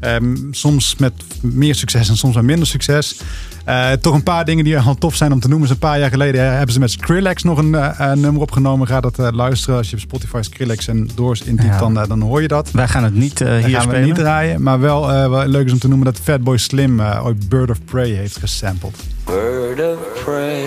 Ehm, 0.00 0.36
soms 0.50 0.96
met 0.98 1.12
meer 1.40 1.74
succes 1.74 2.08
en 2.08 2.16
soms 2.16 2.34
met 2.34 2.44
minder 2.44 2.66
succes. 2.66 3.20
Eh, 3.64 3.92
toch 3.92 4.14
een 4.14 4.22
paar 4.22 4.44
dingen 4.44 4.64
die 4.64 4.78
al 4.78 4.94
tof 4.94 5.14
zijn 5.14 5.32
om 5.32 5.40
te 5.40 5.48
noemen. 5.48 5.66
Dus 5.68 5.76
een 5.76 5.82
paar 5.88 5.98
jaar 5.98 6.10
geleden 6.10 6.44
eh, 6.44 6.50
hebben 6.56 6.72
ze 6.72 6.78
met 6.80 6.90
Skrillex 6.90 7.42
nog 7.42 7.58
een 7.58 7.74
eh, 7.74 8.12
nummer 8.12 8.42
opgenomen. 8.42 8.86
Ga 8.86 9.00
dat 9.00 9.18
eh, 9.18 9.28
luisteren. 9.32 9.76
Als 9.76 9.90
je 9.90 9.96
op 9.96 10.02
Spotify 10.02 10.38
Skrillex 10.42 10.88
en 10.88 11.10
Doors 11.14 11.42
intypt, 11.42 11.68
Ja. 11.68 11.78
dan, 11.78 11.94
dan 11.94 12.20
hoor 12.20 12.42
je 12.42 12.48
dat. 12.48 12.70
Wij 12.70 12.88
gaan 12.88 13.04
het 13.04 13.14
niet 13.14 13.40
eh, 13.40 13.48
hier 13.48 13.60
gaan 13.60 13.70
we 13.70 13.76
spelen. 13.80 13.94
het 13.96 14.04
niet 14.04 14.14
draaien. 14.14 14.62
Maar 14.62 14.80
wel, 14.80 15.10
eh, 15.12 15.28
wel 15.28 15.46
leuk 15.46 15.66
is 15.66 15.72
om 15.72 15.78
te 15.78 15.88
noemen 15.88 16.06
dat 16.06 16.18
Fatboy 16.22 16.56
Slim 16.56 17.00
eh, 17.00 17.24
ooit 17.26 17.48
Bird 17.48 17.70
of 17.70 17.84
Prey 17.84 18.08
heeft 18.10 18.38
gesampled. 18.38 18.96
Bird 19.24 19.80
of 19.80 20.22
prey, 20.24 20.64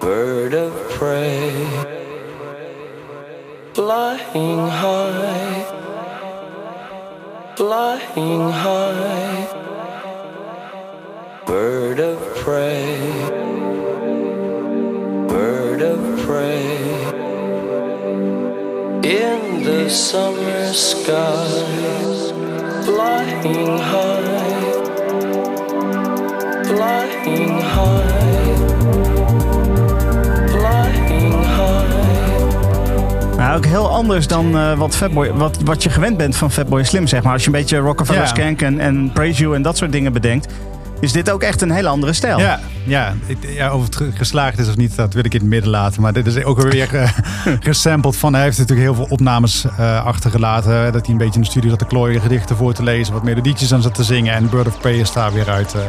bird 0.00 0.54
of 0.54 0.98
prey, 0.98 1.50
flying 3.72 4.70
high, 4.70 5.64
flying 7.56 8.50
high, 8.50 9.46
bird 11.46 12.00
of 12.00 12.18
prey, 12.36 12.98
bird 15.28 15.82
of 15.82 16.00
prey, 16.20 16.64
in 19.04 19.62
the 19.64 19.88
summer 19.90 20.72
sky, 20.72 21.48
flying 22.84 23.78
high. 23.78 24.40
Flying 26.72 27.60
high, 27.60 28.52
Nou, 33.42 33.56
ook 33.56 33.64
heel 33.64 33.90
anders 33.90 34.26
dan 34.26 34.58
eh, 34.58 34.78
wat, 34.78 34.96
Fatboy, 34.96 35.32
wat, 35.32 35.58
wat 35.64 35.82
je 35.82 35.90
gewend 35.90 36.16
bent 36.16 36.36
van 36.36 36.50
Fatboy 36.50 36.82
Slim, 36.84 37.06
zeg 37.06 37.22
maar. 37.22 37.32
Als 37.32 37.40
je 37.42 37.46
een 37.46 37.52
beetje 37.54 37.76
Rockefeller 37.78 38.20
Ja. 38.20 38.26
Skank 38.26 38.62
en, 38.62 38.80
en 38.80 39.10
Praise 39.12 39.40
You 39.42 39.54
en 39.54 39.62
dat 39.62 39.76
soort 39.76 39.92
dingen 39.92 40.12
bedenkt... 40.12 40.52
is 41.00 41.12
dit 41.12 41.30
ook 41.30 41.42
echt 41.42 41.60
een 41.62 41.70
hele 41.70 41.88
andere 41.88 42.12
stijl. 42.12 42.38
Ja, 42.38 42.60
ja, 42.84 43.14
ik- 43.26 43.38
ja, 43.54 43.74
of 43.74 43.84
het 43.84 43.96
ge- 43.96 44.10
geslaagd 44.14 44.58
is 44.58 44.68
of 44.68 44.76
niet, 44.76 44.96
dat 44.96 45.14
wil 45.14 45.24
ik 45.24 45.34
in 45.34 45.40
het 45.40 45.48
midden 45.48 45.70
laten. 45.70 46.02
Maar 46.02 46.12
dit 46.12 46.26
is 46.26 46.44
ook 46.44 46.62
weer 46.62 46.94
eh, 46.94 47.10
gesampled 47.60 48.16
van. 48.16 48.34
Hij 48.34 48.42
heeft 48.42 48.58
natuurlijk 48.58 48.86
heel 48.88 48.94
veel 48.96 49.06
opnames 49.08 49.64
eh, 49.78 50.04
achtergelaten. 50.04 50.92
Dat 50.92 51.02
hij 51.06 51.10
een 51.10 51.18
beetje 51.18 51.34
in 51.34 51.40
de 51.40 51.46
studio 51.50 51.70
zat 51.70 51.78
te 51.78 51.84
klooien, 51.84 52.20
gedichten 52.20 52.56
voor 52.56 52.72
te 52.72 52.82
lezen, 52.82 53.12
wat 53.12 53.22
melodietjes 53.22 53.72
aan 53.74 53.82
zat 53.82 53.94
te 53.94 54.04
zingen. 54.04 54.34
En 54.34 54.48
Bird 54.50 54.66
of 54.66 54.80
Prey 54.80 54.98
is 54.98 55.12
daar 55.12 55.32
weer 55.32 55.50
uit 55.50 55.74
eh, 55.74 55.80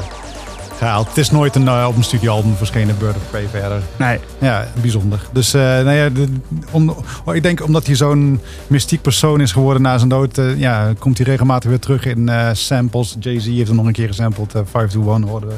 gehaald. 0.84 1.08
Het 1.08 1.18
is 1.18 1.32
nooit 1.32 1.56
een, 1.56 1.68
eh, 1.68 1.86
op 1.90 1.96
een 1.96 2.04
studioalbum 2.04 2.56
verschenen, 2.56 2.98
Bird 2.98 3.16
of 3.16 3.30
Prey 3.30 3.48
verder. 3.52 3.82
Nee, 3.98 4.20
Ja, 4.40 4.68
bijzonder. 4.82 5.20
Dus 5.34 5.54
eh, 5.54 5.62
nou 5.62 5.92
ja, 5.92 6.10
de- 6.10 6.28
om, 6.72 6.96
oh, 7.26 7.36
ik 7.36 7.44
denk 7.44 7.64
omdat 7.64 7.86
hij 7.86 7.96
zo'n 7.96 8.40
mystiek 8.68 9.02
persoon 9.02 9.42
is 9.42 9.52
geworden 9.52 9.82
na 9.82 9.98
zijn 9.98 10.10
dood, 10.10 10.38
eh, 10.38 10.60
ja, 10.60 10.94
komt 11.00 11.18
hij 11.18 11.28
regelmatig 11.28 11.70
weer 11.70 11.80
terug 11.80 12.06
in 12.06 12.30
eh, 12.30 12.50
samples. 12.54 13.16
Jay-Z 13.20 13.46
heeft 13.46 13.68
hem 13.68 13.76
nog 13.76 13.86
een 13.86 13.92
keer 13.94 14.08
gesampled, 14.08 14.54
5 14.72 14.92
to 14.92 15.14
1 15.14 15.22
hoorden 15.24 15.50
we. 15.50 15.56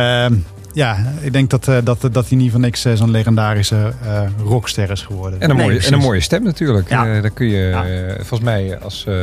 Ehm, 0.00 0.34
ja, 0.72 0.96
ik 1.20 1.32
denk 1.32 1.50
dat, 1.50 1.68
eh, 1.68 1.76
dat, 1.84 2.08
dat 2.12 2.28
hij 2.28 2.38
niet 2.38 2.52
van 2.52 2.60
niks 2.60 2.80
zo'n 2.94 3.10
legendarische 3.10 3.92
eh, 4.06 4.20
rockster 4.44 4.90
is 4.90 5.02
geworden. 5.02 5.40
En 5.40 5.50
een, 5.50 5.56
Nee, 5.56 5.66
mooie, 5.66 5.80
en 5.80 5.92
een 5.92 5.98
mooie 5.98 6.20
stem 6.20 6.42
natuurlijk. 6.42 6.88
Ja. 6.90 7.06
Eh, 7.14 7.22
daar 7.22 7.30
kun 7.30 7.46
je 7.46 7.58
Ja. 7.68 7.84
volgens 8.16 8.40
mij 8.40 8.78
als 8.78 9.04
eh, 9.08 9.14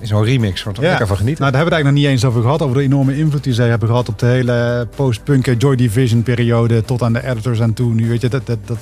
zo'n 0.00 0.24
remix 0.24 0.62
wordt 0.62 0.78
er 0.78 0.84
Ja. 0.84 0.90
lekker 0.90 1.06
van 1.08 1.16
genieten. 1.16 1.40
Nou, 1.42 1.52
daar 1.52 1.62
hebben 1.62 1.78
we 1.80 1.84
het 1.84 1.84
eigenlijk 1.86 1.94
nog 1.94 2.02
niet 2.02 2.06
eens 2.06 2.24
over 2.24 2.42
gehad. 2.42 2.62
Over 2.62 2.76
de 2.76 2.82
enorme 2.94 3.16
invloed 3.16 3.44
die 3.44 3.52
zij 3.54 3.68
hebben 3.68 3.88
gehad 3.88 4.08
op 4.08 4.18
de 4.18 4.26
hele 4.26 4.88
post-punk 4.96 5.54
Joy 5.58 5.76
Division 5.76 6.22
periode. 6.22 6.82
Tot 6.82 7.02
aan 7.02 7.12
de 7.12 7.26
editors 7.28 7.60
aan 7.62 7.72
toe. 7.72 7.94
Nu 7.94 8.08
weet 8.08 8.20
je, 8.20 8.28
dat, 8.28 8.46
dat, 8.46 8.58
dat, 8.66 8.78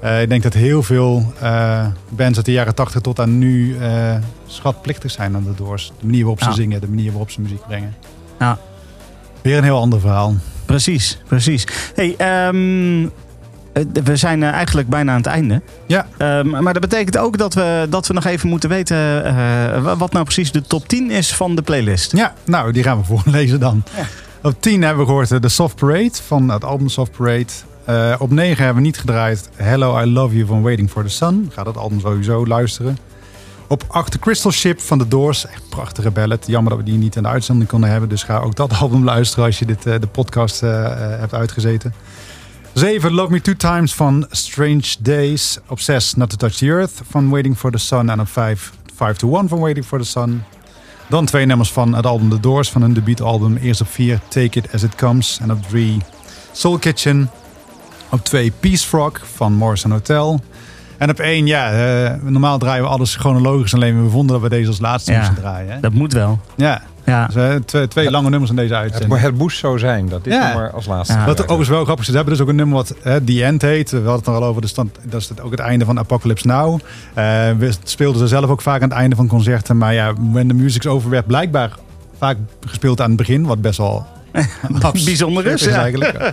eh, 0.00 0.22
ik 0.22 0.28
denk 0.28 0.42
dat 0.42 0.52
heel 0.54 0.82
veel 0.82 1.32
eh, 1.40 1.86
bands 2.08 2.36
uit 2.36 2.46
de 2.46 2.52
jaren 2.52 2.74
80 2.74 3.00
tot 3.00 3.20
aan 3.20 3.38
nu 3.38 3.76
eh, 3.78 4.14
schatplichtig 4.46 5.10
zijn 5.10 5.34
aan 5.34 5.44
de 5.44 5.54
Doors. 5.56 5.92
De 6.00 6.06
manier 6.06 6.20
waarop 6.20 6.42
ze 6.42 6.48
Ja. 6.48 6.54
zingen, 6.54 6.80
de 6.80 6.88
manier 6.88 7.10
waarop 7.10 7.30
ze 7.30 7.40
muziek 7.40 7.66
brengen. 7.66 7.94
Ja. 8.38 8.58
Weer 9.42 9.58
een 9.58 9.64
heel 9.64 9.80
ander 9.80 10.00
verhaal. 10.00 10.34
precies, 10.64 11.18
precies. 11.26 11.66
Hey, 11.94 12.14
ehm, 12.16 13.02
eh, 13.04 13.08
we 14.04 14.16
zijn 14.16 14.42
eh, 14.42 14.48
eigenlijk 14.50 14.88
bijna 14.88 15.10
aan 15.12 15.16
het 15.16 15.26
einde. 15.26 15.62
Ja, 15.86 16.06
Ehm, 16.16 16.48
maar 16.62 16.72
dat 16.72 16.82
betekent 16.82 17.18
ook 17.18 17.38
dat 17.38 17.54
we, 17.54 17.86
dat 17.90 18.06
we 18.06 18.14
nog 18.14 18.24
even 18.24 18.48
moeten 18.48 18.68
weten... 18.68 19.24
eh, 19.24 19.34
wa- 19.82 19.96
wat 19.96 20.12
nou 20.12 20.24
precies 20.24 20.52
de 20.52 20.62
top 20.62 20.88
10 20.88 21.10
is 21.10 21.34
van 21.34 21.54
de 21.54 21.62
playlist. 21.62 22.12
ja 22.16 22.34
nou, 22.44 22.72
die 22.72 22.82
gaan 22.82 22.98
we 22.98 23.04
voorlezen 23.16 23.60
dan. 23.60 23.82
Op 24.42 24.54
10 24.62 24.82
hebben 24.82 25.00
we 25.00 25.06
gehoord 25.08 25.30
eh, 25.32 25.38
The 25.38 25.48
Soft 25.48 25.74
Parade 25.76 26.10
van 26.26 26.48
het 26.48 26.64
album 26.64 26.88
Soft 26.88 27.10
Parade. 27.16 27.46
Eh, 27.84 28.14
op 28.18 28.30
9 28.30 28.56
hebben 28.64 28.82
we 28.82 28.88
niet 28.88 28.98
gedraaid 28.98 29.48
Hello, 29.56 30.00
I 30.00 30.06
Love 30.12 30.34
You 30.34 30.46
van 30.46 30.62
Waiting 30.62 30.90
for 30.90 31.02
the 31.02 31.08
Sun. 31.08 31.50
Ga 31.54 31.62
dat 31.64 31.76
album 31.76 32.00
sowieso 32.00 32.46
luisteren. 32.46 32.98
Op 33.68 33.84
8 33.88 34.10
The 34.12 34.18
Crystal 34.18 34.50
Ship 34.52 34.80
van 34.80 34.98
The 34.98 35.08
Doors. 35.08 35.46
Echt 35.46 35.68
prachtige 35.68 36.10
ballad. 36.10 36.46
Jammer 36.46 36.70
dat 36.70 36.78
we 36.80 36.84
die 36.90 36.98
niet 36.98 37.16
in 37.16 37.22
de 37.22 37.28
uitzending 37.28 37.68
konden 37.68 37.90
hebben. 37.90 38.08
Dus 38.08 38.22
ga 38.22 38.38
ook 38.38 38.54
dat 38.56 38.72
album 38.80 39.04
luisteren 39.04 39.44
als 39.44 39.58
je 39.58 39.64
dit, 39.66 39.86
eh, 39.86 39.94
de 40.00 40.06
podcast 40.06 40.62
eh, 40.62 40.84
eh, 40.84 41.18
hebt 41.20 41.34
uitgezeten. 41.34 41.94
7 42.76 43.12
Love 43.12 43.30
Me 43.30 43.40
Two 43.40 43.54
Times 43.54 43.94
van 43.94 44.26
Strange 44.30 44.96
Days. 45.00 45.58
Op 45.66 45.80
6 45.80 46.14
Not 46.14 46.30
to 46.30 46.36
Touch 46.36 46.56
the 46.56 46.66
Earth 46.66 47.02
van 47.08 47.30
Waiting 47.30 47.56
for 47.56 47.70
the 47.70 47.78
Sun. 47.78 48.10
En 48.10 48.20
op 48.20 48.28
5 48.28 48.72
5 48.94 49.16
to 49.16 49.36
1 49.36 49.48
van 49.48 49.58
Waiting 49.58 49.86
for 49.86 49.98
the 49.98 50.04
Sun. 50.04 50.42
Dan 51.08 51.26
twee 51.26 51.46
nummers 51.46 51.72
van 51.72 51.94
het 51.94 52.06
album 52.06 52.30
The 52.30 52.40
Doors 52.40 52.70
van 52.70 52.82
hun 52.82 52.92
debuutalbum. 52.92 53.56
Eerst 53.56 53.80
op 53.80 53.88
4 53.88 54.20
Take 54.28 54.58
It 54.58 54.72
As 54.72 54.82
It 54.82 54.94
Comes. 54.94 55.38
En 55.42 55.52
op 55.52 55.62
3 55.68 55.98
Soul 56.52 56.78
Kitchen. 56.78 57.30
Op 58.10 58.24
2 58.24 58.52
Peace 58.60 58.86
Frog 58.86 59.20
van 59.34 59.52
Morrison 59.52 59.90
Hotel. 59.90 60.40
En 60.98 61.10
op 61.10 61.18
één, 61.18 61.46
ja, 61.46 61.72
eh, 61.72 62.14
normaal 62.22 62.58
draaien 62.58 62.82
we 62.82 62.88
alles 62.88 63.16
chronologisch. 63.16 63.74
Alleen 63.74 64.04
we 64.04 64.10
vonden 64.10 64.32
dat 64.32 64.50
we 64.50 64.56
deze 64.56 64.68
als 64.68 64.80
laatste 64.80 65.12
Ja, 65.12 65.18
moesten 65.18 65.36
draaien. 65.36 65.72
Hè? 65.72 65.80
Dat 65.80 65.92
moet 65.92 66.12
wel. 66.12 66.40
Ja, 66.56 66.82
Ja. 67.06 67.26
dus, 67.26 67.34
eh, 67.34 67.54
twee, 67.54 67.88
twee 67.88 68.10
lange 68.10 68.30
nummers 68.30 68.50
in 68.50 68.56
deze 68.56 68.74
Het, 68.74 68.82
uitzending. 68.82 69.20
het 69.20 69.38
moest 69.38 69.58
zo 69.58 69.76
zijn 69.76 70.08
dat 70.08 70.24
dit 70.24 70.32
Ja. 70.32 70.46
nummer 70.46 70.70
als 70.70 70.86
laatste. 70.86 71.14
Ja. 71.14 71.24
Wat 71.26 71.40
overigens 71.40 71.68
wel 71.68 71.84
grappig 71.84 72.04
is, 72.04 72.10
ze 72.10 72.16
hebben 72.16 72.32
dus 72.34 72.42
ook 72.42 72.48
een 72.48 72.56
nummer 72.56 72.74
wat 72.76 72.94
hè, 73.02 73.20
The 73.20 73.44
End 73.44 73.62
heet. 73.62 73.90
We 73.90 73.96
hadden 73.96 74.14
het 74.16 74.26
er 74.26 74.32
al 74.34 74.44
over, 74.44 74.60
dus 74.62 74.74
dan, 74.74 74.90
dat 75.02 75.20
is 75.20 75.28
het 75.28 75.40
ook 75.40 75.50
het 75.50 75.60
einde 75.60 75.84
van 75.84 75.98
Apocalypse 75.98 76.46
Now. 76.46 76.80
Eh, 77.14 77.24
we 77.58 77.70
speelden 77.84 78.20
ze 78.20 78.26
zelf 78.28 78.50
ook 78.50 78.62
vaak 78.62 78.82
aan 78.82 78.88
het 78.88 78.98
einde 78.98 79.16
van 79.16 79.26
concerten. 79.26 79.78
Maar 79.78 79.94
ja, 79.94 80.12
When 80.32 80.48
the 80.48 80.54
Music's 80.54 80.86
Over 80.86 81.10
werd 81.10 81.26
blijkbaar 81.26 81.70
vaak 82.18 82.36
gespeeld 82.66 83.00
aan 83.00 83.08
het 83.08 83.16
begin. 83.16 83.46
Wat 83.46 83.60
best 83.60 83.78
wel 83.78 84.06
Bijzonder 85.04 85.46
is, 85.46 85.64
ja. 85.64 85.70
eigenlijk. 85.82 86.14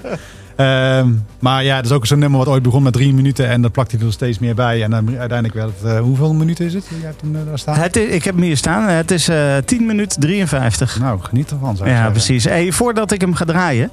Ehm, 0.56 1.10
maar 1.40 1.64
ja, 1.64 1.76
het 1.76 1.86
is 1.86 1.92
ook 1.92 2.06
zo'n 2.06 2.20
nummer 2.20 2.40
wat 2.40 2.48
ooit 2.48 2.64
begon 2.64 2.84
met 2.84 2.94
drie 2.94 3.14
minuten. 3.14 3.50
En 3.50 3.62
dat 3.62 3.72
plakt 3.72 3.92
hij 3.92 4.02
er 4.02 4.12
steeds 4.12 4.40
meer 4.40 4.56
bij. 4.56 4.84
En 4.84 4.90
dan 4.92 5.08
uiteindelijk 5.18 5.54
werd 5.54 5.70
het... 5.82 5.92
eh, 5.92 6.00
hoeveel 6.00 6.34
minuten 6.34 6.66
is 6.66 6.74
het? 6.74 6.86
Jij 6.90 7.00
hebt 7.08 7.22
hem 7.22 7.36
eh, 7.36 7.42
daar 7.48 7.60
staan. 7.60 7.76
Het, 7.76 7.96
is- 7.96 8.10
ik 8.10 8.24
heb 8.24 8.34
hem 8.36 8.44
hier 8.44 8.58
staan. 8.58 8.88
Het 8.88 9.12
is 9.12 9.28
eh 9.28 9.56
10 9.66 9.86
minuten 9.86 10.20
53. 10.20 11.00
Nou, 11.00 11.20
geniet 11.22 11.52
ervan. 11.52 11.76
zou 11.76 11.90
Ja, 11.90 11.96
zeggen. 11.96 12.12
precies. 12.12 12.44
Hey, 12.44 12.72
voordat 12.72 13.12
ik 13.12 13.22
hem 13.22 13.34
ga 13.36 13.46
draaien, 13.46 13.90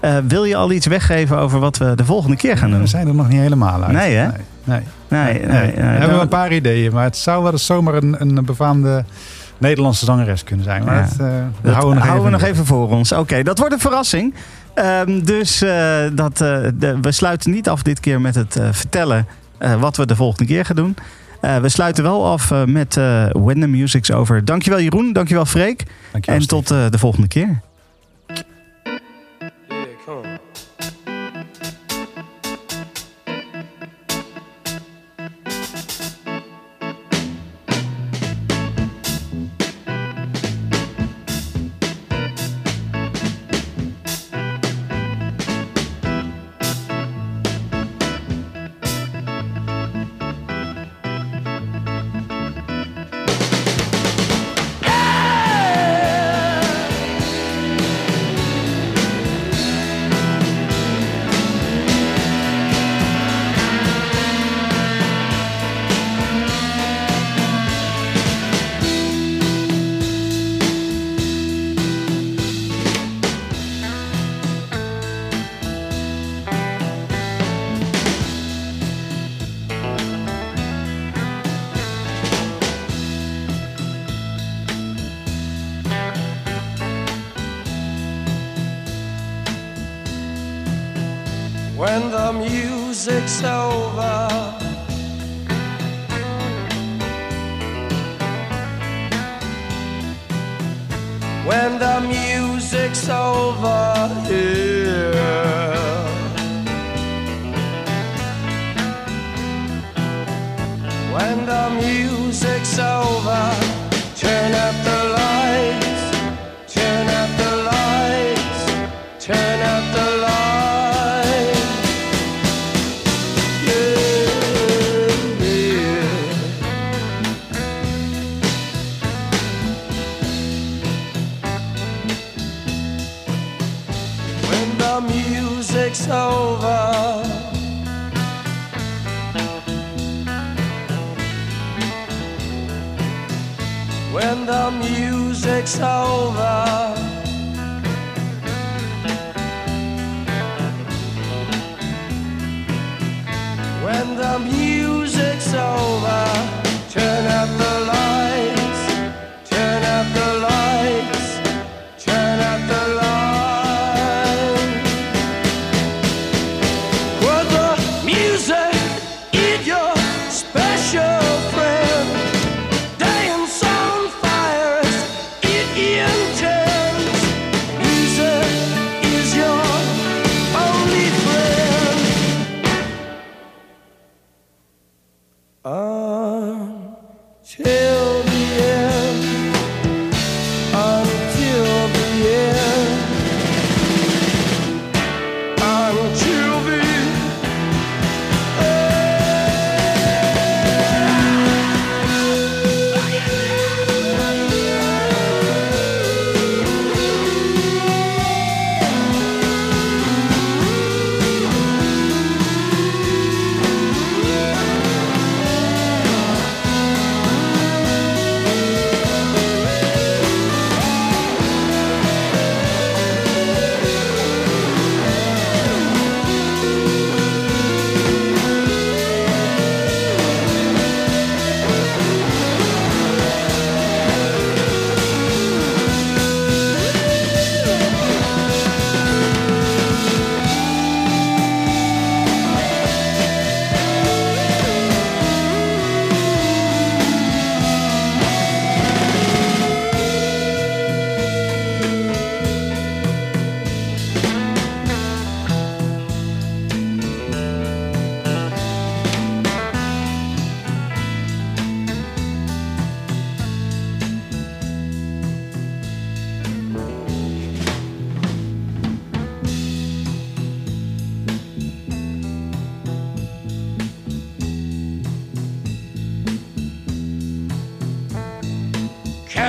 eh, 0.00 0.16
wil 0.28 0.44
je 0.44 0.56
al 0.56 0.72
iets 0.72 0.86
weggeven 0.86 1.38
over 1.38 1.58
wat 1.60 1.76
we 1.78 1.92
de 1.94 2.04
volgende 2.04 2.36
keer 2.36 2.56
gaan 2.56 2.70
doen? 2.70 2.80
We 2.80 2.86
zijn 2.86 3.08
er 3.08 3.14
nog 3.14 3.28
niet 3.28 3.40
helemaal 3.40 3.82
uit. 3.82 3.92
Nee, 3.92 4.14
hè? 4.14 4.26
Nee. 4.26 4.36
nee. 4.64 4.80
Nee, 5.08 5.22
nee, 5.32 5.46
Nee, 5.46 5.62
nee. 5.66 5.74
we 5.74 5.80
hebben 5.82 6.20
een 6.20 6.28
paar 6.28 6.52
ideeën, 6.52 6.92
maar 6.92 7.04
het 7.04 7.16
zou 7.16 7.42
wel 7.42 7.52
eens 7.52 7.66
zomaar 7.66 7.94
een, 7.94 8.16
een 8.18 8.44
befaamde 8.44 9.04
Nederlandse 9.58 10.04
zangeres 10.04 10.44
kunnen 10.44 10.64
zijn. 10.64 10.84
Maar 10.84 10.94
Ja. 10.94 11.00
dat, 11.02 11.18
dat 11.18 11.28
Dat 11.62 11.74
houden 11.74 11.90
we 11.90 11.94
nog 12.06 12.16
even, 12.18 12.30
nog 12.30 12.42
in. 12.42 12.46
even 12.46 12.66
voor 12.66 12.88
ons. 12.90 13.12
Oké, 13.12 13.42
dat 13.42 13.58
wordt 13.58 13.72
een 13.74 13.80
verrassing. 13.80 14.34
Ehm, 14.74 15.20
dus 15.24 15.62
eh, 15.62 15.98
dat, 16.12 16.40
eh, 16.40 16.58
de- 16.74 16.98
we 17.00 17.12
sluiten 17.12 17.50
niet 17.50 17.68
af 17.68 17.82
dit 17.82 18.00
keer 18.00 18.20
met 18.20 18.34
het 18.34 18.56
eh, 18.56 18.68
vertellen 18.72 19.26
wat 19.78 19.96
we 19.96 20.06
de 20.06 20.16
volgende 20.16 20.52
keer 20.52 20.64
gaan 20.64 20.76
doen. 20.76 20.96
We 21.40 21.68
sluiten 21.68 22.02
wel 22.02 22.26
af 22.26 22.50
met 22.66 22.94
When 23.32 23.60
the 23.60 23.66
Music's 23.66 24.10
Over. 24.10 24.44
Dankjewel 24.44 24.80
Jeroen, 24.80 25.12
dankjewel 25.12 25.44
Freek. 25.44 25.84
Dankjewel, 26.12 26.40
en 26.40 26.46
tot 26.48 26.68
de 26.68 26.98
volgende 26.98 27.28
keer. 27.28 27.60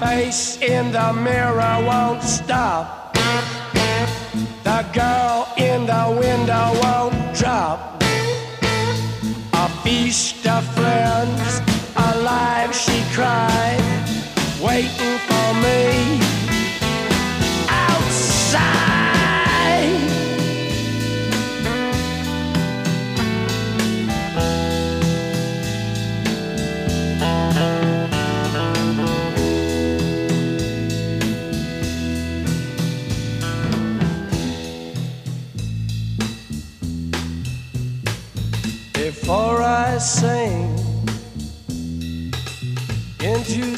Face 0.00 0.58
in 0.60 0.92
the 0.92 1.12
mirror 1.12 1.76
won't 1.86 2.22
stop. 2.22 3.14
The 4.62 4.84
girl 4.92 5.48
in 5.56 5.86
the 5.86 6.04
window 6.18 6.66
won't 6.82 7.36
drop. 7.36 8.02
A 9.52 9.68
feast 9.82 10.46
of 10.46 10.64
friends, 10.74 11.60
alive 11.96 12.74
she 12.74 13.02
cried, 13.12 13.82
waiting 14.60 15.18
for 15.28 15.54
me 15.62 16.23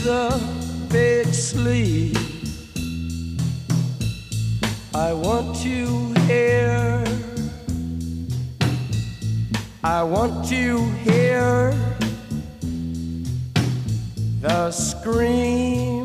the 0.06 0.40
big 0.88 1.26
sleep, 1.34 2.16
I 4.94 5.12
want 5.12 5.56
to 5.64 6.14
hear. 6.28 7.04
I 9.82 10.04
want 10.04 10.48
to 10.50 10.78
hear 11.02 11.74
the 14.40 14.70
scream 14.70 16.04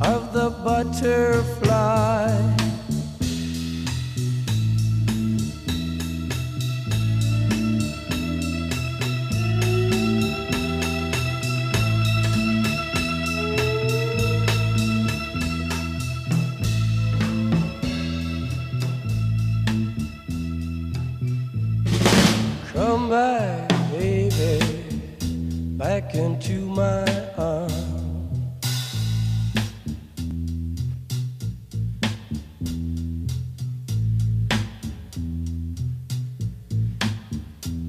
of 0.00 0.32
the 0.32 0.48
butterfly. 0.64 2.61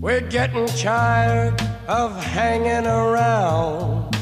We're 0.03 0.19
getting 0.19 0.65
tired 0.65 1.61
of 1.88 2.21
hanging 2.21 2.85
around. 2.85 4.13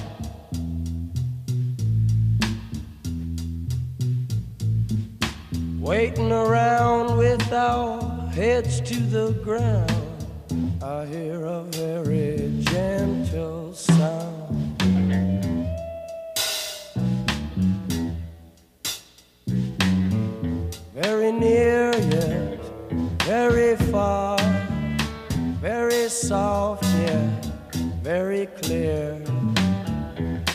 Waiting 5.80 6.32
around 6.32 7.18
with 7.18 7.52
our 7.52 8.00
heads 8.28 8.80
to 8.82 8.96
the 8.96 9.32
ground. 9.44 9.92
I 10.84 11.08
hear 11.08 11.46
a 11.46 11.64
very 11.64 12.62
gentle 12.66 13.74
sound. 13.74 14.31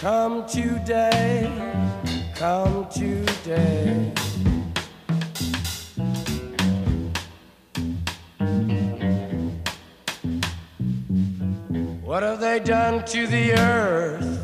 Come 0.07 0.47
today, 0.47 1.51
come 2.37 2.89
today. 2.91 4.12
What 12.05 12.23
have 12.23 12.39
they 12.39 12.61
done 12.61 13.05
to 13.07 13.27
the 13.27 13.59
earth? 13.59 14.39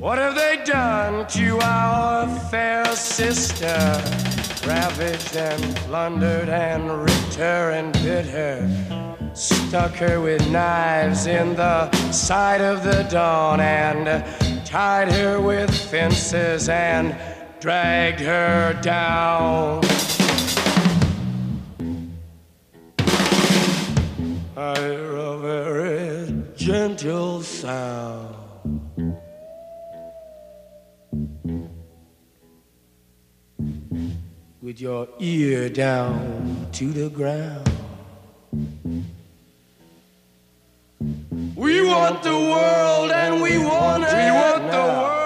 What 0.00 0.18
have 0.18 0.34
they 0.34 0.60
done 0.64 1.28
to 1.28 1.60
our 1.62 2.28
fair 2.50 2.84
sister? 2.86 3.78
Ravaged 4.66 5.36
and 5.36 5.76
plundered 5.86 6.48
and 6.48 7.04
ripped 7.04 7.34
her 7.34 7.70
and 7.70 7.92
bit 7.92 8.26
her. 8.26 9.21
Stuck 9.34 9.94
her 9.94 10.20
with 10.20 10.46
knives 10.50 11.26
in 11.26 11.56
the 11.56 11.90
side 12.12 12.60
of 12.60 12.84
the 12.84 13.02
dawn 13.04 13.60
and 13.60 14.06
tied 14.66 15.10
her 15.10 15.40
with 15.40 15.74
fences 15.74 16.68
and 16.68 17.16
dragged 17.58 18.20
her 18.20 18.78
down. 18.82 19.82
I 24.54 24.78
hear 24.78 25.16
a 25.16 25.38
very 25.38 26.44
gentle 26.54 27.42
sound. 27.42 28.36
With 34.60 34.78
your 34.78 35.08
ear 35.18 35.70
down 35.70 36.68
to 36.72 36.92
the 36.92 37.08
ground. 37.08 37.72
We 41.56 41.82
want 41.82 42.22
the 42.22 42.30
world 42.30 43.10
and 43.12 43.42
we 43.42 43.58
want 43.58 44.04
it. 44.04 44.14
We 44.14 44.30
want 44.30 44.70
the 44.70 44.78
world 44.78 45.21